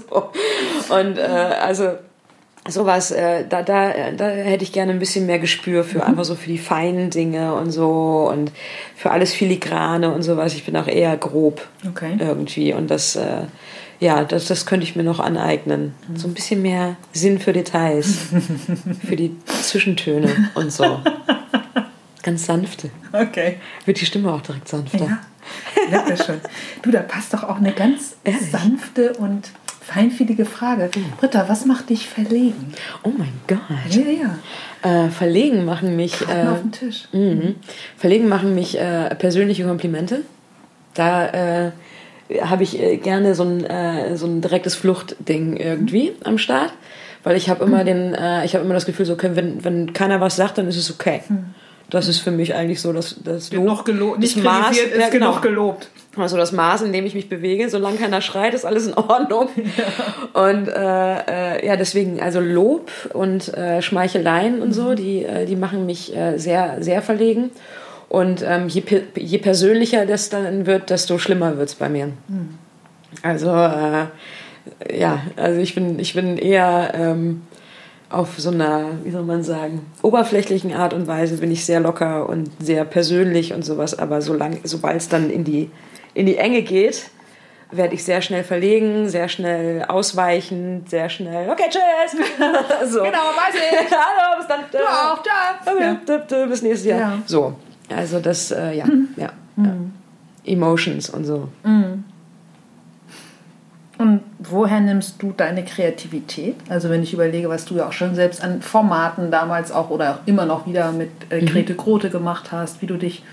Und 0.89 1.17
äh, 1.17 1.21
also 1.21 1.93
sowas, 2.67 3.11
äh, 3.11 3.45
da, 3.47 3.63
da, 3.63 3.91
da 4.15 4.27
hätte 4.27 4.63
ich 4.63 4.71
gerne 4.71 4.91
ein 4.91 4.99
bisschen 4.99 5.25
mehr 5.25 5.39
Gespür 5.39 5.83
für, 5.83 6.05
einfach 6.05 6.23
so 6.23 6.35
für 6.35 6.47
die 6.47 6.59
feinen 6.59 7.09
Dinge 7.09 7.55
und 7.55 7.71
so 7.71 8.29
und 8.31 8.51
für 8.95 9.11
alles 9.11 9.33
Filigrane 9.33 10.13
und 10.13 10.21
sowas. 10.21 10.53
Ich 10.53 10.65
bin 10.65 10.77
auch 10.77 10.87
eher 10.87 11.17
grob 11.17 11.61
Okay. 11.89 12.15
irgendwie 12.19 12.73
und 12.73 12.89
das, 12.91 13.15
äh, 13.15 13.45
ja, 14.03 14.23
das, 14.23 14.47
das 14.47 14.65
könnte 14.65 14.85
ich 14.85 14.95
mir 14.95 15.03
noch 15.03 15.19
aneignen. 15.19 15.93
So 16.15 16.27
ein 16.27 16.33
bisschen 16.33 16.61
mehr 16.61 16.97
Sinn 17.13 17.39
für 17.39 17.53
Details, 17.53 18.17
für 19.07 19.15
die 19.15 19.35
Zwischentöne 19.45 20.51
und 20.55 20.71
so. 20.71 20.99
Ganz 22.21 22.45
sanfte. 22.45 22.89
Okay. 23.11 23.57
Wird 23.85 23.99
die 24.01 24.05
Stimme 24.05 24.31
auch 24.33 24.41
direkt 24.41 24.67
sanfter. 24.67 25.19
Ja. 25.91 26.05
Das 26.07 26.25
schon. 26.25 26.39
Du, 26.81 26.91
da 26.91 27.01
passt 27.01 27.33
doch 27.33 27.43
auch 27.43 27.57
eine 27.57 27.73
ganz 27.73 28.15
Ehrlich? 28.23 28.49
sanfte 28.49 29.13
und 29.13 29.51
feinfühlige 29.81 30.45
Frage. 30.45 30.89
Britta, 31.19 31.49
was 31.49 31.65
macht 31.65 31.89
dich 31.89 32.07
verlegen? 32.07 32.73
Oh 33.03 33.11
mein 33.17 33.33
Gott. 33.47 33.59
Ja, 33.89 34.01
ja. 34.83 35.05
Äh, 35.05 35.09
verlegen 35.09 35.65
machen 35.65 35.95
mich. 35.95 36.21
Äh, 36.21 36.47
auf 36.47 36.61
dem 36.61 36.71
Tisch. 36.71 37.07
Mhm. 37.11 37.55
Verlegen 37.97 38.29
machen 38.29 38.55
mich 38.55 38.79
äh, 38.79 39.13
persönliche 39.15 39.65
Komplimente. 39.65 40.21
Da 40.93 41.65
äh, 41.67 41.71
habe 42.41 42.63
ich 42.63 42.79
äh, 42.79 42.97
gerne 42.97 43.35
so 43.35 43.43
ein, 43.43 43.65
äh, 43.65 44.15
so 44.17 44.25
ein 44.25 44.41
direktes 44.41 44.75
Fluchtding 44.75 45.57
irgendwie 45.57 46.13
am 46.23 46.37
Start. 46.37 46.73
Weil 47.23 47.37
ich 47.37 47.49
habe 47.49 47.63
immer 47.63 47.83
den, 47.83 48.13
äh, 48.13 48.45
ich 48.45 48.53
habe 48.53 48.65
immer 48.65 48.73
das 48.73 48.85
Gefühl, 48.85 49.05
so, 49.05 49.13
okay, 49.13 49.31
wenn, 49.33 49.63
wenn 49.63 49.93
keiner 49.93 50.19
was 50.19 50.35
sagt, 50.35 50.57
dann 50.57 50.67
ist 50.67 50.75
es 50.75 50.91
okay. 50.91 51.21
Das 51.89 52.07
ist 52.07 52.19
für 52.19 52.31
mich 52.31 52.53
eigentlich 52.53 52.81
so 52.81 52.91
das, 52.91 53.15
das 53.23 53.49
Genug 53.49 53.85
gelobt, 53.85 54.19
nicht 54.19 54.43
Maß, 54.43 54.75
ist 54.75 54.97
ja, 54.97 55.09
genau. 55.09 55.29
genug 55.29 55.41
gelobt. 55.41 55.89
Also 56.15 56.37
das 56.37 56.51
Maß, 56.51 56.83
in 56.83 56.93
dem 56.93 57.05
ich 57.05 57.15
mich 57.15 57.29
bewege, 57.29 57.69
solange 57.69 57.97
keiner 57.97 58.21
schreit, 58.21 58.53
ist 58.53 58.65
alles 58.65 58.87
in 58.87 58.93
Ordnung. 58.93 59.49
Und 60.33 60.67
äh, 60.67 61.57
äh, 61.57 61.65
ja, 61.65 61.75
deswegen, 61.75 62.19
also 62.21 62.39
Lob 62.39 62.91
und 63.13 63.53
äh, 63.53 63.81
Schmeicheleien 63.83 64.61
und 64.61 64.73
so, 64.73 64.95
die, 64.95 65.23
äh, 65.23 65.45
die 65.45 65.55
machen 65.55 65.85
mich 65.85 66.15
äh, 66.15 66.39
sehr, 66.39 66.77
sehr 66.81 67.03
verlegen. 67.03 67.51
Und 68.13 68.43
ähm, 68.47 68.67
je, 68.67 68.83
je 69.15 69.39
persönlicher 69.39 70.05
das 70.05 70.29
dann 70.29 70.67
wird, 70.67 70.91
desto 70.91 71.17
schlimmer 71.17 71.57
wird's 71.57 71.73
bei 71.73 71.89
mir. 71.89 72.09
Also 73.23 73.49
äh, 73.49 74.05
ja, 74.95 75.23
also 75.35 75.59
ich 75.59 75.73
bin, 75.73 75.97
ich 75.97 76.13
bin 76.13 76.37
eher 76.37 76.91
ähm, 76.93 77.41
auf 78.11 78.37
so 78.37 78.51
einer, 78.51 78.85
wie 79.03 79.09
soll 79.09 79.23
man 79.23 79.41
sagen, 79.41 79.91
oberflächlichen 80.03 80.73
Art 80.73 80.93
und 80.93 81.07
Weise 81.07 81.37
bin 81.37 81.49
ich 81.49 81.65
sehr 81.65 81.79
locker 81.79 82.29
und 82.29 82.51
sehr 82.59 82.85
persönlich 82.85 83.51
und 83.51 83.65
sowas, 83.65 83.97
aber 83.97 84.21
sobald 84.21 84.97
es 84.97 85.09
dann 85.09 85.31
in 85.31 85.43
die, 85.43 85.71
in 86.13 86.27
die 86.27 86.37
Enge 86.37 86.61
geht, 86.61 87.09
werde 87.71 87.95
ich 87.95 88.03
sehr 88.03 88.21
schnell 88.21 88.43
verlegen, 88.43 89.09
sehr 89.09 89.27
schnell 89.27 89.85
ausweichend, 89.85 90.87
sehr 90.87 91.09
schnell, 91.09 91.49
okay, 91.49 91.65
tschüss. 91.67 92.21
so. 92.93 93.01
Genau, 93.01 93.17
weiß 93.17 93.55
ich. 93.55 93.91
Hallo, 93.91 94.37
bis 94.37 94.47
dann. 94.47 94.59
Du 94.71 94.77
auch, 94.77 95.23
da. 95.23 96.35
Ja. 96.37 96.45
Bis 96.45 96.61
nächstes 96.61 96.85
Jahr. 96.85 96.99
Ja. 96.99 97.19
So, 97.25 97.55
also 97.89 98.19
das, 98.19 98.51
äh, 98.51 98.73
ja, 98.73 98.85
ja, 99.17 99.29
ja. 99.57 99.75
Emotions 100.45 101.09
und 101.09 101.25
so. 101.25 101.49
Und 103.97 104.21
woher 104.39 104.79
nimmst 104.79 105.21
du 105.21 105.31
deine 105.31 105.63
Kreativität? 105.63 106.55
Also 106.67 106.89
wenn 106.89 107.03
ich 107.03 107.13
überlege, 107.13 107.47
was 107.47 107.65
du 107.65 107.75
ja 107.75 107.87
auch 107.87 107.93
schon 107.93 108.15
selbst 108.15 108.43
an 108.43 108.61
Formaten 108.61 109.31
damals 109.31 109.71
auch 109.71 109.89
oder 109.89 110.15
auch 110.15 110.27
immer 110.27 110.45
noch 110.45 110.65
wieder 110.67 110.91
mit 110.91 111.09
äh, 111.29 111.41
Grete 111.45 111.75
Grote 111.75 112.09
gemacht 112.09 112.51
hast, 112.51 112.81
wie 112.81 112.87
du 112.87 112.97
dich 112.97 113.23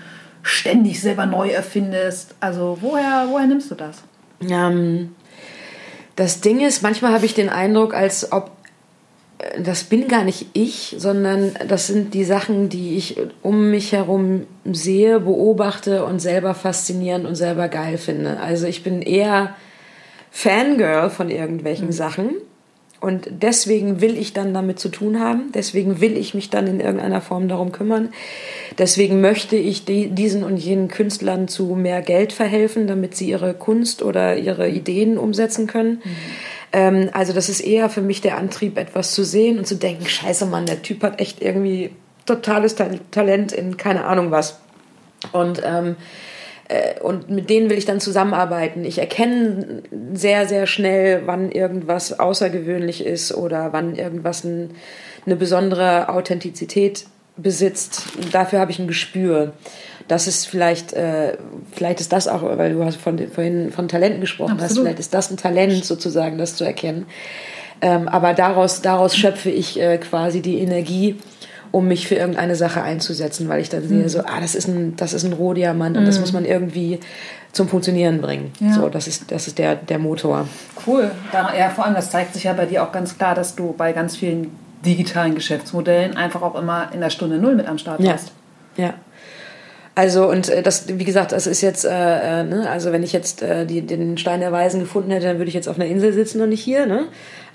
ständig 0.43 1.01
selber 1.01 1.25
neu 1.25 1.49
erfindest. 1.49 2.35
Also 2.39 2.77
woher, 2.81 3.27
woher 3.29 3.47
nimmst 3.47 3.71
du 3.71 3.75
das? 3.75 4.03
Ähm, 4.41 5.15
das 6.15 6.41
Ding 6.41 6.59
ist, 6.61 6.83
manchmal 6.83 7.13
habe 7.13 7.25
ich 7.25 7.33
den 7.33 7.49
Eindruck, 7.49 7.93
als 7.93 8.31
ob 8.31 8.51
das 9.59 9.83
bin 9.83 10.07
gar 10.07 10.23
nicht 10.23 10.47
ich, 10.53 10.95
sondern 10.97 11.51
das 11.67 11.87
sind 11.87 12.13
die 12.13 12.23
Sachen, 12.23 12.69
die 12.69 12.95
ich 12.97 13.17
um 13.41 13.71
mich 13.71 13.91
herum 13.91 14.45
sehe, 14.65 15.19
beobachte 15.19 16.05
und 16.05 16.19
selber 16.19 16.53
faszinierend 16.53 17.25
und 17.25 17.35
selber 17.35 17.67
geil 17.67 17.97
finde. 17.97 18.39
Also 18.39 18.67
ich 18.67 18.83
bin 18.83 19.01
eher 19.01 19.55
Fangirl 20.31 21.09
von 21.09 21.29
irgendwelchen 21.29 21.91
Sachen. 21.91 22.31
Und 23.01 23.27
deswegen 23.31 23.99
will 23.99 24.15
ich 24.15 24.31
dann 24.31 24.53
damit 24.53 24.79
zu 24.79 24.89
tun 24.89 25.19
haben, 25.19 25.51
deswegen 25.55 26.01
will 26.01 26.15
ich 26.15 26.35
mich 26.35 26.51
dann 26.51 26.67
in 26.67 26.79
irgendeiner 26.79 27.19
Form 27.19 27.47
darum 27.47 27.71
kümmern, 27.71 28.09
deswegen 28.77 29.21
möchte 29.21 29.55
ich 29.55 29.85
die, 29.85 30.11
diesen 30.11 30.43
und 30.43 30.57
jenen 30.57 30.87
Künstlern 30.87 31.47
zu 31.47 31.73
mehr 31.73 32.03
Geld 32.03 32.31
verhelfen, 32.31 32.85
damit 32.85 33.15
sie 33.15 33.27
ihre 33.27 33.55
Kunst 33.55 34.03
oder 34.03 34.37
ihre 34.37 34.69
Ideen 34.69 35.17
umsetzen 35.17 35.65
können. 35.65 35.99
Ähm, 36.73 37.09
also 37.13 37.33
das 37.33 37.49
ist 37.49 37.61
eher 37.61 37.89
für 37.89 38.01
mich 38.01 38.21
der 38.21 38.37
Antrieb, 38.37 38.77
etwas 38.77 39.13
zu 39.13 39.23
sehen 39.23 39.57
und 39.57 39.67
zu 39.67 39.75
denken, 39.75 40.05
scheiße 40.05 40.45
Mann, 40.45 40.65
der 40.65 40.81
Typ 40.81 41.03
hat 41.03 41.19
echt 41.19 41.41
irgendwie 41.41 41.91
totales 42.25 42.75
Ta- 42.75 42.89
Talent 43.11 43.51
in 43.51 43.77
keine 43.77 44.05
Ahnung 44.05 44.31
was. 44.31 44.59
Und 45.31 45.61
ähm, 45.65 45.95
äh, 46.67 46.99
und 47.01 47.29
mit 47.29 47.49
denen 47.49 47.69
will 47.69 47.77
ich 47.77 47.85
dann 47.85 47.99
zusammenarbeiten. 47.99 48.85
Ich 48.85 48.97
erkenne 48.99 49.83
sehr, 50.13 50.47
sehr 50.47 50.67
schnell, 50.67 51.23
wann 51.25 51.51
irgendwas 51.51 52.19
außergewöhnlich 52.19 53.05
ist 53.05 53.33
oder 53.33 53.73
wann 53.73 53.95
irgendwas 53.95 54.43
ein, 54.43 54.71
eine 55.25 55.35
besondere 55.35 56.09
Authentizität 56.09 57.05
besitzt. 57.41 58.03
Dafür 58.31 58.59
habe 58.59 58.71
ich 58.71 58.79
ein 58.79 58.87
Gespür. 58.87 59.53
Das 60.07 60.27
ist 60.27 60.47
vielleicht, 60.47 60.93
äh, 60.93 61.37
vielleicht 61.71 62.01
ist 62.01 62.11
das 62.11 62.27
auch, 62.27 62.41
weil 62.43 62.73
du 62.73 62.83
hast 62.83 62.97
von, 62.97 63.17
vorhin 63.29 63.71
von 63.71 63.87
Talenten 63.87 64.19
gesprochen 64.19 64.55
hast, 64.55 64.63
Absolut. 64.63 64.83
vielleicht 64.85 64.99
ist 64.99 65.13
das 65.13 65.31
ein 65.31 65.37
Talent 65.37 65.85
sozusagen, 65.85 66.37
das 66.37 66.55
zu 66.55 66.63
erkennen. 66.63 67.05
Ähm, 67.81 68.07
aber 68.07 68.33
daraus, 68.33 68.81
daraus 68.81 69.15
schöpfe 69.15 69.49
ich 69.49 69.79
äh, 69.79 69.97
quasi 69.97 70.41
die 70.41 70.59
Energie, 70.59 71.17
um 71.71 71.87
mich 71.87 72.07
für 72.07 72.15
irgendeine 72.15 72.55
Sache 72.55 72.81
einzusetzen, 72.81 73.47
weil 73.47 73.61
ich 73.61 73.69
dann 73.69 73.83
Mhm. 73.83 73.87
sehe, 73.87 74.09
so, 74.09 74.19
ah, 74.19 74.41
das 74.41 74.55
ist 74.55 74.67
ein, 74.67 74.95
das 74.97 75.13
ist 75.13 75.23
ein 75.23 75.33
Rohdiamant 75.33 75.95
und 75.97 76.05
das 76.05 76.19
muss 76.19 76.33
man 76.33 76.43
irgendwie 76.45 76.99
zum 77.53 77.69
Funktionieren 77.69 78.19
bringen. 78.21 78.51
Ja. 78.59 78.73
So, 78.73 78.89
das 78.89 79.07
ist, 79.07 79.31
das 79.31 79.47
ist 79.47 79.57
der, 79.57 79.75
der 79.75 79.97
Motor. 79.99 80.47
Cool. 80.85 81.11
Da, 81.31 81.53
ja, 81.57 81.69
vor 81.69 81.85
allem, 81.85 81.95
das 81.95 82.11
zeigt 82.11 82.33
sich 82.33 82.43
ja 82.43 82.53
bei 82.53 82.65
dir 82.65 82.83
auch 82.83 82.91
ganz 82.91 83.17
klar, 83.17 83.35
dass 83.35 83.55
du 83.55 83.73
bei 83.77 83.93
ganz 83.93 84.17
vielen 84.17 84.51
digitalen 84.85 85.35
Geschäftsmodellen 85.35 86.17
einfach 86.17 86.41
auch 86.41 86.55
immer 86.55 86.89
in 86.93 87.01
der 87.01 87.09
Stunde 87.09 87.37
Null 87.37 87.55
mit 87.55 87.67
am 87.67 87.77
Start 87.77 87.99
Ja. 87.99 88.11
warst. 88.11 88.31
Ja. 88.77 88.93
Also 89.93 90.29
und 90.29 90.47
äh, 90.47 90.61
das, 90.61 90.87
wie 90.87 91.03
gesagt, 91.03 91.33
das 91.33 91.47
ist 91.47 91.61
jetzt, 91.61 91.83
äh, 91.83 91.89
äh, 91.89 92.43
ne, 92.43 92.69
also 92.69 92.93
wenn 92.93 93.03
ich 93.03 93.11
jetzt 93.11 93.41
äh, 93.41 93.65
die, 93.65 93.81
den 93.81 94.17
Stein 94.17 94.39
der 94.39 94.51
Weisen 94.51 94.79
gefunden 94.79 95.11
hätte, 95.11 95.25
dann 95.25 95.37
würde 95.37 95.49
ich 95.49 95.53
jetzt 95.53 95.67
auf 95.67 95.75
einer 95.75 95.85
Insel 95.85 96.13
sitzen 96.13 96.41
und 96.41 96.49
nicht 96.49 96.63
hier, 96.63 96.85
ne? 96.85 97.07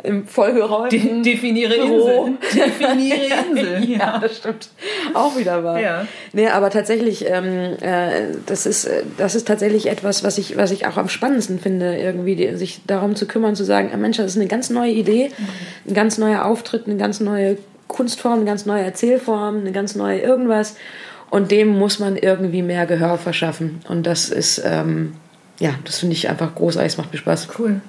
Im 0.02 0.26
vollgeräumten 0.26 1.22
De 1.22 1.32
definiere 1.32 1.74
Büro. 1.74 2.26
Insel. 2.26 2.36
Definiere 2.54 3.24
Insel. 3.50 3.90
ja, 3.98 4.18
das 4.18 4.36
stimmt. 4.36 4.68
Auch 5.14 5.36
wieder 5.38 5.64
wahr. 5.64 5.80
Ja. 5.80 6.06
Nee, 6.34 6.48
aber 6.48 6.68
tatsächlich, 6.68 7.24
ähm, 7.26 7.76
äh, 7.80 8.34
das, 8.44 8.66
ist, 8.66 8.84
äh, 8.84 9.02
das 9.16 9.34
ist 9.34 9.48
tatsächlich 9.48 9.86
etwas, 9.86 10.22
was 10.22 10.36
ich, 10.36 10.58
was 10.58 10.70
ich 10.70 10.86
auch 10.86 10.98
am 10.98 11.08
spannendsten 11.08 11.58
finde, 11.58 11.96
irgendwie 11.96 12.36
die, 12.36 12.54
sich 12.56 12.82
darum 12.86 13.16
zu 13.16 13.26
kümmern, 13.26 13.56
zu 13.56 13.64
sagen, 13.64 13.90
ah, 13.94 13.96
Mensch, 13.96 14.18
das 14.18 14.26
ist 14.26 14.36
eine 14.36 14.46
ganz 14.46 14.68
neue 14.68 14.92
Idee, 14.92 15.30
ein 15.88 15.94
ganz 15.94 16.18
neuer 16.18 16.44
Auftritt, 16.44 16.86
eine 16.86 16.98
ganz 16.98 17.20
neue 17.20 17.56
Kunstform, 17.88 18.34
eine 18.34 18.44
ganz 18.44 18.66
neue 18.66 18.82
Erzählform, 18.82 19.60
eine 19.60 19.72
ganz 19.72 19.94
neue 19.94 20.20
irgendwas. 20.20 20.76
Und 21.30 21.50
dem 21.50 21.78
muss 21.78 21.98
man 21.98 22.16
irgendwie 22.16 22.62
mehr 22.62 22.86
Gehör 22.86 23.18
verschaffen. 23.18 23.80
Und 23.88 24.06
das 24.06 24.28
ist, 24.28 24.62
ähm, 24.64 25.14
ja, 25.58 25.70
das 25.84 25.98
finde 25.98 26.14
ich 26.14 26.28
einfach 26.28 26.54
großartig, 26.54 26.92
es 26.92 26.98
macht 26.98 27.12
mir 27.12 27.18
Spaß. 27.18 27.48
Cool. 27.58 27.80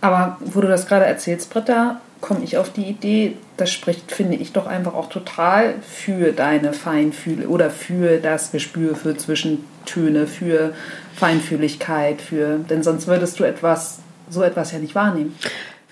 Aber 0.00 0.38
wo 0.40 0.60
du 0.60 0.68
das 0.68 0.86
gerade 0.86 1.04
erzählst, 1.04 1.50
Britta, 1.50 2.00
komme 2.20 2.42
ich 2.42 2.56
auf 2.56 2.72
die 2.72 2.84
Idee, 2.84 3.36
das 3.58 3.70
spricht, 3.70 4.10
finde 4.10 4.36
ich, 4.36 4.52
doch 4.52 4.66
einfach 4.66 4.94
auch 4.94 5.08
total 5.08 5.74
für 5.82 6.32
deine 6.32 6.72
Feinfühle 6.72 7.48
oder 7.48 7.70
für 7.70 8.18
das 8.18 8.50
Gespür 8.50 8.96
für 8.96 9.16
Zwischentöne, 9.16 10.26
für 10.26 10.72
Feinfühligkeit, 11.14 12.22
für, 12.22 12.58
denn 12.58 12.82
sonst 12.82 13.06
würdest 13.06 13.38
du 13.38 13.44
etwas, 13.44 13.98
so 14.30 14.42
etwas 14.42 14.72
ja 14.72 14.78
nicht 14.78 14.94
wahrnehmen. 14.94 15.34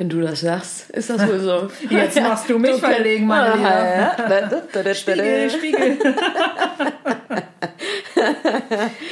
Wenn 0.02 0.08
du 0.08 0.20
das 0.20 0.40
sagst, 0.40 0.90
ist 0.90 1.10
das 1.10 1.24
wohl 1.28 1.38
so. 1.38 1.68
Jetzt 1.88 2.20
machst 2.20 2.50
du 2.50 2.58
mich 2.58 2.74
verlegen, 2.80 3.24
meine 3.24 3.54
Liebe. 3.54 4.94
Spiegel, 4.96 5.48
Spiegel. 5.48 5.96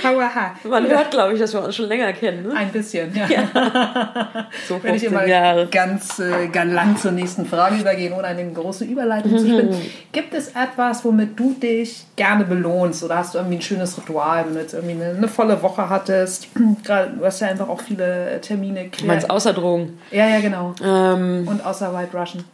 Hauaha. 0.05 0.55
Man 0.64 0.87
hört, 0.88 1.11
glaube 1.11 1.35
ich, 1.35 1.40
dass 1.40 1.53
wir 1.53 1.64
uns 1.64 1.77
schon 1.77 1.87
länger 1.88 2.12
kennen. 2.12 2.49
Ne? 2.49 2.55
Ein 2.55 2.70
bisschen, 2.70 3.14
ja. 3.14 3.27
So 4.68 4.81
Wenn 4.83 4.94
ich 4.94 5.03
15 5.03 5.09
immer 5.12 5.27
Jahre. 5.27 5.66
ganz 5.70 6.18
äh, 6.18 6.49
galant 6.49 6.99
zur 6.99 7.12
nächsten 7.12 7.46
Frage 7.46 7.77
übergehen, 7.77 8.12
ohne 8.12 8.25
eine 8.29 8.51
große 8.53 8.85
Überleitung 8.85 9.37
zu 9.38 9.44
spinnen. 9.46 9.75
Gibt 10.12 10.35
es 10.35 10.49
etwas, 10.49 11.05
womit 11.05 11.38
du 11.38 11.55
dich 11.55 12.05
gerne 12.16 12.44
belohnst? 12.44 13.03
Oder 13.05 13.16
hast 13.18 13.35
du 13.35 13.38
irgendwie 13.38 13.57
ein 13.59 13.62
schönes 13.62 13.96
Ritual, 13.99 14.46
wenn 14.46 14.55
du 14.55 14.61
jetzt 14.61 14.75
irgendwie 14.75 14.94
eine, 15.03 15.16
eine 15.16 15.29
volle 15.29 15.61
Woche 15.62 15.88
hattest? 15.88 16.49
Gerade, 16.85 17.12
du 17.18 17.25
hast 17.25 17.40
ja 17.40 17.49
einfach 17.49 17.68
auch 17.68 17.81
viele 17.81 18.40
Termine. 18.40 18.90
Du 18.99 19.07
meinst 19.07 19.29
außer 19.31 19.53
Drogen? 19.53 19.98
Ja, 20.11 20.27
ja, 20.29 20.40
genau. 20.40 20.75
Ähm, 20.85 21.46
Und 21.48 21.65
außer 21.65 21.94
White 21.94 22.17
Russian. 22.17 22.44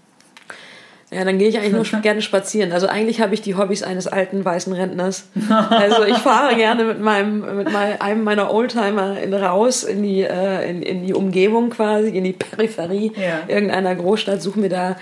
Ja, 1.12 1.24
dann 1.24 1.38
gehe 1.38 1.48
ich 1.48 1.59
eigentlich 1.59 1.72
nur 1.72 1.84
schon 1.84 2.02
gerne 2.09 2.20
spazieren. 2.20 2.72
Also 2.72 2.88
eigentlich 2.88 3.20
habe 3.20 3.32
ich 3.34 3.40
die 3.40 3.54
Hobbys 3.54 3.82
eines 3.82 4.07
alten 4.09 4.44
weißen 4.44 4.72
Rentners. 4.72 5.28
Also 5.70 6.04
ich 6.04 6.16
fahre 6.18 6.57
gerne 6.57 6.84
mit 6.84 7.00
meinem 7.00 7.57
mit 7.59 7.68
einem 7.74 8.24
meiner 8.24 8.52
Oldtimer 8.52 9.18
in, 9.20 9.32
raus 9.32 9.84
in 9.84 10.02
die 10.02 10.22
äh, 10.22 10.68
in, 10.68 10.82
in 10.82 11.07
die 11.07 11.14
Umgebung 11.14 11.70
quasi, 11.70 12.09
in 12.09 12.24
die 12.24 12.32
Peripherie 12.32 13.12
Ja. 13.16 13.40
irgendeiner 13.46 13.94
Großstadt, 13.94 14.42
suche 14.42 14.59
mir 14.59 14.68
da 14.68 14.96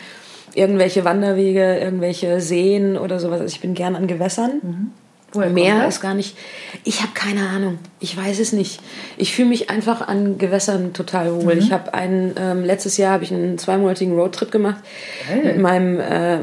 irgendwelche 0.54 1.04
Wanderwege, 1.04 1.78
irgendwelche 1.78 2.40
Seen 2.40 2.96
oder 2.96 3.18
sowas. 3.18 3.40
Also 3.40 3.52
ich 3.54 3.60
bin 3.60 3.74
gern 3.74 3.96
an 3.96 4.06
Gewässern. 4.06 4.92
Woher 5.34 5.50
Meer 5.50 5.86
ist 5.86 6.00
gar 6.00 6.14
nicht. 6.14 6.36
Ich 6.84 7.02
habe 7.02 7.12
keine 7.14 7.48
Ahnung. 7.48 7.78
Ich 8.00 8.16
weiß 8.16 8.38
es 8.38 8.52
nicht. 8.52 8.80
Ich 9.16 9.34
fühle 9.34 9.48
mich 9.48 9.70
einfach 9.70 10.06
an 10.06 10.38
Gewässern 10.38 10.92
total 10.92 11.42
wohl. 11.42 11.58
Ich 11.58 11.72
habe 11.72 11.92
einen 11.94 12.34
ähm, 12.38 12.64
letztes 12.64 12.96
Jahr 12.96 13.12
habe 13.12 13.24
ich 13.24 13.32
einen 13.32 13.58
zweimonatigen 13.58 14.14
Roadtrip 14.14 14.50
gemacht 14.50 14.82
Geil. 15.28 15.42
mit 15.44 15.58
meinem. 15.58 16.00
Äh, 16.00 16.38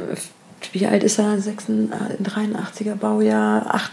wie 0.74 0.86
alt 0.86 1.04
ist 1.04 1.18
er? 1.18 1.40
86, 1.40 1.90
83er 2.24 2.96
Baujahr, 2.96 3.74
8, 3.74 3.92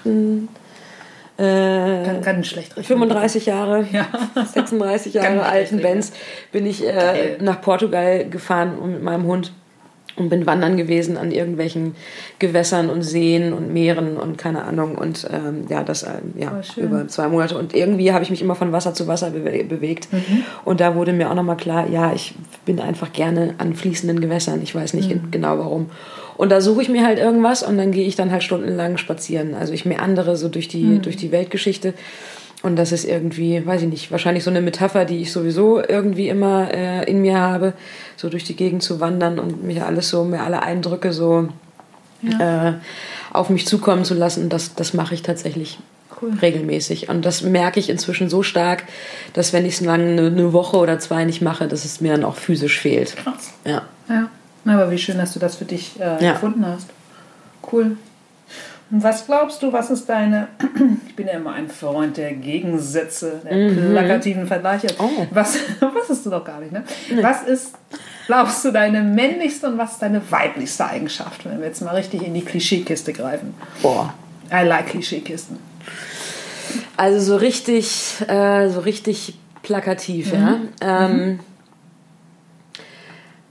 äh, 1.39 2.05
Kann, 2.05 2.21
kann 2.21 2.45
schlecht 2.45 2.73
rechnen. 2.77 2.85
35 2.85 3.47
Jahre, 3.47 3.87
Ja. 3.93 4.07
36 4.53 5.15
Kann 5.15 5.37
Jahre 5.37 5.47
alten 5.47 5.81
Benz 5.81 6.13
bin 6.51 6.67
ich 6.67 6.85
äh, 6.85 7.39
nach 7.41 7.61
Portugal 7.61 8.29
gefahren 8.29 8.77
und 8.77 8.93
mit 8.93 9.03
meinem 9.03 9.25
Hund 9.25 9.53
und 10.17 10.31
bin 10.31 10.47
wandern 10.47 10.77
gewesen 10.77 11.17
an 11.17 11.31
irgendwelchen 11.31 11.95
Gewässern 12.41 12.91
und 12.91 13.03
Seen 13.03 13.53
und 13.53 13.73
Meeren 13.73 14.17
und 14.17 14.37
keine 14.37 14.65
Ahnung 14.65 14.97
und 14.97 15.29
ähm, 15.33 15.67
ja 15.69 15.85
das 15.85 16.03
ähm, 16.03 16.33
ja 16.37 16.61
schön. 16.63 16.85
über 16.85 17.07
zwei 17.09 17.29
Monate. 17.29 17.57
Und 17.57 17.75
irgendwie 17.75 18.13
habe 18.13 18.25
ich 18.25 18.31
mich 18.31 18.43
immer 18.43 18.57
von 18.57 18.73
Wasser 18.73 18.95
zu 18.95 19.07
Wasser 19.07 19.31
bewe 19.31 19.63
bewegt. 19.65 20.09
Und 20.65 20.81
da 20.81 20.95
wurde 20.97 21.13
mir 21.13 21.31
auch 21.31 21.35
nochmal 21.37 21.57
klar 21.57 21.89
ja 21.89 22.13
ich 22.13 22.35
bin 22.65 22.81
einfach 22.81 23.13
gerne 23.13 23.55
an 23.59 23.75
fließenden 23.75 24.21
Gewässern. 24.21 24.61
Ich 24.63 24.75
weiß 24.75 24.95
nicht 24.95 25.09
gen- 25.09 25.31
genau 25.31 25.59
warum. 25.59 25.87
Und 26.37 26.51
da 26.51 26.61
suche 26.61 26.83
ich 26.83 26.89
mir 26.89 27.05
halt 27.05 27.19
irgendwas 27.19 27.63
und 27.63 27.79
dann 27.79 27.91
gehe 27.93 28.07
ich 28.07 28.15
dann 28.17 28.31
halt 28.33 28.43
stundenlang 28.45 28.97
spazieren. 28.97 29.55
Also 29.55 29.73
ich 29.73 29.85
meandere 29.85 30.37
so 30.37 30.49
durch 30.49 30.69
die 30.69 30.99
durch 31.01 31.17
die 31.17 31.31
Weltgeschichte 31.33 31.95
und 32.63 32.77
das 32.77 32.91
ist 32.93 33.05
irgendwie, 33.05 33.65
weiß 33.65 33.83
ich 33.83 33.89
nicht, 33.89 34.11
wahrscheinlich 34.11 34.43
so 34.45 34.51
eine 34.51 34.61
Metapher, 34.61 35.05
die 35.05 35.19
ich 35.23 35.31
sowieso 35.33 35.81
irgendwie 35.83 36.29
immer 36.29 36.73
äh, 36.73 37.09
in 37.09 37.21
mir 37.23 37.39
habe, 37.39 37.73
so 38.17 38.29
durch 38.29 38.45
die 38.45 38.57
Gegend 38.57 38.83
zu 38.83 38.99
wandern 39.01 39.39
und 39.39 39.63
mir 39.65 39.87
alles 39.87 40.09
so, 40.11 40.25
mir 40.25 40.43
alle 40.43 40.63
Eindrücke 40.63 41.13
so 41.13 41.49
äh, 42.41 42.73
auf 43.33 43.49
mich 43.51 43.67
zukommen 43.67 44.05
zu 44.05 44.15
lassen. 44.15 44.45
Und 44.45 44.53
das, 44.53 44.75
das 44.75 44.93
mache 44.93 45.15
ich 45.15 45.23
tatsächlich 45.23 45.79
Cool. 46.21 46.33
regelmäßig. 46.43 47.09
Und 47.09 47.25
das 47.25 47.43
merke 47.43 47.79
ich 47.79 47.89
inzwischen 47.91 48.29
so 48.29 48.43
stark, 48.43 48.83
dass 49.35 49.53
wenn 49.53 49.65
ich 49.65 49.75
es 49.75 49.81
lang 49.83 50.01
eine, 50.01 50.27
eine 50.27 50.53
Woche 50.53 50.79
oder 50.79 50.99
zwei 50.99 51.25
nicht 51.25 51.43
mache, 51.43 51.69
dass 51.69 51.85
es 51.85 52.01
mir 52.01 52.11
dann 52.13 52.25
auch 52.25 52.35
physisch 52.35 52.81
fehlt. 52.81 53.15
Krass. 53.17 53.53
Ja. 53.65 53.83
Ja. 54.09 54.29
Aber 54.65 54.91
wie 54.91 54.99
schön, 54.99 55.17
dass 55.19 55.33
du 55.33 55.39
das 55.39 55.55
für 55.55 55.65
dich 55.65 55.93
äh, 56.01 56.25
Ja. 56.25 56.33
gefunden 56.33 56.67
hast. 56.67 56.89
Cool. 57.71 57.97
Und 58.91 59.03
was 59.03 59.27
glaubst 59.27 59.63
du, 59.63 59.73
was 59.73 59.91
ist 59.91 60.09
deine, 60.09 60.49
ich 61.07 61.15
bin 61.15 61.27
ja 61.27 61.35
immer 61.35 61.53
ein 61.53 61.69
Freund 61.69 62.17
der 62.17 62.33
Gegensätze, 62.33 63.43
der 63.45 63.71
plakativen 63.91 64.47
Vergleiche. 64.47 64.87
Mhm. 64.99 65.05
Oh. 65.05 65.27
Was, 65.31 65.59
was 65.81 66.11
ist 66.11 66.25
du 66.25 66.31
doch 66.31 66.45
gar 66.45 66.61
nicht, 66.61 66.73
ne? 66.73 66.85
Was 67.21 67.43
ist, 67.43 67.75
glaubst 68.27 68.65
du, 68.65 68.71
deine 68.71 69.03
männlichste 69.03 69.67
und 69.69 69.77
was 69.77 69.93
ist 69.93 70.03
deine 70.03 70.23
weiblichste 70.31 70.87
Eigenschaft, 70.87 71.45
wenn 71.45 71.59
wir 71.59 71.67
jetzt 71.67 71.83
mal 71.83 71.95
richtig 71.95 72.27
in 72.27 72.33
die 72.33 72.45
Klischeekiste 72.45 73.13
greifen? 73.13 73.55
Boah. 73.83 74.15
I 74.51 74.65
like 74.65 74.87
Klischeekisten. 74.87 75.59
Also 76.97 77.21
so 77.21 77.37
richtig, 77.37 78.15
äh, 78.27 78.71
so 78.71 78.81
richtig 78.81 79.39
plakativ, 79.63 80.33
ja. 80.33 80.61
Ähm, 80.81 81.41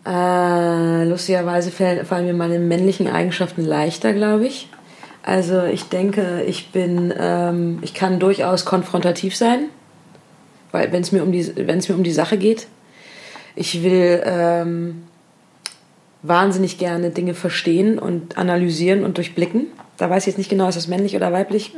äh, 0.03 1.03
lustigerweise 1.03 1.69
fallen, 1.69 2.05
fallen 2.05 2.25
mir 2.25 2.33
meine 2.33 2.57
männlichen 2.59 3.07
Eigenschaften 3.07 3.63
leichter, 3.63 4.13
glaube 4.13 4.47
ich. 4.47 4.69
Also 5.28 5.63
ich 5.65 5.89
denke, 5.89 6.43
ich 6.47 6.71
bin, 6.71 7.13
ähm, 7.19 7.80
ich 7.82 7.93
kann 7.93 8.17
durchaus 8.17 8.63
konfrontativ 8.63 9.36
sein, 9.36 9.65
weil 10.71 10.93
wenn 10.93 11.01
es 11.01 11.11
mir 11.11 11.21
um 11.21 11.34
die, 11.34 11.53
wenn 11.67 11.80
es 11.80 11.89
mir 11.89 11.95
um 11.95 12.03
die 12.03 12.13
Sache 12.13 12.38
geht, 12.38 12.67
ich 13.53 13.84
will 13.84 14.23
ähm, 14.23 15.03
wahnsinnig 16.21 16.78
gerne 16.78 17.09
Dinge 17.09 17.34
verstehen 17.34 17.99
und 17.99 18.38
analysieren 18.38 19.03
und 19.03 19.17
durchblicken. 19.17 19.67
Da 19.97 20.09
weiß 20.09 20.23
ich 20.23 20.28
jetzt 20.28 20.38
nicht 20.38 20.49
genau, 20.49 20.69
ist 20.69 20.75
das 20.75 20.88
männlich 20.88 21.13
oder 21.17 21.34
weiblich. 21.34 21.73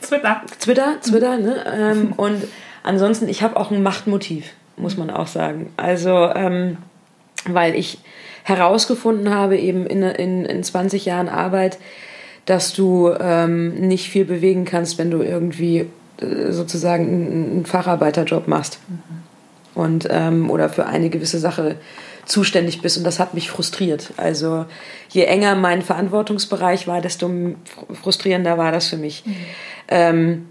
Twitter. 0.00 0.42
Twitter, 0.58 1.00
Twitter, 1.00 1.38
ne? 1.38 1.64
Ähm, 1.72 2.12
und 2.16 2.42
ansonsten, 2.82 3.28
ich 3.28 3.44
habe 3.44 3.56
auch 3.56 3.70
ein 3.70 3.84
Machtmotiv, 3.84 4.46
muss 4.76 4.96
man 4.96 5.10
auch 5.10 5.28
sagen. 5.28 5.72
Also, 5.76 6.28
ähm, 6.34 6.78
weil 7.46 7.76
ich 7.76 8.00
herausgefunden 8.42 9.32
habe, 9.32 9.56
eben 9.58 9.86
in, 9.86 10.02
in, 10.02 10.44
in 10.44 10.64
20 10.64 11.04
Jahren 11.04 11.28
Arbeit, 11.28 11.78
dass 12.46 12.72
du 12.72 13.12
ähm, 13.20 13.74
nicht 13.74 14.08
viel 14.08 14.24
bewegen 14.24 14.64
kannst, 14.64 14.98
wenn 14.98 15.10
du 15.10 15.22
irgendwie 15.22 15.86
äh, 16.20 16.50
sozusagen 16.50 17.06
einen, 17.06 17.66
Facharbeiterjob 17.66 18.48
machst. 18.48 18.78
Und, 19.74 20.06
ähm, 20.10 20.50
oder 20.50 20.68
für 20.68 20.84
eine 20.84 21.08
gewisse 21.08 21.38
Sache 21.38 21.76
zuständig 22.26 22.82
bist. 22.82 22.98
Und 22.98 23.04
das 23.04 23.18
hat 23.18 23.32
mich 23.32 23.50
frustriert. 23.50 24.12
Also 24.18 24.66
je 25.08 25.24
enger 25.24 25.54
mein 25.54 25.80
Verantwortungsbereich 25.80 26.86
war, 26.86 27.00
desto 27.00 27.30
frustrierender 28.02 28.58
war 28.58 28.70
das 28.70 28.88
für 28.88 28.98
mich. 28.98 29.24
Ähm, 29.88 30.46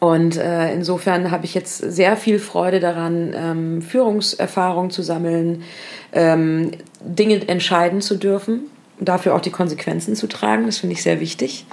und 0.00 0.36
äh, 0.36 0.72
insofern 0.72 1.30
habe 1.30 1.44
ich 1.44 1.54
jetzt 1.54 1.78
sehr 1.78 2.16
viel 2.16 2.38
Freude 2.38 2.78
daran, 2.78 3.34
ähm, 3.34 3.82
Führungserfahrung 3.82 4.90
zu 4.90 5.02
sammeln, 5.02 5.62
ähm, 6.12 6.72
Dinge 7.00 7.48
entscheiden 7.48 8.00
zu 8.00 8.16
dürfen, 8.16 8.66
dafür 9.00 9.34
auch 9.34 9.40
die 9.40 9.50
Konsequenzen 9.50 10.16
zu 10.16 10.26
tragen. 10.26 10.66
Das 10.66 10.78
finde 10.78 10.94
ich 10.94 11.02
sehr 11.02 11.20
wichtig. 11.20 11.66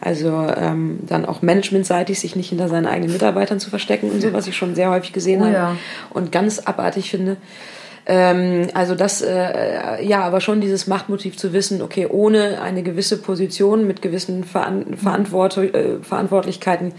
Also 0.00 0.46
ähm, 0.56 1.00
dann 1.02 1.24
auch 1.24 1.42
managementseitig 1.42 2.18
sich 2.20 2.36
nicht 2.36 2.48
hinter 2.48 2.68
seinen 2.68 2.86
eigenen 2.86 3.12
Mitarbeitern 3.12 3.60
zu 3.60 3.70
verstecken 3.70 4.10
und 4.10 4.20
so, 4.20 4.32
was 4.32 4.46
ich 4.46 4.56
schon 4.56 4.74
sehr 4.74 4.90
häufig 4.90 5.12
gesehen 5.12 5.42
Oh 5.42 5.44
habe 5.44 5.54
ja. 5.54 5.76
und 6.10 6.32
ganz 6.32 6.58
abartig 6.58 7.10
finde. 7.10 7.36
Ähm, 8.04 8.68
also 8.74 8.94
das, 8.94 9.22
äh, 9.22 10.04
ja, 10.04 10.22
aber 10.22 10.40
schon 10.40 10.60
dieses 10.60 10.86
Machtmotiv 10.86 11.36
zu 11.36 11.52
wissen, 11.52 11.82
okay, 11.82 12.06
ohne 12.06 12.60
eine 12.60 12.82
gewisse 12.82 13.16
Position 13.20 13.86
mit 13.86 14.02
gewissen 14.02 14.42
Veran 14.44 14.96
Verantwort 14.96 15.56
äh, 15.56 15.98
Verantwortlichkeiten 16.02 16.92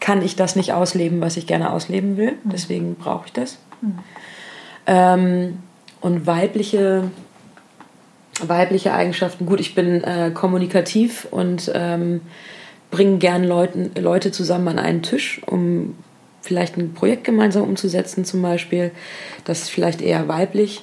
kann 0.00 0.22
ich 0.22 0.36
das 0.36 0.56
nicht 0.56 0.72
ausleben, 0.72 1.20
was 1.20 1.36
ich 1.36 1.46
gerne 1.46 1.72
ausleben 1.72 2.16
will. 2.16 2.34
Deswegen 2.44 2.94
brauche 2.94 3.26
ich 3.26 3.32
das. 3.32 3.58
Ähm, 4.86 5.58
und 6.00 6.26
weibliche, 6.26 7.10
weibliche 8.42 8.92
Eigenschaften, 8.92 9.46
gut, 9.46 9.60
ich 9.60 9.74
bin 9.74 10.04
äh, 10.04 10.30
kommunikativ 10.32 11.26
und 11.30 11.70
ähm, 11.74 12.20
bringe 12.90 13.18
gern 13.18 13.44
Leuten, 13.44 13.90
Leute 13.98 14.32
zusammen 14.32 14.68
an 14.68 14.78
einen 14.78 15.02
Tisch, 15.02 15.40
um 15.46 15.94
vielleicht 16.42 16.76
ein 16.76 16.94
Projekt 16.94 17.24
gemeinsam 17.24 17.64
umzusetzen 17.64 18.24
zum 18.24 18.42
Beispiel. 18.42 18.92
Das 19.44 19.62
ist 19.62 19.70
vielleicht 19.70 20.00
eher 20.00 20.28
weiblich. 20.28 20.82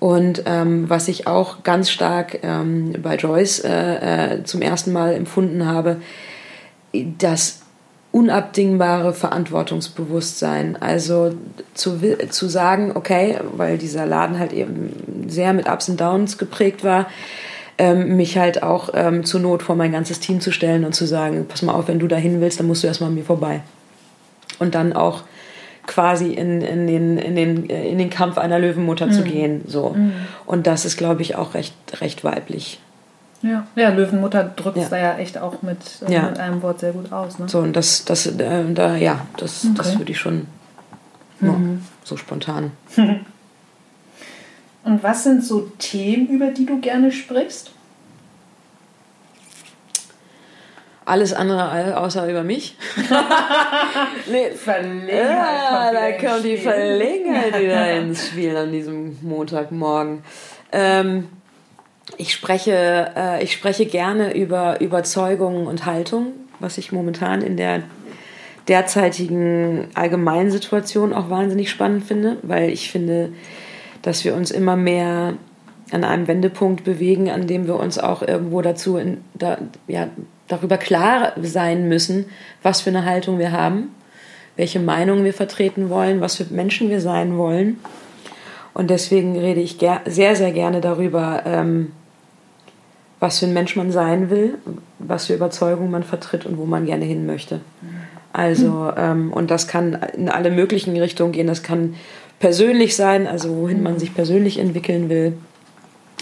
Und 0.00 0.44
ähm, 0.46 0.88
was 0.88 1.08
ich 1.08 1.26
auch 1.26 1.64
ganz 1.64 1.90
stark 1.90 2.40
ähm, 2.42 2.94
bei 3.02 3.16
Joyce 3.16 3.64
äh, 3.64 4.34
äh, 4.36 4.44
zum 4.44 4.62
ersten 4.62 4.92
Mal 4.92 5.14
empfunden 5.14 5.66
habe, 5.66 6.00
das 6.92 7.62
unabdingbare 8.12 9.12
Verantwortungsbewusstsein. 9.12 10.76
Also 10.80 11.34
zu, 11.74 12.00
zu 12.30 12.48
sagen, 12.48 12.92
okay, 12.94 13.36
weil 13.56 13.78
dieser 13.78 14.06
Laden 14.06 14.38
halt 14.38 14.52
eben 14.52 15.26
sehr 15.28 15.52
mit 15.52 15.68
Ups 15.68 15.88
und 15.88 16.00
Downs 16.00 16.38
geprägt 16.38 16.84
war, 16.84 17.06
ähm, 17.76 18.16
mich 18.16 18.38
halt 18.38 18.62
auch 18.62 18.90
ähm, 18.94 19.24
zur 19.24 19.40
Not 19.40 19.62
vor 19.62 19.76
mein 19.76 19.92
ganzes 19.92 20.20
Team 20.20 20.40
zu 20.40 20.50
stellen 20.50 20.84
und 20.84 20.94
zu 20.94 21.06
sagen, 21.06 21.46
pass 21.48 21.62
mal 21.62 21.74
auf, 21.74 21.88
wenn 21.88 21.98
du 21.98 22.08
dahin 22.08 22.40
willst, 22.40 22.58
dann 22.58 22.66
musst 22.66 22.82
du 22.82 22.86
erstmal 22.88 23.10
an 23.10 23.14
mir 23.14 23.24
vorbei. 23.24 23.60
Und 24.58 24.74
dann 24.74 24.92
auch 24.92 25.22
quasi 25.86 26.32
in, 26.32 26.60
in, 26.60 26.86
den, 26.86 27.18
in, 27.18 27.36
den, 27.36 27.70
äh, 27.70 27.88
in 27.88 27.98
den 27.98 28.10
Kampf 28.10 28.36
einer 28.38 28.58
Löwenmutter 28.58 29.10
zu 29.10 29.22
gehen. 29.22 29.62
So. 29.66 29.96
Und 30.44 30.66
das 30.66 30.84
ist, 30.84 30.96
glaube 30.96 31.22
ich, 31.22 31.36
auch 31.36 31.54
recht, 31.54 31.74
recht 32.00 32.24
weiblich. 32.24 32.80
Ja, 33.42 33.66
ja 33.76 33.90
Löwenmutter 33.90 34.44
drückt 34.44 34.76
es 34.78 34.84
Ja. 34.84 34.88
da 34.90 34.98
ja 34.98 35.16
echt 35.18 35.38
auch 35.38 35.62
mit, 35.62 35.78
äh, 36.06 36.12
Ja. 36.12 36.22
mit 36.30 36.38
einem 36.38 36.60
Wort 36.62 36.80
sehr 36.80 36.92
gut 36.92 37.12
aus. 37.12 37.38
Ne? 37.38 37.48
So, 37.48 37.60
und 37.60 37.74
das, 37.74 38.04
das, 38.04 38.26
äh, 38.26 38.64
da, 38.74 38.96
ja, 38.96 39.26
das, 39.36 39.66
das 39.76 39.88
Okay. 39.90 39.98
würde 39.98 40.12
ich 40.12 40.18
schon 40.18 40.46
ja, 41.40 41.54
so 42.04 42.16
spontan. 42.16 42.72
Und 44.84 45.02
was 45.02 45.24
sind 45.24 45.44
so 45.44 45.70
Themen, 45.78 46.28
über 46.28 46.46
die 46.46 46.64
du 46.64 46.80
gerne 46.80 47.12
sprichst? 47.12 47.72
Alles 51.04 51.32
andere 51.32 51.96
außer 51.98 52.28
über 52.28 52.42
mich. 52.42 52.76
nee, 54.30 54.50
Verlegenheit 54.50 55.26
ja, 55.26 55.70
kommt 55.70 55.84
da 55.86 55.90
wieder 55.90 56.08
ins 56.18 56.22
kommt 56.32 56.44
die 56.44 56.56
Spiel. 56.56 56.70
Verlegenheit 56.70 57.60
wieder 57.60 57.92
ins 57.98 58.26
Spiel 58.26 58.56
an 58.56 58.72
diesem 58.72 59.18
Montagmorgen. 59.22 60.22
Ähm, 60.70 61.28
ich 62.16 62.32
spreche, 62.32 63.12
äh, 63.16 63.42
ich 63.42 63.52
spreche 63.52 63.86
gerne 63.86 64.34
über 64.34 64.80
Überzeugungen 64.80 65.66
und 65.66 65.86
Haltung, 65.86 66.32
was 66.60 66.78
ich 66.78 66.92
momentan 66.92 67.42
in 67.42 67.56
der 67.56 67.82
derzeitigen 68.68 69.88
Allgemeinsituation 69.94 71.12
auch 71.12 71.30
wahnsinnig 71.30 71.70
spannend 71.70 72.04
finde, 72.04 72.36
weil 72.42 72.70
ich 72.70 72.90
finde, 72.90 73.32
dass 74.02 74.24
wir 74.24 74.34
uns 74.34 74.50
immer 74.50 74.76
mehr 74.76 75.34
an 75.90 76.04
einem 76.04 76.28
Wendepunkt 76.28 76.84
bewegen, 76.84 77.30
an 77.30 77.46
dem 77.46 77.66
wir 77.66 77.76
uns 77.76 77.98
auch 77.98 78.22
irgendwo 78.22 78.60
dazu 78.60 78.98
in, 78.98 79.18
da, 79.34 79.58
ja, 79.86 80.08
darüber 80.46 80.76
klar 80.76 81.32
sein 81.42 81.88
müssen, 81.88 82.26
was 82.62 82.82
für 82.82 82.90
eine 82.90 83.04
Haltung 83.04 83.38
wir 83.38 83.52
haben, 83.52 83.94
welche 84.56 84.80
Meinung 84.80 85.24
wir 85.24 85.34
vertreten 85.34 85.88
wollen, 85.88 86.20
was 86.20 86.36
für 86.36 86.46
Menschen 86.52 86.90
wir 86.90 87.00
sein 87.00 87.38
wollen. 87.38 87.78
Und 88.78 88.90
deswegen 88.90 89.36
rede 89.36 89.60
ich 89.60 89.76
sehr, 90.06 90.36
sehr 90.36 90.52
gerne 90.52 90.80
darüber, 90.80 91.42
ähm, 91.44 91.90
was 93.18 93.40
für 93.40 93.46
ein 93.46 93.52
Mensch 93.52 93.74
man 93.74 93.90
sein 93.90 94.30
will, 94.30 94.54
was 95.00 95.26
für 95.26 95.34
Überzeugungen 95.34 95.90
man 95.90 96.04
vertritt 96.04 96.46
und 96.46 96.58
wo 96.58 96.64
man 96.64 96.86
gerne 96.86 97.04
hin 97.04 97.26
möchte. 97.26 97.60
Also, 98.32 98.92
ähm, 98.96 99.32
und 99.32 99.50
das 99.50 99.66
kann 99.66 99.98
in 100.16 100.28
alle 100.28 100.52
möglichen 100.52 100.96
Richtungen 100.96 101.32
gehen. 101.32 101.48
Das 101.48 101.64
kann 101.64 101.96
persönlich 102.38 102.94
sein, 102.94 103.26
also 103.26 103.56
wohin 103.56 103.82
man 103.82 103.98
sich 103.98 104.14
persönlich 104.14 104.60
entwickeln 104.60 105.08
will. 105.08 105.32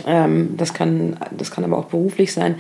Ähm, 0.07 0.55
das, 0.57 0.73
kann, 0.73 1.19
das 1.37 1.51
kann 1.51 1.63
aber 1.63 1.77
auch 1.77 1.87
beruflich 1.87 2.33
sein. 2.33 2.55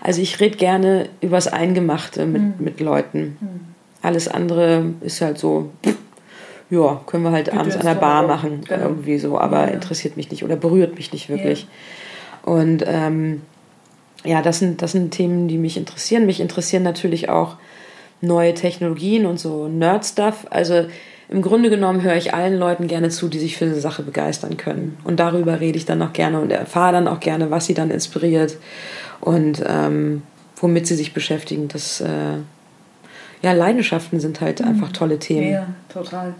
Also 0.00 0.22
ich 0.22 0.38
rede 0.38 0.58
gerne 0.58 1.08
übers 1.20 1.48
Eingemachte 1.48 2.24
mit, 2.24 2.42
mhm. 2.42 2.54
mit 2.58 2.78
Leuten. 2.78 3.36
Mhm. 3.40 3.60
Alles 4.00 4.28
andere 4.28 4.84
ist 5.00 5.20
halt 5.20 5.38
so, 5.38 5.72
ja, 6.70 7.00
können 7.06 7.24
wir 7.24 7.32
halt 7.32 7.46
Bitte 7.46 7.58
abends 7.58 7.76
an 7.76 7.86
der 7.86 7.94
Bar 7.94 8.26
machen, 8.26 8.62
genau. 8.66 8.86
irgendwie 8.86 9.18
so, 9.18 9.38
aber 9.38 9.66
ja. 9.66 9.74
interessiert 9.74 10.16
mich 10.16 10.30
nicht 10.30 10.44
oder 10.44 10.56
berührt 10.56 10.94
mich 10.96 11.12
nicht 11.12 11.28
wirklich. 11.28 11.62
Ja. 11.62 12.52
Und 12.52 12.84
ähm, 12.86 13.42
ja, 14.24 14.42
das 14.42 14.58
sind, 14.58 14.82
das 14.82 14.92
sind 14.92 15.10
Themen, 15.10 15.48
die 15.48 15.58
mich 15.58 15.76
interessieren. 15.76 16.26
Mich 16.26 16.40
interessieren 16.40 16.82
natürlich 16.82 17.28
auch 17.28 17.56
neue 18.20 18.54
Technologien 18.54 19.26
und 19.26 19.40
so 19.40 19.66
Nerd-Stuff. 19.68 20.46
Also 20.50 20.86
im 21.28 21.42
Grunde 21.42 21.70
genommen 21.70 22.02
höre 22.02 22.16
ich 22.16 22.34
allen 22.34 22.58
Leuten 22.58 22.86
gerne 22.86 23.08
zu, 23.08 23.28
die 23.28 23.38
sich 23.38 23.56
für 23.56 23.64
eine 23.64 23.80
Sache 23.80 24.02
begeistern 24.02 24.56
können. 24.56 24.98
Und 25.04 25.20
darüber 25.20 25.60
rede 25.60 25.78
ich 25.78 25.86
dann 25.86 26.02
auch 26.02 26.12
gerne 26.12 26.40
und 26.40 26.50
erfahre 26.50 26.92
dann 26.92 27.08
auch 27.08 27.20
gerne, 27.20 27.50
was 27.50 27.66
sie 27.66 27.74
dann 27.74 27.90
inspiriert 27.90 28.56
und 29.20 29.62
ähm, 29.66 30.22
womit 30.56 30.86
sie 30.86 30.96
sich 30.96 31.14
beschäftigen. 31.14 31.68
Das, 31.68 32.00
äh, 32.00 32.38
ja, 33.42 33.52
Leidenschaften 33.52 34.20
sind 34.20 34.40
halt 34.40 34.60
mhm. 34.60 34.68
einfach 34.68 34.92
tolle 34.92 35.18
Themen. 35.18 35.52
Ja, 35.52 35.66
total. 35.88 36.34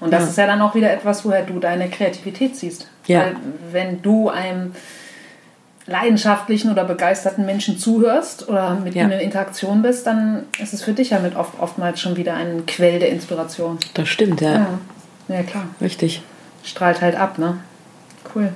Und 0.00 0.12
das 0.12 0.22
ja. 0.22 0.28
ist 0.28 0.38
ja 0.38 0.46
dann 0.46 0.60
auch 0.62 0.74
wieder 0.74 0.92
etwas, 0.92 1.24
woher 1.24 1.42
du 1.42 1.58
deine 1.58 1.88
Kreativität 1.88 2.56
siehst. 2.56 2.88
Ja. 3.06 3.20
Weil 3.20 3.36
wenn 3.72 4.02
du 4.02 4.28
einem 4.28 4.72
leidenschaftlichen 5.86 6.70
oder 6.70 6.84
begeisterten 6.84 7.44
Menschen 7.44 7.78
zuhörst 7.78 8.48
oder 8.48 8.74
mit 8.74 8.94
ja. 8.94 9.04
ihm 9.04 9.10
in 9.12 9.20
Interaktion 9.20 9.82
bist, 9.82 10.06
dann 10.06 10.44
ist 10.58 10.72
es 10.72 10.82
für 10.82 10.92
dich 10.92 11.10
ja 11.10 11.18
mit 11.18 11.36
oft, 11.36 11.60
oftmals 11.60 12.00
schon 12.00 12.16
wieder 12.16 12.34
ein 12.34 12.64
Quell 12.66 12.98
der 12.98 13.10
Inspiration. 13.10 13.78
Das 13.92 14.08
stimmt, 14.08 14.40
ja. 14.40 14.52
Ja, 14.52 14.78
ja 15.28 15.42
klar. 15.42 15.66
Richtig. 15.80 16.22
Strahlt 16.62 17.02
halt 17.02 17.16
ab, 17.16 17.38
ne? 17.38 17.58
Cool. 18.34 18.50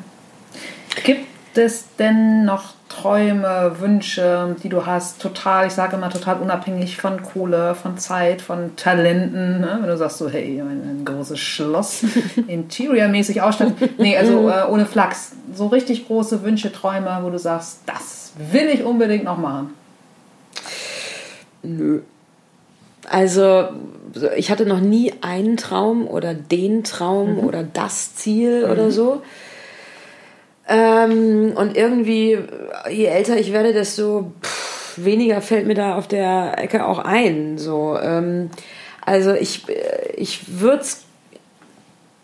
Gibt 1.05 1.27
es 1.59 1.85
denn 1.99 2.45
noch 2.45 2.75
Träume, 2.89 3.77
Wünsche, 3.81 4.57
die 4.63 4.69
du 4.69 4.87
hast, 4.87 5.21
total, 5.21 5.67
ich 5.67 5.75
sage 5.75 5.97
immer 5.97 6.11
total 6.11 6.39
unabhängig 6.39 6.97
von 6.97 7.23
Kohle, 7.23 7.75
von 7.75 7.99
Zeit, 7.99 8.41
von 8.41 8.77
Talenten. 8.77 9.61
Ne? 9.61 9.79
Wenn 9.81 9.89
du 9.89 9.97
sagst 9.97 10.19
so, 10.19 10.29
hey, 10.29 10.61
ein, 10.61 11.01
ein 11.01 11.05
großes 11.05 11.39
Schloss, 11.39 12.05
interiormäßig 12.47 13.43
ausstatten. 13.43 13.77
Nee, 13.99 14.17
also 14.17 14.49
äh, 14.51 14.65
ohne 14.69 14.87
Flachs. 14.87 15.33
So 15.55 15.67
richtig 15.67 16.07
große 16.07 16.43
Wünsche, 16.43 16.73
Träume, 16.73 17.19
wo 17.23 17.31
du 17.31 17.39
sagst, 17.39 17.81
das 17.87 18.33
will 18.51 18.69
ich 18.69 18.85
unbedingt 18.85 19.25
noch 19.25 19.39
machen. 19.39 19.75
Nö. 21.63 22.01
Also 23.09 23.69
ich 24.37 24.51
hatte 24.51 24.67
noch 24.67 24.81
nie 24.81 25.13
einen 25.21 25.57
Traum 25.57 26.07
oder 26.07 26.35
den 26.35 26.85
Traum 26.85 27.35
mhm. 27.35 27.41
oder 27.41 27.63
das 27.63 28.15
Ziel 28.15 28.65
mhm. 28.65 28.73
oder 28.73 28.91
so. 28.91 29.23
Ähm, 30.69 31.53
und 31.57 31.77
irgendwie, 31.77 32.39
je 32.91 33.07
älter 33.07 33.37
ich 33.39 33.53
werde, 33.53 33.73
desto 33.73 34.33
pff, 34.43 35.05
weniger 35.05 35.41
fällt 35.41 35.67
mir 35.67 35.75
da 35.75 35.97
auf 35.97 36.09
der 36.09 36.59
Ecke 36.59 36.87
auch 36.87 36.99
ein. 36.99 37.59
So, 37.59 37.99
ähm, 38.01 38.51
also 39.05 39.33
ich, 39.33 39.63
ich 40.17 40.61
würde 40.61 40.85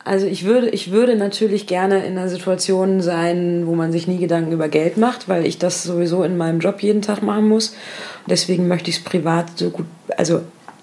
also 0.05 0.27
ich 0.27 0.45
würde, 0.45 0.69
ich 0.69 0.91
würde 0.91 1.17
natürlich 1.17 1.67
gerne 1.67 2.05
in 2.05 2.19
einer 2.19 2.29
Situation 2.29 3.01
sein, 3.01 3.67
wo 3.67 3.75
man 3.75 3.91
sich 3.91 4.07
nie 4.07 4.19
Gedanken 4.19 4.53
über 4.53 4.69
Geld 4.69 4.99
macht, 4.99 5.31
weil 5.31 5.47
ich 5.47 5.59
das 5.59 5.83
sowieso 5.83 6.25
in 6.25 6.37
meinem 6.37 6.61
Job 6.61 6.83
jeden 6.83 7.01
Tag 7.01 7.23
machen 7.23 7.49
muss. 7.49 7.71
Und 7.71 8.31
deswegen 8.31 8.69
möchte 8.69 8.91
ich 8.91 8.99
es 8.99 9.05
privat 9.05 9.57
so 9.57 9.71
gut, 9.71 9.87
also 10.19 10.43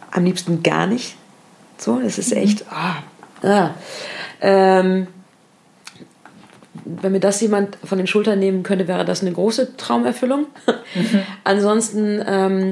am 0.09 0.25
liebsten 0.25 0.63
gar 0.63 0.87
nicht. 0.87 1.17
So, 1.77 1.99
das 1.99 2.17
ist 2.17 2.31
mhm. 2.31 2.41
echt. 2.41 2.65
Ah, 2.71 3.03
ah. 3.47 3.69
Ähm, 4.41 5.05
wenn 6.85 7.11
mir 7.11 7.19
das 7.19 7.41
jemand 7.41 7.77
von 7.83 7.97
den 7.97 8.07
Schultern 8.07 8.39
nehmen 8.39 8.63
könnte, 8.63 8.87
wäre 8.87 9.05
das 9.05 9.21
eine 9.21 9.31
große 9.31 9.77
Traumerfüllung. 9.77 10.47
Mhm. 10.95 11.21
Ansonsten 11.43 12.23
ähm, 12.25 12.71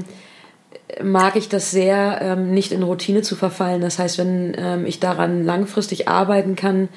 mag 1.03 1.35
ich 1.35 1.49
das 1.49 1.71
sehr, 1.71 2.19
ähm, 2.21 2.51
nicht 2.51 2.71
in 2.71 2.83
Routine 2.83 3.21
zu 3.21 3.35
verfallen. 3.35 3.81
Das 3.81 3.99
heißt, 3.99 4.17
wenn 4.17 4.55
ähm, 4.57 4.85
ich 4.85 4.99
daran 4.99 5.43
langfristig 5.43 6.07
arbeiten 6.07 6.55
kann, 6.55 6.89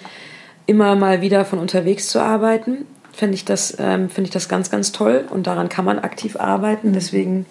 immer 0.67 0.95
mal 0.95 1.21
wieder 1.21 1.45
von 1.45 1.59
unterwegs 1.59 2.09
zu 2.09 2.21
arbeiten, 2.21 2.87
finde 3.13 3.35
ich, 3.35 3.45
das, 3.45 3.77
ähm, 3.79 4.09
find 4.09 4.27
ich 4.27 4.33
das 4.33 4.49
ganz, 4.49 4.71
ganz 4.71 4.93
toll. 4.93 5.25
Und 5.29 5.47
daran 5.47 5.69
kann 5.69 5.85
man 5.85 5.99
aktiv 5.99 6.37
arbeiten. 6.37 6.89
Mhm. 6.89 6.93
Deswegen 6.95 7.47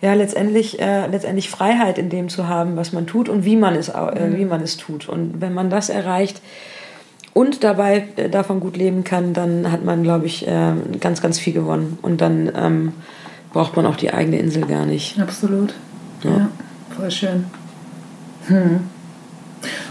ja 0.00 0.14
letztendlich 0.14 0.80
äh, 0.80 1.06
letztendlich 1.08 1.50
Freiheit 1.50 1.98
in 1.98 2.08
dem 2.08 2.28
zu 2.28 2.48
haben, 2.48 2.76
was 2.76 2.92
man 2.92 3.06
tut 3.06 3.28
und 3.28 3.44
wie 3.44 3.56
man 3.56 3.74
es 3.74 3.88
äh, 3.88 4.28
mhm. 4.28 4.36
wie 4.36 4.44
man 4.44 4.62
es 4.62 4.76
tut. 4.76 5.08
Und 5.08 5.40
wenn 5.40 5.52
man 5.52 5.70
das 5.70 5.90
erreicht, 5.90 6.40
und 7.32 7.64
dabei 7.64 8.08
äh, 8.16 8.28
davon 8.28 8.60
gut 8.60 8.76
leben 8.76 9.04
kann, 9.04 9.32
dann 9.32 9.70
hat 9.70 9.84
man, 9.84 10.02
glaube 10.02 10.26
ich, 10.26 10.46
äh, 10.46 10.72
ganz, 11.00 11.22
ganz 11.22 11.38
viel 11.38 11.52
gewonnen. 11.52 11.98
Und 12.02 12.20
dann 12.20 12.50
ähm, 12.54 12.92
braucht 13.52 13.76
man 13.76 13.86
auch 13.86 13.96
die 13.96 14.12
eigene 14.12 14.38
Insel 14.38 14.66
gar 14.66 14.86
nicht. 14.86 15.18
Absolut. 15.20 15.74
Ja, 16.22 16.30
ja 16.30 16.48
voll 16.96 17.10
schön. 17.10 17.44
Hm. 18.46 18.80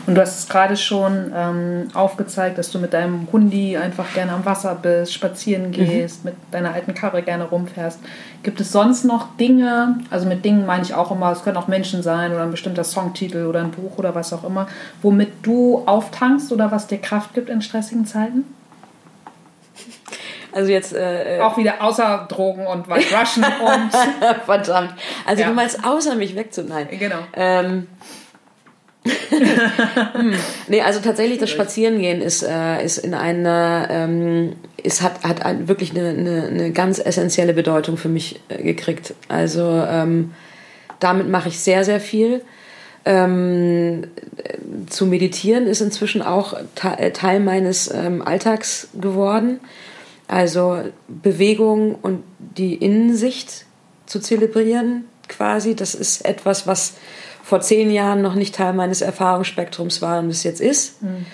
Und 0.08 0.16
du 0.16 0.22
hast 0.22 0.40
es 0.40 0.50
gerade 0.50 0.78
schon 0.78 1.32
ähm, 1.36 1.88
aufgezeigt, 1.94 2.58
dass 2.58 2.72
du 2.72 2.80
mit 2.80 2.94
deinem 2.94 3.28
Hundi 3.32 3.78
einfach 3.78 4.14
gerne 4.14 4.34
am 4.34 4.46
Wasser 4.46 4.76
bist, 4.76 5.14
spazieren 5.14 5.68
mhm. 5.68 5.72
gehst, 5.72 6.24
mhm. 6.24 6.32
mit 6.32 6.40
deiner 6.52 6.74
alten 6.74 6.94
Karre 6.94 7.22
gerne 7.22 7.46
rumfährst. 7.46 8.00
Gibt 8.44 8.60
es 8.62 8.72
sonst 8.72 9.04
noch 9.04 9.36
Dinge, 9.38 10.00
also 10.10 10.28
mit 10.28 10.46
Dingen 10.46 10.66
meine 10.66 10.84
ich 10.84 10.94
auch 10.94 11.12
immer, 11.12 11.32
es 11.32 11.44
können 11.44 11.58
auch 11.58 11.68
Menschen 11.68 12.04
sein 12.04 12.32
oder 12.32 12.44
ein 12.44 12.52
bestimmter 12.52 12.84
Songtitel 12.84 13.46
oder 13.46 13.60
ein 13.60 13.72
Buch 13.72 13.98
oder 13.98 14.16
was 14.16 14.34
auch 14.34 14.44
immer, 14.44 14.68
womit 15.02 15.30
du 15.44 15.84
auftankst 15.86 16.52
oder 16.52 16.72
was 16.72 16.88
dir 16.88 17.00
Kraft 17.00 17.34
gibt 17.34 17.50
in 17.50 17.62
stressigen 17.62 18.06
Zeiten? 18.06 18.46
Also 20.52 20.72
jetzt 20.72 20.96
äh, 20.96 21.38
äh 21.38 21.42
auch 21.42 21.58
wieder 21.58 21.76
außer 21.80 22.26
Drogen 22.28 22.66
und 22.66 22.90
White 22.90 23.16
Russian 23.16 23.46
und 23.64 23.92
verdammt. 24.46 24.96
Also 25.28 25.44
ja. 25.44 25.50
du 25.50 25.54
meinst 25.54 25.86
außer 25.86 26.16
mich 26.16 26.36
wegzunehmen. 26.36 26.88
Genau. 26.90 27.20
Ähm, 27.34 27.86
hm. 29.06 30.34
Nee, 30.68 30.82
also 30.82 31.00
tatsächlich 31.00 31.40
das 31.40 31.50
Spazierengehen 31.50 32.22
ist, 32.22 32.44
äh, 32.44 32.84
ist 32.84 32.98
in 32.98 33.14
einer, 33.14 33.88
ähm, 33.90 34.54
ist, 34.82 35.02
hat, 35.02 35.24
hat 35.24 35.68
wirklich 35.68 35.92
eine, 35.92 36.10
eine, 36.10 36.48
eine 36.48 36.72
ganz 36.72 37.00
essentielle 37.00 37.54
Bedeutung 37.54 37.98
für 37.98 38.10
mich 38.10 38.40
äh, 38.50 38.62
gekriegt. 38.62 39.14
Also 39.28 39.84
ähm, 39.88 40.34
damit 41.00 41.30
mache 41.30 41.50
ich 41.50 41.60
sehr, 41.60 41.84
sehr 41.86 42.00
viel. 42.00 42.42
Ähm, 43.06 44.08
zu 44.90 45.06
meditieren 45.06 45.68
ist 45.68 45.80
inzwischen 45.80 46.22
auch 46.22 46.54
äh, 46.98 47.12
Teil 47.12 47.40
meines 47.40 47.92
ähm, 47.94 48.22
Alltags 48.22 48.90
geworden. 49.00 49.60
Also 50.28 50.84
Bewegung 51.08 51.96
und 51.96 52.24
die 52.38 52.76
Innensicht 52.76 53.66
zu 54.06 54.20
zelebrieren 54.20 55.06
quasi, 55.28 55.76
das 55.76 55.96
ist 55.96 56.26
etwas, 56.26 56.68
was 56.68 56.96
vor 57.50 57.62
zehn 57.62 57.90
Jahren 57.90 58.22
noch 58.22 58.36
nicht 58.36 58.54
Teil 58.54 58.74
meines 58.74 59.02
Erfahrungsspektrums 59.02 60.04
war 60.04 60.20
und 60.20 60.30
es 60.30 60.44
jetzt 60.44 60.62
ist. 60.62 61.02
Mhm. 61.02 61.26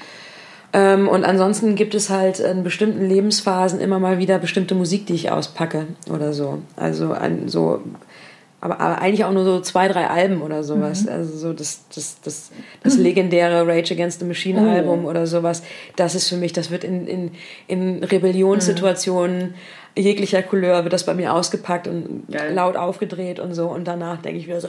Ähm, 0.71 1.07
und 1.09 1.25
ansonsten 1.25 1.75
gibt 1.75 1.93
es 1.93 2.09
halt 2.09 2.39
in 2.39 2.63
bestimmten 2.63 3.05
Lebensphasen 3.05 3.81
immer 3.81 3.99
mal 3.99 4.17
wieder 4.17 4.39
bestimmte 4.39 4.75
Musik, 4.75 5.05
die 5.07 5.13
ich 5.13 5.29
auspacke 5.29 5.87
oder 6.09 6.31
so. 6.31 6.59
Also 6.77 7.11
ein, 7.11 7.49
so 7.49 7.81
aber, 8.61 8.79
aber 8.79 9.01
eigentlich 9.01 9.25
auch 9.25 9.33
nur 9.33 9.43
so 9.43 9.59
zwei, 9.59 9.89
drei 9.89 10.07
Alben 10.07 10.41
oder 10.41 10.63
sowas. 10.63 11.03
Mhm. 11.03 11.09
Also 11.09 11.37
so 11.37 11.53
das, 11.53 11.81
das, 11.93 12.21
das, 12.23 12.51
das 12.81 12.95
legendäre 12.95 13.67
Rage 13.67 13.93
Against 13.93 14.21
the 14.21 14.25
Machine 14.25 14.61
oh. 14.65 14.69
Album 14.69 15.05
oder 15.05 15.27
sowas. 15.27 15.63
Das 15.97 16.15
ist 16.15 16.29
für 16.29 16.37
mich, 16.37 16.53
das 16.53 16.71
wird 16.71 16.85
in, 16.85 17.07
in, 17.07 17.31
in 17.67 18.03
Rebellionssituationen 18.05 19.49
mhm 19.49 19.53
jeglicher 19.97 20.43
Couleur 20.43 20.83
wird 20.83 20.93
das 20.93 21.05
bei 21.05 21.13
mir 21.13 21.33
ausgepackt 21.33 21.87
und 21.87 22.25
Geil. 22.29 22.53
laut 22.53 22.75
aufgedreht 22.75 23.39
und 23.39 23.53
so. 23.53 23.67
Und 23.67 23.85
danach 23.85 24.21
denke 24.21 24.39
ich 24.39 24.47
wieder 24.47 24.59
so, 24.59 24.67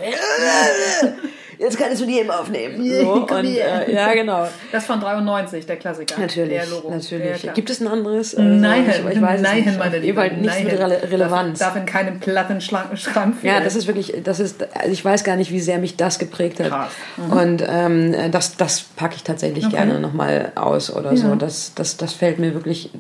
jetzt 1.59 1.79
kannst 1.79 2.01
du 2.01 2.07
die 2.07 2.21
eben 2.21 2.31
aufnehmen. 2.31 2.89
So, 2.89 3.13
und, 3.35 3.45
äh, 3.45 3.93
ja, 3.93 4.13
genau. 4.15 4.47
Das 4.71 4.87
von 4.87 5.01
93, 5.01 5.67
der 5.67 5.77
Klassiker. 5.77 6.21
Natürlich, 6.21 6.61
der 6.61 6.91
natürlich. 6.91 7.43
Ja, 7.43 7.53
Gibt 7.53 7.71
es 7.71 7.81
ein 7.81 7.89
anderes? 7.89 8.35
Äh, 8.35 8.43
nein, 8.43 8.87
ich, 8.89 9.17
ich 9.17 9.23
weiß 9.23 9.41
nein, 9.41 9.65
nicht. 9.65 9.79
meine 9.79 9.99
Liebe. 9.99 10.23
nicht 10.23 10.43
nein. 10.43 10.69
so 10.71 10.77
Rele 10.77 11.03
Relevanz. 11.11 11.59
Darf, 11.59 11.75
darf 11.75 11.83
in 11.83 11.87
keinem 11.87 12.21
Plattenschrank 12.21 12.97
fehlen. 12.97 13.35
Ja, 13.43 13.61
das 13.61 13.75
ist 13.75 13.87
wirklich, 13.89 14.15
das 14.23 14.39
ist, 14.39 14.63
also 14.75 14.93
ich 14.93 15.05
weiß 15.05 15.25
gar 15.25 15.37
nicht, 15.37 15.51
wie 15.51 15.61
sehr 15.61 15.79
mich 15.79 15.97
das 15.97 16.19
geprägt 16.19 16.61
hat. 16.61 16.69
Krass. 16.69 16.93
Mhm. 17.17 17.33
Und 17.33 17.65
ähm, 17.69 18.31
das, 18.31 18.57
das 18.57 18.83
packe 18.83 19.17
ich 19.17 19.25
tatsächlich 19.25 19.67
okay. 19.67 19.77
gerne 19.77 19.99
nochmal 19.99 20.53
aus 20.55 20.95
oder 20.95 21.11
ja. 21.11 21.17
so. 21.17 21.35
Das, 21.35 21.73
das, 21.75 21.97
das 21.97 22.13
fällt 22.13 22.39
mir 22.39 22.55
wirklich 22.55 22.91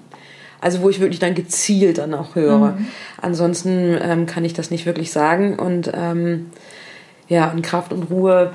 also 0.60 0.82
wo 0.82 0.90
ich 0.90 1.00
wirklich 1.00 1.18
dann 1.18 1.34
gezielt 1.34 1.98
dann 1.98 2.14
auch 2.14 2.34
höre. 2.34 2.72
Mhm. 2.72 2.86
Ansonsten 3.20 3.96
ähm, 4.00 4.26
kann 4.26 4.44
ich 4.44 4.54
das 4.54 4.70
nicht 4.70 4.86
wirklich 4.86 5.12
sagen. 5.12 5.58
Und 5.58 5.90
ähm, 5.94 6.50
ja, 7.28 7.50
und 7.50 7.62
Kraft 7.62 7.92
und 7.92 8.04
Ruhe, 8.04 8.52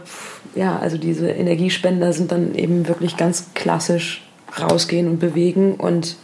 ja, 0.55 0.77
also 0.79 0.97
diese 0.97 1.29
Energiespender 1.29 2.13
sind 2.13 2.31
dann 2.31 2.55
eben 2.55 2.87
wirklich 2.87 3.17
ganz 3.17 3.53
klassisch 3.53 4.23
rausgehen 4.59 5.07
und 5.07 5.19
bewegen 5.19 5.75
und 5.75 6.15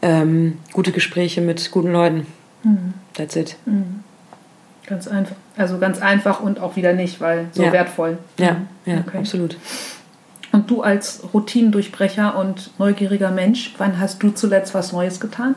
ähm, 0.00 0.58
gute 0.72 0.92
Gespräche 0.92 1.40
mit 1.40 1.70
guten 1.70 1.92
Leuten. 1.92 2.26
Mhm. 2.64 2.94
That's 3.14 3.36
it. 3.36 3.56
Mhm. 3.66 4.00
Ganz 4.86 5.06
einfach. 5.06 5.36
Also 5.56 5.78
ganz 5.78 6.00
einfach 6.00 6.40
und 6.40 6.60
auch 6.60 6.76
wieder 6.76 6.92
nicht, 6.92 7.20
weil 7.20 7.46
so 7.52 7.62
ja. 7.62 7.72
wertvoll. 7.72 8.18
Ja, 8.38 8.56
ja, 8.84 9.04
okay. 9.06 9.18
absolut. 9.18 9.56
Und 10.52 10.70
du 10.70 10.82
als 10.82 11.22
Routinendurchbrecher 11.32 12.36
und 12.38 12.78
neugieriger 12.78 13.30
Mensch, 13.30 13.74
wann 13.78 13.98
hast 13.98 14.22
du 14.22 14.30
zuletzt 14.32 14.74
was 14.74 14.92
Neues 14.92 15.18
getan? 15.18 15.54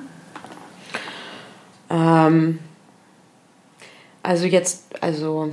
Ähm, 1.90 2.60
also 4.24 4.46
jetzt, 4.46 4.86
also. 5.02 5.52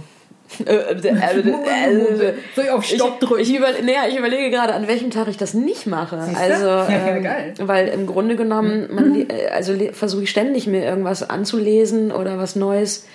äh, 0.67 0.73
äh, 0.75 1.09
äh, 1.09 2.35
Soll 2.55 2.65
ich 2.65 2.71
auf 2.71 2.85
Stopp 2.85 3.19
ich, 3.21 3.27
drücken? 3.29 3.43
Ich, 3.43 3.55
über, 3.57 3.69
nee, 3.83 3.95
ich 4.09 4.17
überlege 4.19 4.51
gerade, 4.51 4.75
an 4.75 4.87
welchem 4.87 5.11
Tag 5.11 5.27
ich 5.29 5.39
das 5.39 5.55
nicht 5.55 5.87
mache. 5.87 6.19
Also, 6.19 6.67
Ja, 6.67 6.89
ähm, 6.89 7.23
geil. 7.23 7.55
weil 7.59 7.89
im 7.89 8.07
Grunde 8.07 8.37
genommen, 8.37 8.89
man, 8.95 9.15
le- 9.15 9.23
äh, 9.29 9.49
also 9.49 9.75
versuche 9.93 10.25
ich 10.25 10.31
ständig 10.31 10.67
mir 10.67 10.85
irgendwas 10.85 11.29
anzulesen 11.29 12.13
oder 12.13 12.39
was 12.39 12.55
Neues 12.55 13.07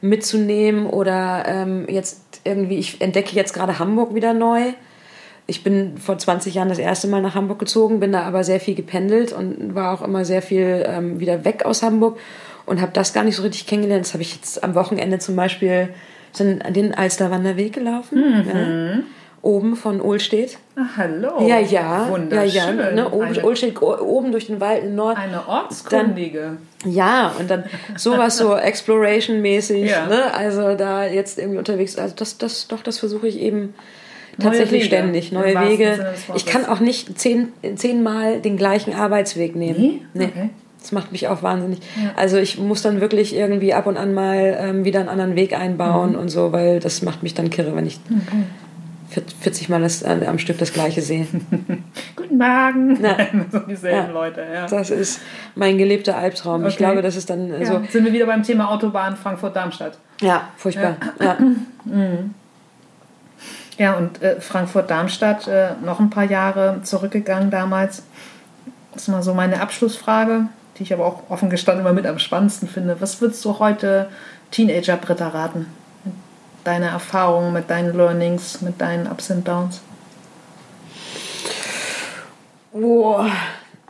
mitzunehmen 0.00 0.86
oder 0.86 1.44
ähm, 1.46 1.86
jetzt 1.88 2.20
irgendwie, 2.44 2.78
ich 2.78 3.00
entdecke 3.00 3.36
jetzt 3.36 3.52
gerade 3.54 3.78
Hamburg 3.78 4.14
wieder 4.14 4.34
neu. 4.34 4.72
Ich 5.46 5.64
bin 5.64 5.96
vor 5.98 6.16
20 6.18 6.54
Jahren 6.54 6.68
das 6.68 6.78
erste 6.78 7.08
Mal 7.08 7.22
nach 7.22 7.34
Hamburg 7.34 7.58
gezogen, 7.58 7.98
bin 8.00 8.12
da 8.12 8.22
aber 8.22 8.44
sehr 8.44 8.60
viel 8.60 8.74
gependelt 8.74 9.32
und 9.32 9.74
war 9.74 9.92
auch 9.94 10.02
immer 10.02 10.24
sehr 10.24 10.42
viel 10.42 10.84
ähm, 10.86 11.18
wieder 11.20 11.44
weg 11.44 11.64
aus 11.64 11.82
Hamburg 11.82 12.18
und 12.66 12.80
habe 12.80 12.92
das 12.92 13.12
gar 13.12 13.24
nicht 13.24 13.36
so 13.36 13.42
richtig 13.42 13.66
kennengelernt. 13.66 14.04
Das 14.04 14.12
habe 14.12 14.22
ich 14.22 14.34
jetzt 14.36 14.62
am 14.62 14.74
Wochenende 14.74 15.18
zum 15.18 15.34
Beispiel 15.36 15.88
sind 16.32 16.62
den 16.76 16.94
Alsterwanderweg 16.94 17.72
gelaufen, 17.72 18.44
ja, 18.46 19.02
oben 19.42 19.74
von 19.74 20.00
Ohlstedt. 20.00 20.58
Ah, 20.76 20.82
hallo. 20.98 21.46
Ja, 21.48 21.58
ja, 21.58 21.80
ja, 21.80 22.08
Wunderschön. 22.10 22.78
ja, 22.78 22.92
ne, 22.92 23.10
oben, 23.10 23.24
eine, 23.24 23.42
Ohlstedt, 23.42 23.82
oben 23.82 24.30
durch 24.30 24.46
den 24.46 24.60
Wald 24.60 24.84
im 24.84 24.94
Nord. 24.94 25.16
eine 25.18 25.48
ortskundige. 25.48 26.58
Ja, 26.84 27.32
und 27.38 27.50
dann 27.50 27.64
sowas 27.96 28.36
so 28.36 28.54
Exploration-mäßig, 29.04 29.90
Ja. 29.90 30.06
ne? 30.06 30.32
Also 30.34 30.74
da 30.76 31.04
jetzt 31.06 31.38
irgendwie 31.38 31.58
unterwegs, 31.58 31.98
also 31.98 32.14
das, 32.14 32.38
das, 32.38 32.68
doch, 32.68 32.82
das 32.82 32.98
versuche 32.98 33.26
ich 33.26 33.40
eben 33.40 33.74
tatsächlich 34.38 34.82
Wege, 34.84 34.96
ständig. 34.96 35.32
Neue 35.32 35.58
Wege. 35.68 36.14
Ich 36.34 36.46
kann 36.46 36.66
auch 36.66 36.80
nicht 36.80 37.18
zehn, 37.18 37.48
zehnmal 37.76 38.40
den 38.40 38.56
gleichen 38.56 38.94
Arbeitsweg 38.94 39.56
nehmen. 39.56 40.00
Nee? 40.14 40.24
Okay. 40.26 40.50
Das 40.80 40.92
macht 40.92 41.12
mich 41.12 41.28
auch 41.28 41.42
wahnsinnig. 41.42 41.80
Also 42.16 42.38
ich 42.38 42.58
muss 42.58 42.80
dann 42.82 43.00
wirklich 43.02 43.34
irgendwie 43.36 43.74
ab 43.74 43.86
und 43.86 43.96
an 43.98 44.14
mal 44.14 44.56
ähm, 44.58 44.84
wieder 44.84 45.00
einen 45.00 45.08
anderen 45.10 45.36
Weg 45.36 45.50
Mhm. 45.50 45.56
einbauen 45.58 46.16
und 46.16 46.28
so, 46.30 46.52
weil 46.52 46.80
das 46.80 47.02
macht 47.02 47.22
mich 47.22 47.34
dann 47.34 47.50
kirre, 47.50 47.76
wenn 47.76 47.86
ich 47.86 48.00
40 49.40 49.68
Mal 49.68 49.80
das, 49.82 50.02
äh, 50.02 50.24
am 50.26 50.38
Stück 50.38 50.56
das 50.58 50.72
Gleiche 50.72 51.02
sehe. 51.02 51.26
Guten 52.16 52.38
Morgen. 52.38 52.96
Ja. 53.02 53.16
so 53.50 53.58
dieselben 53.58 54.06
Ja. 54.06 54.12
Leute, 54.12 54.40
ja. 54.54 54.66
Das 54.66 54.88
ist 54.90 55.20
mein 55.56 55.76
gelebter 55.78 56.16
Albtraum. 56.16 56.62
Ich 56.64 56.74
Okay. 56.74 56.84
glaube, 56.84 57.02
das 57.02 57.16
ist 57.16 57.28
dann 57.28 57.48
ja. 57.60 57.64
so, 57.66 57.80
Sind 57.90 58.04
wir 58.04 58.12
wieder 58.12 58.26
beim 58.26 58.42
Thema 58.44 58.70
Autobahn 58.70 59.16
Frankfurt-Darmstadt. 59.16 59.98
ja, 60.22 60.48
furchtbar. 60.56 60.96
Ja. 61.20 61.36
Ja, 63.80 63.94
und 63.94 64.20
äh, 64.20 64.42
Frankfurt-Darmstadt 64.42 65.48
äh, 65.48 65.70
noch 65.82 66.00
ein 66.00 66.10
paar 66.10 66.24
Jahre 66.24 66.82
zurückgegangen 66.82 67.50
damals. 67.50 68.02
Das 68.92 69.04
ist 69.04 69.08
mal 69.08 69.22
so 69.22 69.32
meine 69.32 69.62
Abschlussfrage, 69.62 70.48
die 70.76 70.82
ich 70.82 70.92
aber 70.92 71.06
auch 71.06 71.22
offen 71.30 71.48
gestanden 71.48 71.86
immer 71.86 71.94
mit 71.94 72.04
am 72.04 72.18
spannendsten 72.18 72.68
finde. 72.68 73.00
Was 73.00 73.22
würdest 73.22 73.42
du 73.42 73.58
heute 73.58 74.10
Teenager 74.50 74.98
Britta 74.98 75.28
raten? 75.28 75.66
Mit 76.04 76.12
deiner 76.64 76.88
Erfahrung, 76.88 77.54
mit 77.54 77.70
deinen 77.70 77.96
Learnings, 77.96 78.60
mit 78.60 78.78
deinen 78.82 79.06
Ups 79.06 79.30
and 79.30 79.48
Downs? 79.48 79.80
Boah. 82.74 83.30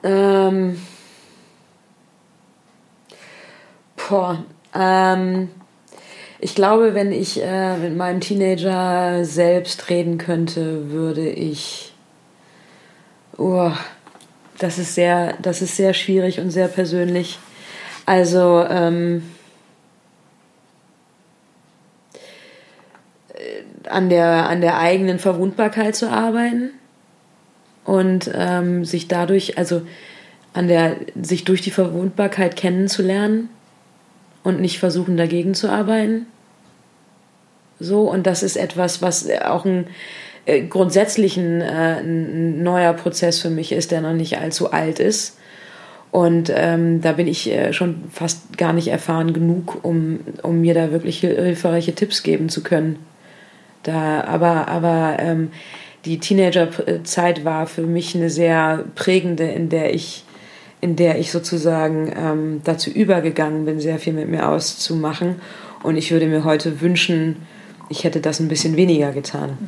Ähm. 0.05 0.81
Boah. 3.97 4.39
Ähm. 4.73 5.49
Ich 6.43 6.55
glaube, 6.55 6.95
wenn 6.95 7.13
ich 7.13 7.43
äh, 7.43 7.77
mit 7.77 7.95
meinem 7.97 8.21
Teenager 8.21 9.25
selbst 9.27 9.91
reden 9.91 10.17
könnte, 10.17 10.91
würde 10.91 11.29
ich. 11.29 11.93
Oh, 13.37 13.71
das 14.59 14.79
ist 14.79 14.95
sehr, 14.95 15.35
das 15.43 15.61
ist 15.61 15.77
sehr 15.77 15.93
schwierig 15.93 16.41
und 16.41 16.51
sehr 16.51 16.69
persönlich. 16.69 17.39
Also 18.07 18.65
ähm, 18.69 19.23
äh, 23.35 23.89
an 23.89 24.09
der 24.09 24.49
an 24.49 24.63
der 24.63 24.79
eigenen 24.79 25.19
Verwundbarkeit 25.19 25.95
zu 25.95 26.09
arbeiten 26.09 26.71
und 27.85 28.31
ähm, 28.35 28.87
sich 28.87 29.09
dadurch, 29.09 29.59
also 29.59 29.83
an 30.55 30.69
der, 30.69 30.97
sich 31.21 31.45
durch 31.45 31.61
die 31.61 31.71
Verwundbarkeit 31.71 32.57
kennenzulernen 32.57 33.51
und 34.43 34.61
nicht 34.61 34.79
versuchen 34.79 35.17
dagegen 35.17 35.55
zu 35.55 35.69
arbeiten. 35.69 36.27
So, 37.79 38.11
und 38.11 38.27
das 38.27 38.43
ist 38.43 38.57
etwas, 38.57 39.01
was 39.03 39.29
auch 39.45 39.65
ein 39.65 39.87
äh, 40.47 40.63
grundsätzlich 40.63 41.37
ein, 41.37 41.61
äh, 41.61 42.01
ein 42.01 42.63
neuer 42.63 42.93
Prozess 42.93 43.41
für 43.41 43.51
mich 43.51 43.73
ist, 43.73 43.91
der 43.91 44.01
noch 44.01 44.13
nicht 44.13 44.39
allzu 44.39 44.73
alt 44.73 44.99
ist. 44.99 45.39
Und 46.11 46.53
ähm, 46.55 47.01
da 47.01 47.13
bin 47.13 47.29
ich 47.29 47.49
äh, 47.51 47.73
schon 47.73 48.03
fast 48.11 48.59
gar 48.59 48.73
nicht 48.73 48.89
erfahren 48.89 49.33
genug, 49.33 49.85
um, 49.85 50.21
um 50.43 50.61
mir 50.61 50.75
da 50.75 50.91
wirklich 50.91 51.21
hil- 51.21 51.41
hilfreiche 51.41 51.95
Tipps 51.95 52.23
geben 52.23 52.49
zu 52.49 52.63
können. 52.63 52.99
Da, 53.85 54.25
aber 54.25 54.69
aber 54.69 55.17
ähm, 55.21 55.53
die 56.05 56.19
Teenagerzeit 56.19 57.45
war 57.45 57.67
für 57.67 57.83
mich 57.83 58.15
eine 58.17 58.29
sehr 58.29 58.85
prägende, 58.95 59.45
in 59.45 59.69
der 59.69 59.95
ich, 59.95 60.25
in 60.81 60.97
der 60.97 61.19
ich 61.19 61.31
sozusagen 61.31 62.13
ähm, 62.17 62.61
dazu 62.65 62.91
übergegangen 62.91 63.65
bin, 63.65 63.81
sehr 63.81 63.99
viel 63.99 64.13
mit 64.13 64.29
mir 64.29 64.49
auszumachen. 64.49 65.37
Und 65.83 65.97
ich 65.97 66.11
würde 66.11 66.27
mir 66.27 66.45
heute 66.45 66.81
wünschen, 66.81 67.37
ich 67.89 68.05
hätte 68.05 68.21
das 68.21 68.41
ein 68.41 68.49
bisschen 68.49 68.77
weniger 68.77 69.13
getan. 69.13 69.59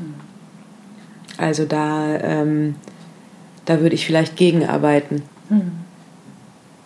Also 1.39 1.65
da, 1.65 2.19
ähm, 2.21 2.77
da 3.65 3.81
würde 3.81 3.95
ich 3.95 4.07
vielleicht 4.07 4.37
gegenarbeiten, 4.37 5.23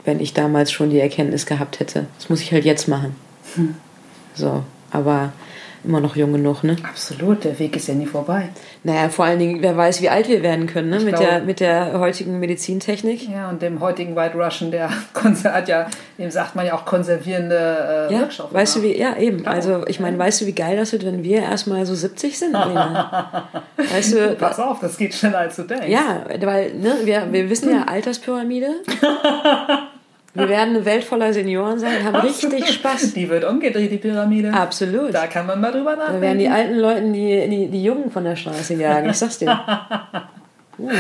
wenn 0.05 0.20
ich 0.20 0.33
damals 0.33 0.72
schon 0.72 0.91
die 0.91 1.01
Erkenntnis 1.01 1.47
gehabt 1.47 1.81
hätte. 1.81 2.07
Das 2.18 2.31
muss 2.31 2.41
ich 2.41 2.53
halt 2.53 2.64
jetzt 2.64 2.89
machen. 2.89 3.14
So, 4.35 4.64
aber 4.91 5.33
immer 5.87 6.01
noch 6.01 6.16
jung 6.16 6.32
genug, 6.32 6.62
ne? 6.64 6.76
Absolut, 6.82 7.45
der 7.45 7.59
Weg 7.59 7.76
ist 7.76 7.89
ja 7.89 7.95
nie 7.95 8.07
vorbei. 8.07 8.49
Naja, 8.84 9.09
vor 9.09 9.24
allen 9.24 9.39
Dingen, 9.39 9.62
wer 9.62 9.76
weiß, 9.76 10.03
wie 10.03 10.09
alt 10.09 10.28
wir 10.28 10.43
werden 10.43 10.66
können, 10.66 10.91
ne? 10.91 11.01
Mit 11.01 11.14
glaube- 11.16 11.24
der, 11.24 11.41
mit 11.43 11.61
der 11.61 11.99
heutigen 11.99 12.39
Medizintechnik. 12.41 13.28
Ja, 13.28 13.49
und 13.49 13.62
dem 13.62 13.80
heutigen 13.80 14.16
White 14.16 14.37
Russian, 14.37 14.70
der 14.70 14.91
hat 15.45 15.68
ja, 15.68 15.87
dem 16.18 16.30
sagt 16.30 16.55
man 16.57 16.66
ja 16.66 16.74
auch 16.74 16.84
konservierende 16.84 18.09
äh, 18.11 18.12
Ja, 18.12 18.20
Wirkstoffe. 18.20 18.53
weißt 18.53 18.76
du 18.76 18.80
nach. 18.80 18.87
wie, 18.87 18.99
ja 18.99 19.16
eben. 19.16 19.43
Klar. 19.43 19.55
Also 19.55 19.87
ich 19.87 20.01
meine, 20.01 20.18
weißt 20.18 20.41
du, 20.41 20.47
wie 20.47 20.53
geil 20.53 20.76
das 20.76 20.93
wird, 20.93 21.05
wenn 21.07 21.22
wir 21.22 21.43
erstmal 21.43 21.87
so 21.87 21.95
70 21.95 22.39
sind? 22.39 22.55
Weißt 23.76 24.14
du, 24.14 24.34
Pass 24.39 24.59
auf, 24.59 24.80
das 24.80 24.97
geht 24.97 25.14
schneller 25.14 25.39
als 25.39 25.57
du 25.57 25.62
denkst. 25.62 25.87
ja, 25.89 26.24
weil 26.41 26.74
ne, 26.74 26.93
wir, 27.05 27.28
wir 27.30 27.49
wissen 27.51 27.70
ja, 27.70 27.84
Alterspyramide. 27.84 28.68
Wir 30.37 30.49
werden 30.49 30.76
eine 30.76 30.84
Welt 30.84 31.05
voller 31.05 31.32
Senioren 31.32 31.78
sein, 31.78 32.05
haben 32.05 32.16
richtig 32.16 32.68
Spaß. 32.68 33.14
Die 33.14 33.28
wird 33.28 33.45
umgedreht, 33.45 33.91
die 33.91 33.97
Pyramide. 33.99 34.53
Absolut. 34.53 35.14
Da 35.14 35.26
kann 35.26 35.47
man 35.47 35.61
mal 35.61 35.72
drüber 35.72 35.97
Da 35.97 36.20
werden 36.20 36.39
die 36.39 36.47
nachdenken. 36.49 36.53
alten 36.53 36.74
Leuten 36.78 37.12
die, 37.12 37.49
die, 37.49 37.68
die 37.68 37.82
Jungen 37.82 38.11
von 38.11 38.24
der 38.24 38.37
Straße 38.37 38.74
jagen, 38.74 39.09
ich 39.11 39.16
sag's 39.16 39.39
dir. 39.39 39.59
Mhm. 40.78 40.91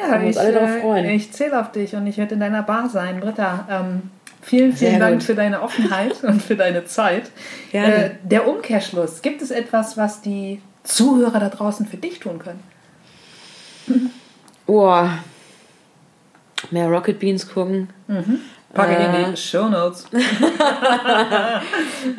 Ja, 0.00 0.22
ich, 0.22 0.40
alle 0.40 0.52
drauf 0.52 0.70
äh, 0.70 0.80
freuen. 0.80 1.04
ich 1.10 1.30
zähle 1.30 1.60
auf 1.60 1.72
dich 1.72 1.94
und 1.94 2.06
ich 2.06 2.16
werde 2.16 2.32
in 2.32 2.40
deiner 2.40 2.62
Bar 2.62 2.88
sein. 2.88 3.20
Britta, 3.20 3.66
ähm, 3.70 4.02
vielen, 4.40 4.72
vielen 4.72 4.92
Sehr 4.92 4.98
Dank 4.98 5.14
gut. 5.16 5.24
für 5.24 5.34
deine 5.34 5.60
Offenheit 5.60 6.14
und 6.24 6.42
für 6.42 6.56
deine 6.56 6.86
Zeit. 6.86 7.24
Gerne. 7.70 8.04
Äh, 8.06 8.10
der 8.22 8.48
Umkehrschluss. 8.48 9.20
Gibt 9.20 9.42
es 9.42 9.50
etwas, 9.50 9.98
was 9.98 10.22
die 10.22 10.62
Zuhörer 10.84 11.38
da 11.38 11.50
draußen 11.50 11.84
für 11.86 11.98
dich 11.98 12.18
tun 12.20 12.38
können? 12.38 14.10
Oh. 14.66 15.04
Mehr 16.70 16.88
Rocket 16.88 17.18
Beans 17.18 17.46
gucken. 17.46 17.90
Packe 18.74 18.92
ich 18.92 18.98
Äh. 18.98 19.24
in 19.24 19.30
die 19.32 19.36
Show 19.36 19.68
Notes. 19.68 20.04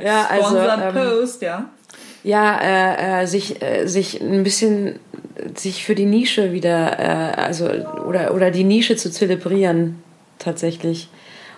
Ja, 0.03 0.27
also. 0.29 0.47
Sponsored 0.47 0.79
Ähm, 0.83 0.93
Post, 0.93 1.41
ja. 1.41 1.65
ja, 2.23 2.59
äh, 2.61 3.21
äh, 3.21 3.25
sich, 3.27 3.61
äh, 3.61 3.87
sich 3.87 4.21
ein 4.21 4.43
bisschen 4.43 4.99
sich 5.55 5.83
für 5.85 5.95
die 5.95 6.05
Nische 6.05 6.51
wieder, 6.51 6.99
äh, 6.99 7.41
also 7.41 7.69
oder, 8.05 8.33
oder 8.33 8.51
die 8.51 8.63
Nische 8.63 8.95
zu 8.95 9.11
zelebrieren 9.11 10.01
tatsächlich. 10.39 11.09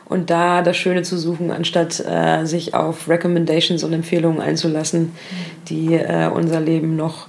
Und 0.06 0.30
da 0.30 0.62
das 0.62 0.78
Schöne 0.78 1.02
zu 1.02 1.18
suchen, 1.18 1.52
anstatt 1.52 2.00
äh, 2.06 2.46
sich 2.46 2.74
auf 2.74 3.10
Recommendations 3.10 3.84
und 3.84 3.94
Empfehlungen 3.94 4.41
einzulassen, 4.41 5.14
die 5.70 5.96
äh, 5.96 6.28
unser 6.28 6.60
Leben 6.60 6.96
noch, 6.96 7.28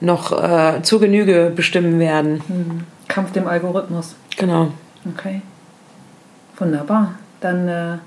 noch 0.00 0.30
äh, 0.32 0.82
zur 0.82 1.00
Genüge 1.00 1.52
bestimmen 1.54 1.98
werden. 1.98 2.84
Kampf 3.08 3.32
dem 3.32 3.46
Algorithmus. 3.46 4.14
Genau. 4.36 4.68
Okay. 5.16 5.40
Wunderbar. 6.62 7.14
Dann, 7.40 7.66
äh, 7.68 7.98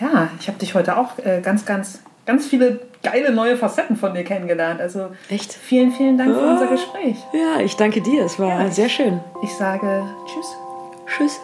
ja, 0.00 0.28
ich 0.38 0.46
habe 0.46 0.58
dich 0.58 0.74
heute 0.76 0.96
auch 0.96 1.18
äh, 1.18 1.40
ganz, 1.42 1.64
ganz, 1.66 2.00
ganz 2.24 2.46
viele 2.46 2.78
geile 3.02 3.32
neue 3.32 3.56
Facetten 3.56 3.96
von 3.96 4.14
dir 4.14 4.22
kennengelernt. 4.22 4.80
Also 4.80 5.08
Echt? 5.28 5.52
vielen, 5.52 5.90
vielen 5.90 6.16
Dank 6.16 6.32
für 6.34 6.40
Ah. 6.40 6.52
unser 6.52 6.66
Gespräch. 6.68 7.16
Ja, 7.32 7.60
ich 7.60 7.74
danke 7.76 8.00
dir. 8.00 8.24
Es 8.24 8.38
war 8.38 8.62
Ja. 8.62 8.70
sehr 8.70 8.88
schön. 8.88 9.18
Ich 9.42 9.52
sage 9.56 10.04
Tschüss. 10.26 10.56
Tschüss. 11.16 11.40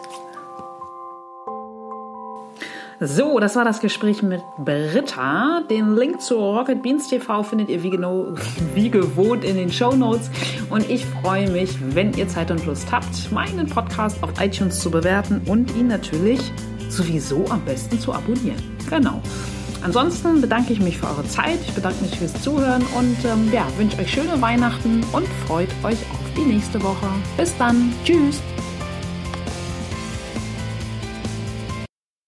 So, 2.99 3.39
das 3.39 3.55
war 3.55 3.63
das 3.63 3.79
Gespräch 3.79 4.23
mit 4.23 4.41
Britta. 4.57 5.61
Den 5.69 5.95
Link 5.95 6.19
zu 6.19 6.35
Rocket 6.35 6.81
Beans 6.81 7.07
TV 7.07 7.43
findet 7.43 7.69
ihr 7.69 7.83
wie, 7.83 7.91
genau, 7.91 8.33
wie 8.73 8.89
gewohnt 8.89 9.43
in 9.43 9.55
den 9.55 9.71
Show 9.71 9.95
Notes. 9.95 10.31
Und 10.71 10.89
ich 10.89 11.05
freue 11.05 11.47
mich, 11.51 11.77
wenn 11.93 12.13
ihr 12.13 12.27
Zeit 12.27 12.49
und 12.49 12.65
Lust 12.65 12.91
habt, 12.91 13.31
meinen 13.31 13.67
Podcast 13.67 14.17
auf 14.23 14.31
iTunes 14.41 14.79
zu 14.79 14.89
bewerten 14.89 15.43
und 15.45 15.75
ihn 15.75 15.87
natürlich 15.87 16.39
sowieso 16.89 17.45
am 17.49 17.63
besten 17.65 17.99
zu 17.99 18.13
abonnieren. 18.13 18.57
Genau. 18.89 19.21
Ansonsten 19.83 20.41
bedanke 20.41 20.73
ich 20.73 20.79
mich 20.79 20.97
für 20.97 21.05
eure 21.05 21.23
Zeit, 21.25 21.59
ich 21.61 21.73
bedanke 21.73 22.01
mich 22.01 22.17
fürs 22.17 22.41
Zuhören 22.41 22.83
und 22.97 23.17
ähm, 23.25 23.51
ja, 23.53 23.67
wünsche 23.77 23.99
euch 23.99 24.11
schöne 24.11 24.41
Weihnachten 24.41 25.03
und 25.11 25.27
freut 25.45 25.69
euch 25.83 25.99
auf 26.11 26.33
die 26.35 26.51
nächste 26.51 26.81
Woche. 26.81 27.07
Bis 27.37 27.55
dann. 27.57 27.93
Tschüss. 28.03 28.41